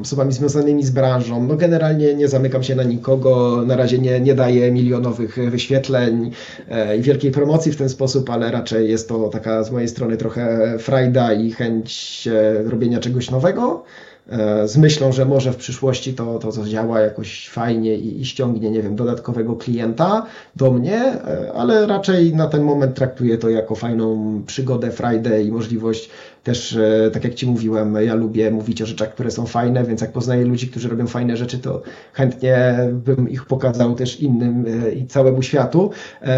osobami 0.00 0.32
związanymi 0.32 0.82
z 0.82 0.90
branżą. 0.90 1.46
No 1.46 1.56
generalnie 1.56 2.14
nie 2.14 2.28
zamykam 2.28 2.62
się 2.62 2.74
na 2.74 2.82
nikogo, 2.82 3.62
na 3.66 3.76
razie 3.76 3.98
nie, 3.98 4.20
nie 4.20 4.34
daję 4.34 4.72
milionowych 4.72 5.38
wyświetleń 5.50 6.30
e, 6.68 6.96
i 6.96 7.02
wielkiej 7.02 7.30
promocji 7.30 7.72
w 7.72 7.76
ten 7.76 7.88
sposób, 7.88 8.30
ale 8.30 8.50
raczej 8.50 8.90
jest 8.90 9.08
to 9.08 9.28
taka 9.28 9.62
z 9.62 9.70
mojej 9.70 9.88
strony 9.88 10.16
trochę 10.16 10.76
frajda 10.78 11.32
i 11.32 11.50
chęć 11.50 12.28
e, 12.32 12.62
robienia 12.62 13.00
czegoś 13.00 13.30
nowego. 13.30 13.84
E, 14.30 14.68
Z 14.68 14.76
myślą, 14.76 15.12
że 15.12 15.24
może 15.24 15.52
w 15.52 15.56
przyszłości 15.56 16.14
to, 16.14 16.38
to 16.38 16.52
zadziała 16.52 17.00
jakoś 17.00 17.48
fajnie 17.48 17.94
i, 17.94 18.20
i 18.20 18.24
ściągnie, 18.24 18.70
nie 18.70 18.82
wiem, 18.82 18.96
dodatkowego 18.96 19.56
klienta 19.56 20.26
do 20.56 20.70
mnie, 20.70 20.96
e, 20.96 21.52
ale 21.54 21.86
raczej 21.86 22.34
na 22.34 22.46
ten 22.46 22.62
moment 22.62 22.94
traktuję 22.94 23.38
to 23.38 23.48
jako 23.48 23.74
fajną 23.74 24.42
przygodę, 24.46 24.90
frajdę 24.90 25.42
i 25.42 25.52
możliwość 25.52 26.10
też, 26.44 26.76
e, 26.76 27.10
tak 27.12 27.24
jak 27.24 27.34
Ci 27.34 27.46
mówiłem, 27.46 27.96
ja 28.00 28.14
lubię 28.14 28.50
mówić 28.50 28.82
o 28.82 28.86
rzeczach, 28.86 29.14
które 29.14 29.30
są 29.30 29.46
fajne, 29.46 29.84
więc 29.84 30.00
jak 30.00 30.12
poznaję 30.12 30.44
ludzi, 30.44 30.68
którzy 30.68 30.88
robią 30.88 31.06
fajne 31.06 31.36
rzeczy, 31.36 31.58
to 31.58 31.82
chętnie 32.12 32.78
bym 32.92 33.28
ich 33.28 33.44
pokazał 33.44 33.94
też 33.94 34.20
innym 34.20 34.64
i 34.96 35.06
całemu 35.06 35.42
światu. 35.42 35.90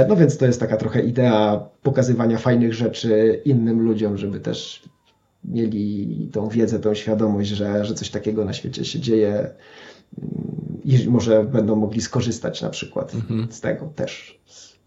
No 0.08 0.16
więc 0.16 0.38
to 0.38 0.46
jest 0.46 0.60
taka 0.60 0.76
trochę 0.76 1.00
idea 1.00 1.60
pokazywania 1.82 2.38
fajnych 2.38 2.74
rzeczy 2.74 3.40
innym 3.44 3.80
ludziom, 3.80 4.18
żeby 4.18 4.40
też 4.40 4.82
mieli 5.44 6.28
tą 6.32 6.48
wiedzę, 6.48 6.78
tą 6.78 6.94
świadomość, 6.94 7.50
że, 7.50 7.84
że 7.84 7.94
coś 7.94 8.10
takiego 8.10 8.44
na 8.44 8.52
świecie 8.52 8.84
się 8.84 9.00
dzieje 9.00 9.50
mm, 10.18 10.80
i 10.84 11.08
może 11.08 11.44
będą 11.44 11.76
mogli 11.76 12.00
skorzystać 12.00 12.62
na 12.62 12.70
przykład 12.70 13.12
z 13.50 13.60
tego 13.60 13.86
też. 13.86 14.40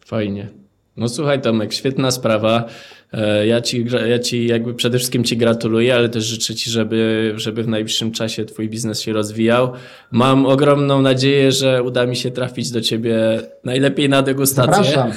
Fajnie. 0.05 0.64
No 0.97 1.09
słuchaj 1.09 1.41
Tomek, 1.41 1.73
świetna 1.73 2.11
sprawa. 2.11 2.65
E, 3.13 3.47
Ja 3.47 3.61
ci, 3.61 3.85
ja 4.09 4.19
ci 4.19 4.47
jakby 4.47 4.73
przede 4.73 4.97
wszystkim 4.97 5.23
ci 5.23 5.37
gratuluję, 5.37 5.95
ale 5.95 6.09
też 6.09 6.23
życzę 6.23 6.55
ci, 6.55 6.69
żeby, 6.71 7.33
żeby 7.35 7.63
w 7.63 7.67
najbliższym 7.67 8.11
czasie 8.11 8.45
twój 8.45 8.69
biznes 8.69 9.01
się 9.01 9.13
rozwijał. 9.13 9.71
Mam 10.11 10.45
ogromną 10.45 11.01
nadzieję, 11.01 11.51
że 11.51 11.83
uda 11.83 12.05
mi 12.05 12.15
się 12.15 12.31
trafić 12.31 12.71
do 12.71 12.81
ciebie 12.81 13.41
najlepiej 13.63 14.09
na 14.09 14.21
degustację. 14.21 14.83
Zapraszam. 14.83 15.11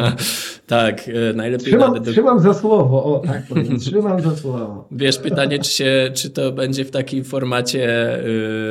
tak, 0.66 1.08
e, 1.08 1.32
najlepiej 1.34 1.66
Trzymam, 1.66 1.80
na 1.80 1.94
degustację. 1.94 2.12
trzymam 2.22 2.40
za 2.40 2.54
słowo, 2.54 3.04
o 3.04 3.22
tak 3.26 3.46
powiem, 3.46 3.78
trzymam 3.80 4.20
za 4.22 4.36
słowo. 4.36 4.88
Wiesz, 4.90 5.18
pytanie, 5.18 5.58
czy, 5.58 5.70
się, 5.70 6.10
czy 6.14 6.30
to 6.30 6.52
będzie 6.52 6.84
w 6.84 6.90
takim 6.90 7.24
formacie 7.24 8.16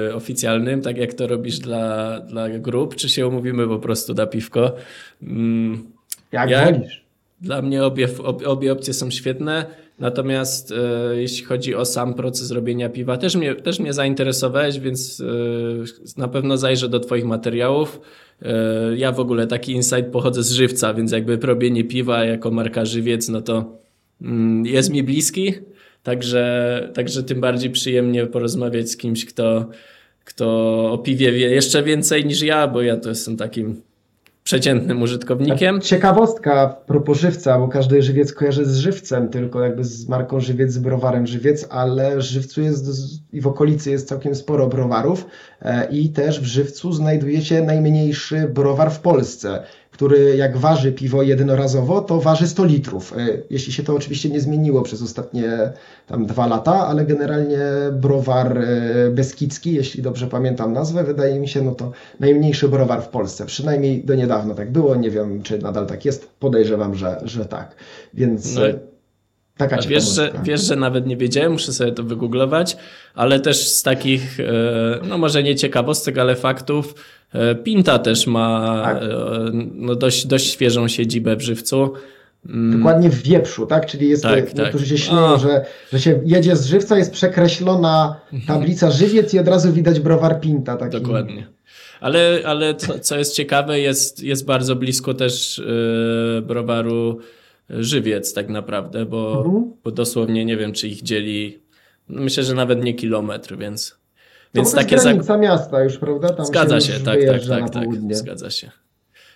y, 0.09 0.15
oficjalnym, 0.15 0.81
tak 0.81 0.97
jak 0.97 1.13
to 1.13 1.27
robisz 1.27 1.59
dla, 1.59 2.19
dla 2.19 2.49
grup, 2.49 2.95
czy 2.95 3.09
się 3.09 3.27
umówimy 3.27 3.67
po 3.67 3.79
prostu 3.79 4.13
na 4.13 4.25
piwko. 4.25 4.71
Mm, 5.23 5.98
Jak 6.31 6.49
Ja- 6.49 6.71
wolisz. 6.71 7.03
Dla 7.41 7.61
mnie 7.61 7.83
obie, 7.83 8.07
ob, 8.23 8.47
obie 8.47 8.71
opcje 8.71 8.93
są 8.93 9.11
świetne, 9.11 9.65
natomiast 9.99 10.71
e, 10.71 11.21
jeśli 11.21 11.45
chodzi 11.45 11.75
o 11.75 11.85
sam 11.85 12.13
proces 12.13 12.51
robienia 12.51 12.89
piwa, 12.89 13.17
też 13.17 13.35
mnie, 13.35 13.55
też 13.55 13.79
mnie 13.79 13.93
zainteresowałeś, 13.93 14.79
więc 14.79 15.21
e, 15.21 16.19
na 16.21 16.27
pewno 16.27 16.57
zajrzę 16.57 16.89
do 16.89 16.99
Twoich 16.99 17.25
materiałów. 17.25 18.01
E, 18.41 18.53
ja 18.97 19.11
w 19.11 19.19
ogóle 19.19 19.47
taki 19.47 19.71
insight 19.71 20.05
pochodzę 20.11 20.43
z 20.43 20.51
żywca, 20.51 20.93
więc 20.93 21.11
jakby 21.11 21.37
robienie 21.37 21.83
piwa 21.83 22.25
jako 22.25 22.51
marka 22.51 22.85
żywiec, 22.85 23.29
no 23.29 23.41
to 23.41 23.77
mm, 24.21 24.65
jest 24.65 24.89
mi 24.89 25.03
bliski, 25.03 25.53
także, 26.03 26.91
także 26.93 27.23
tym 27.23 27.41
bardziej 27.41 27.69
przyjemnie 27.69 28.25
porozmawiać 28.25 28.89
z 28.89 28.97
kimś, 28.97 29.25
kto, 29.25 29.69
kto 30.23 30.47
o 30.91 30.97
piwie 30.97 31.31
wie 31.31 31.49
jeszcze 31.49 31.83
więcej 31.83 32.25
niż 32.25 32.41
ja, 32.41 32.67
bo 32.67 32.81
ja 32.81 32.97
to 32.97 33.09
jestem 33.09 33.37
takim 33.37 33.81
przeciętnym 34.49 35.01
użytkownikiem. 35.01 35.81
Ciekawostka 35.81 36.53
a 36.61 36.67
propos 36.67 37.19
żywca, 37.19 37.59
bo 37.59 37.67
każdy 37.67 38.01
żywiec 38.01 38.33
kojarzy 38.33 38.65
z 38.65 38.77
żywcem, 38.77 39.29
tylko 39.29 39.61
jakby 39.63 39.83
z 39.83 40.07
marką 40.07 40.39
żywiec, 40.39 40.71
z 40.71 40.79
browarem 40.79 41.27
żywiec, 41.27 41.67
ale 41.69 42.21
żywcu 42.21 42.61
jest 42.61 42.85
i 43.33 43.41
w 43.41 43.47
okolicy 43.47 43.91
jest 43.91 44.07
całkiem 44.07 44.35
sporo 44.35 44.67
browarów 44.67 45.25
e, 45.61 45.87
i 45.91 46.09
też 46.09 46.39
w 46.39 46.45
żywcu 46.45 46.93
znajduje 46.93 47.41
się 47.41 47.61
najmniejszy 47.61 48.47
browar 48.53 48.91
w 48.91 48.99
Polsce, 48.99 49.63
który 49.99 50.35
jak 50.35 50.57
waży 50.57 50.91
piwo 50.91 51.23
jednorazowo, 51.23 52.01
to 52.01 52.21
waży 52.21 52.47
100 52.47 52.65
litrów. 52.65 53.13
E, 53.17 53.27
Jeśli 53.49 53.73
się 53.73 53.83
to 53.83 53.95
oczywiście 53.95 54.29
nie 54.29 54.39
zmieniło 54.39 54.81
przez 54.81 55.01
ostatnie 55.01 55.71
tam 56.07 56.25
dwa 56.25 56.47
lata, 56.47 56.87
ale 56.87 57.05
generalnie 57.05 57.59
browar 57.91 58.57
e, 58.57 58.65
Beskidzki, 59.11 59.73
jeśli 59.73 60.03
dobrze 60.03 60.27
pamiętam 60.27 60.73
nazwę, 60.73 61.03
wydaje 61.03 61.39
mi 61.39 61.47
się, 61.47 61.61
no 61.61 61.71
to 61.71 61.91
najmniejszy 62.19 62.67
browar 62.67 63.03
w 63.03 63.07
Polsce. 63.07 63.45
Przynajmniej 63.45 64.03
do 64.03 64.15
niedawna 64.15 64.55
tak 64.55 64.71
było. 64.71 64.95
Nie 64.95 65.11
wiem, 65.11 65.43
czy 65.43 65.59
nadal 65.59 65.87
tak 65.87 66.05
jest. 66.05 66.29
Podejrzewam, 66.39 66.95
że, 66.95 67.21
że 67.23 67.45
tak. 67.45 67.75
Więc 68.13 68.55
No 68.55 68.61
taka 69.59 69.77
wiesz, 69.87 70.03
że, 70.15 70.31
wiesz, 70.43 70.61
że 70.61 70.75
nawet 70.75 71.07
nie 71.07 71.17
wiedziałem, 71.17 71.51
muszę 71.51 71.73
sobie 71.73 71.91
to 71.91 72.03
wygooglować, 72.03 72.77
ale 73.15 73.39
też 73.39 73.67
z 73.67 73.83
takich, 73.83 74.39
e, 74.39 74.43
no 75.07 75.17
może 75.17 75.43
nie 75.43 75.55
ciekawostek, 75.55 76.17
ale 76.17 76.35
faktów, 76.35 76.95
e, 77.33 77.55
Pinta 77.55 77.99
też 77.99 78.27
ma 78.27 78.81
Tak. 78.83 79.03
e, 79.03 79.07
no 79.73 79.95
dość, 79.95 80.27
dość 80.27 80.51
świeżą 80.51 80.87
siedzibę 80.87 81.35
w 81.35 81.41
Żywcu. 81.41 81.93
Mm, 82.49 82.77
Dokładnie 82.77 83.09
w 83.09 83.23
wieprzu, 83.23 83.65
tak? 83.65 83.85
Czyli 83.85 84.09
jest, 84.09 84.23
Tak, 84.23 84.55
niektórzy 84.55 84.85
tak. 84.85 84.97
się 84.97 84.97
śmieją, 84.97 85.33
A. 85.35 85.37
że, 85.37 85.65
że 85.93 85.99
się 85.99 86.21
jedzie 86.25 86.55
z 86.55 86.65
żywca, 86.65 86.97
jest 86.97 87.11
przekreślona 87.11 88.15
tablica 88.47 88.91
żywiec 88.91 89.33
i 89.33 89.39
od 89.39 89.47
razu 89.47 89.73
widać 89.73 89.99
browar 89.99 90.39
Pinta. 90.39 90.77
Taki. 90.77 91.01
Dokładnie. 91.01 91.47
Ale, 92.01 92.39
ale 92.45 92.75
co, 92.75 92.99
co 92.99 93.17
jest 93.17 93.35
ciekawe, 93.35 93.79
jest, 93.79 94.23
jest 94.23 94.45
bardzo 94.45 94.75
blisko 94.75 95.13
też 95.13 95.59
e, 95.59 96.41
browaru 96.41 97.19
Żywiec 97.69 98.33
tak 98.33 98.49
naprawdę, 98.49 99.05
bo, 99.05 99.43
Mhm. 99.45 99.73
bo 99.83 99.91
dosłownie 99.91 100.45
nie 100.45 100.57
wiem, 100.57 100.73
czy 100.73 100.87
ich 100.87 101.01
dzieli, 101.01 101.59
no 102.09 102.21
myślę, 102.21 102.43
że 102.43 102.53
nawet 102.53 102.83
nie 102.83 102.93
kilometr, 102.93 103.57
więc, 103.57 103.89
To 103.89 103.97
więc 104.53 104.73
takie... 104.73 104.95
granica 104.97 105.37
miasta 105.37 105.83
już, 105.83 105.97
prawda? 105.97 106.29
Tam 106.29 106.45
Zgadza 106.45 106.75
już 106.75 106.83
się, 106.83 106.93
tak, 106.93 107.19
tak, 107.25 107.41
tak, 107.45 107.69
tak, 107.69 107.87
zgadza 108.11 108.49
się. 108.49 108.71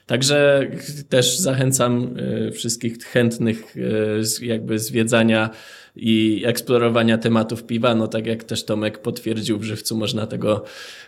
Także 0.06 0.68
też 1.10 1.38
zachęcam 1.38 2.18
y, 2.48 2.52
wszystkich 2.52 2.98
chętnych 3.04 3.76
z- 4.22 4.42
jakby 4.42 4.80
zwiedzania 4.80 5.50
i 5.96 6.44
eksplorowania 6.46 7.18
tematów 7.18 7.64
piwa. 7.64 7.96
No 7.96 8.08
tak 8.08 8.26
jak 8.26 8.44
też 8.44 8.66
Tomek 8.66 9.00
potwierdził, 9.00 9.60
w 9.60 9.64
Żywcu 9.64 9.98
można 9.98 10.28
tego, 10.28 10.64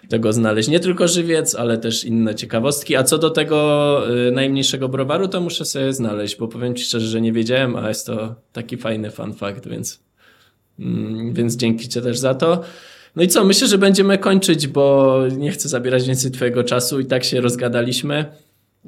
tego 0.10 0.34
znaleźć. 0.34 0.70
Nie 0.70 0.80
tylko 0.80 1.08
żywiec, 1.08 1.56
ale 1.56 1.78
też 1.78 2.04
inne 2.04 2.36
ciekawostki. 2.36 2.96
A 2.96 3.04
co 3.04 3.18
do 3.18 3.30
tego 3.30 4.02
y, 4.28 4.32
najmniejszego 4.32 4.90
browaru, 4.90 5.28
to 5.28 5.42
muszę 5.42 5.66
sobie 5.66 5.94
znaleźć, 5.94 6.38
bo 6.38 6.48
powiem 6.48 6.76
Ci 6.76 6.84
szczerze, 6.84 7.08
że 7.08 7.22
nie 7.22 7.34
wiedziałem, 7.34 7.76
a 7.76 7.88
jest 7.90 8.06
to 8.06 8.36
taki 8.54 8.78
fajny 8.78 9.12
fun 9.12 9.34
fact, 9.34 9.68
więc, 9.68 10.00
mm, 10.80 11.34
więc 11.34 11.56
dzięki 11.56 11.90
Ci 11.90 12.02
też 12.02 12.18
za 12.18 12.34
to. 12.36 12.62
No 13.16 13.24
i 13.24 13.28
co, 13.28 13.44
myślę, 13.46 13.68
że 13.68 13.78
będziemy 13.78 14.18
kończyć, 14.18 14.68
bo 14.68 15.18
nie 15.38 15.52
chcę 15.52 15.70
zabierać 15.70 16.08
więcej 16.08 16.32
Twojego 16.32 16.64
czasu 16.64 17.00
i 17.00 17.06
tak 17.06 17.24
się 17.24 17.42
rozgadaliśmy. 17.42 18.26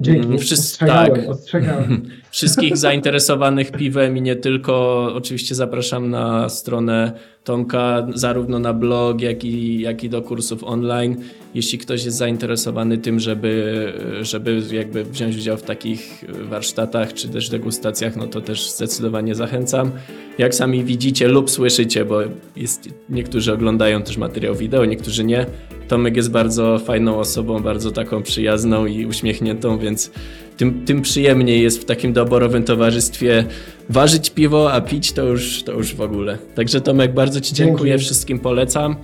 Dzięki, 0.00 0.26
Mm, 0.26 0.38
wszyscy- 0.38 0.78
tak. 0.78 1.12
ostrzegałem. 1.28 2.02
Wszystkich 2.30 2.76
zainteresowanych 2.76 3.72
piwem 3.72 4.16
i 4.16 4.22
nie 4.22 4.36
tylko, 4.36 5.02
oczywiście 5.14 5.54
zapraszam 5.54 6.10
na 6.10 6.48
stronę 6.48 7.12
Tomka, 7.44 8.06
zarówno 8.14 8.58
na 8.58 8.72
blog, 8.74 9.20
jak 9.20 9.44
i, 9.44 9.80
jak 9.80 10.04
i 10.04 10.08
do 10.08 10.22
kursów 10.22 10.64
online. 10.64 11.16
Jeśli 11.54 11.78
ktoś 11.78 12.04
jest 12.04 12.16
zainteresowany 12.16 12.98
tym, 12.98 13.20
żeby, 13.20 13.92
żeby 14.20 14.62
jakby 14.72 15.04
wziąć 15.04 15.36
udział 15.36 15.56
w 15.56 15.62
takich 15.62 16.24
warsztatach 16.48 17.14
czy 17.14 17.28
też 17.28 17.48
degustacjach, 17.48 18.16
no 18.16 18.26
to 18.26 18.40
też 18.40 18.70
zdecydowanie 18.70 19.34
zachęcam. 19.34 19.90
Jak 20.38 20.54
sami 20.54 20.84
widzicie 20.84 21.28
lub 21.28 21.50
słyszycie, 21.50 22.04
bo 22.04 22.20
jest, 22.56 22.88
niektórzy 23.08 23.52
oglądają 23.52 24.02
też 24.02 24.16
materiał 24.16 24.54
wideo, 24.54 24.84
niektórzy 24.84 25.24
nie. 25.24 25.46
Tomek 25.88 26.16
jest 26.16 26.30
bardzo 26.30 26.78
fajną 26.78 27.18
osobą, 27.18 27.60
bardzo 27.60 27.90
taką 27.90 28.22
przyjazną 28.22 28.86
i 28.86 29.06
uśmiechniętą, 29.06 29.78
więc 29.78 30.10
tym, 30.56 30.84
tym 30.84 31.02
przyjemniej 31.02 31.62
jest 31.62 31.80
w 31.82 31.84
takim 31.84 32.12
doborowym 32.12 32.62
towarzystwie 32.64 33.44
ważyć 33.88 34.30
piwo, 34.30 34.72
a 34.72 34.80
pić 34.80 35.12
to 35.12 35.24
już, 35.24 35.62
to 35.62 35.72
już 35.72 35.94
w 35.94 36.00
ogóle. 36.00 36.38
Także 36.54 36.80
Tomek, 36.80 37.14
bardzo 37.14 37.40
Ci 37.40 37.54
dziękuję, 37.54 37.92
Dzięki. 37.92 38.04
wszystkim 38.04 38.38
polecam. 38.38 38.96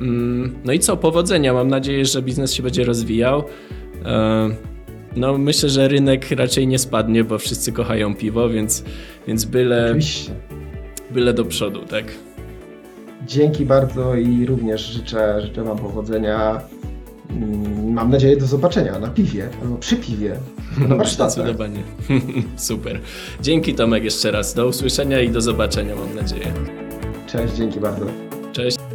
Mm, 0.00 0.54
No 0.64 0.72
i 0.72 0.78
co, 0.78 0.96
powodzenia. 0.96 1.52
Mam 1.54 1.68
nadzieję, 1.68 2.04
że 2.06 2.22
biznes 2.22 2.52
się 2.54 2.62
będzie 2.62 2.84
rozwijał. 2.84 3.44
E, 4.04 4.50
No 5.16 5.38
myślę, 5.38 5.68
że 5.68 5.88
rynek 5.88 6.30
raczej 6.30 6.66
nie 6.66 6.78
spadnie, 6.78 7.24
bo 7.24 7.38
wszyscy 7.38 7.72
kochają 7.72 8.14
piwo, 8.14 8.48
więc, 8.48 8.84
więc 9.26 9.44
byle, 9.44 9.86
Oczywiście. 9.86 10.30
byle 11.10 11.34
do 11.34 11.44
przodu, 11.44 11.80
tak? 11.80 12.04
Dzięki 13.26 13.66
bardzo 13.66 14.14
i 14.14 14.46
również 14.46 14.80
życzę, 14.86 15.40
życzę 15.42 15.64
Wam 15.64 15.78
powodzenia. 15.78 16.60
Mam 17.84 18.10
nadzieję 18.10 18.36
do 18.36 18.46
zobaczenia 18.46 18.98
na 18.98 19.08
piwie 19.08 19.48
albo 19.62 19.76
przy 19.76 19.96
piwie. 19.96 20.36
Na 20.88 20.96
warsztatach. 20.96 21.32
Zdecydowanie. 21.32 21.82
Super. 22.56 23.00
Dzięki 23.40 23.74
Tomek 23.74 24.04
jeszcze 24.04 24.30
raz. 24.30 24.54
Do 24.54 24.66
usłyszenia 24.66 25.20
i 25.20 25.30
do 25.30 25.40
zobaczenia, 25.40 25.94
mam 25.96 26.14
nadzieję. 26.14 26.52
Cześć, 27.26 27.54
dzięki 27.54 27.80
bardzo. 27.80 28.06
Cześć. 28.52 28.89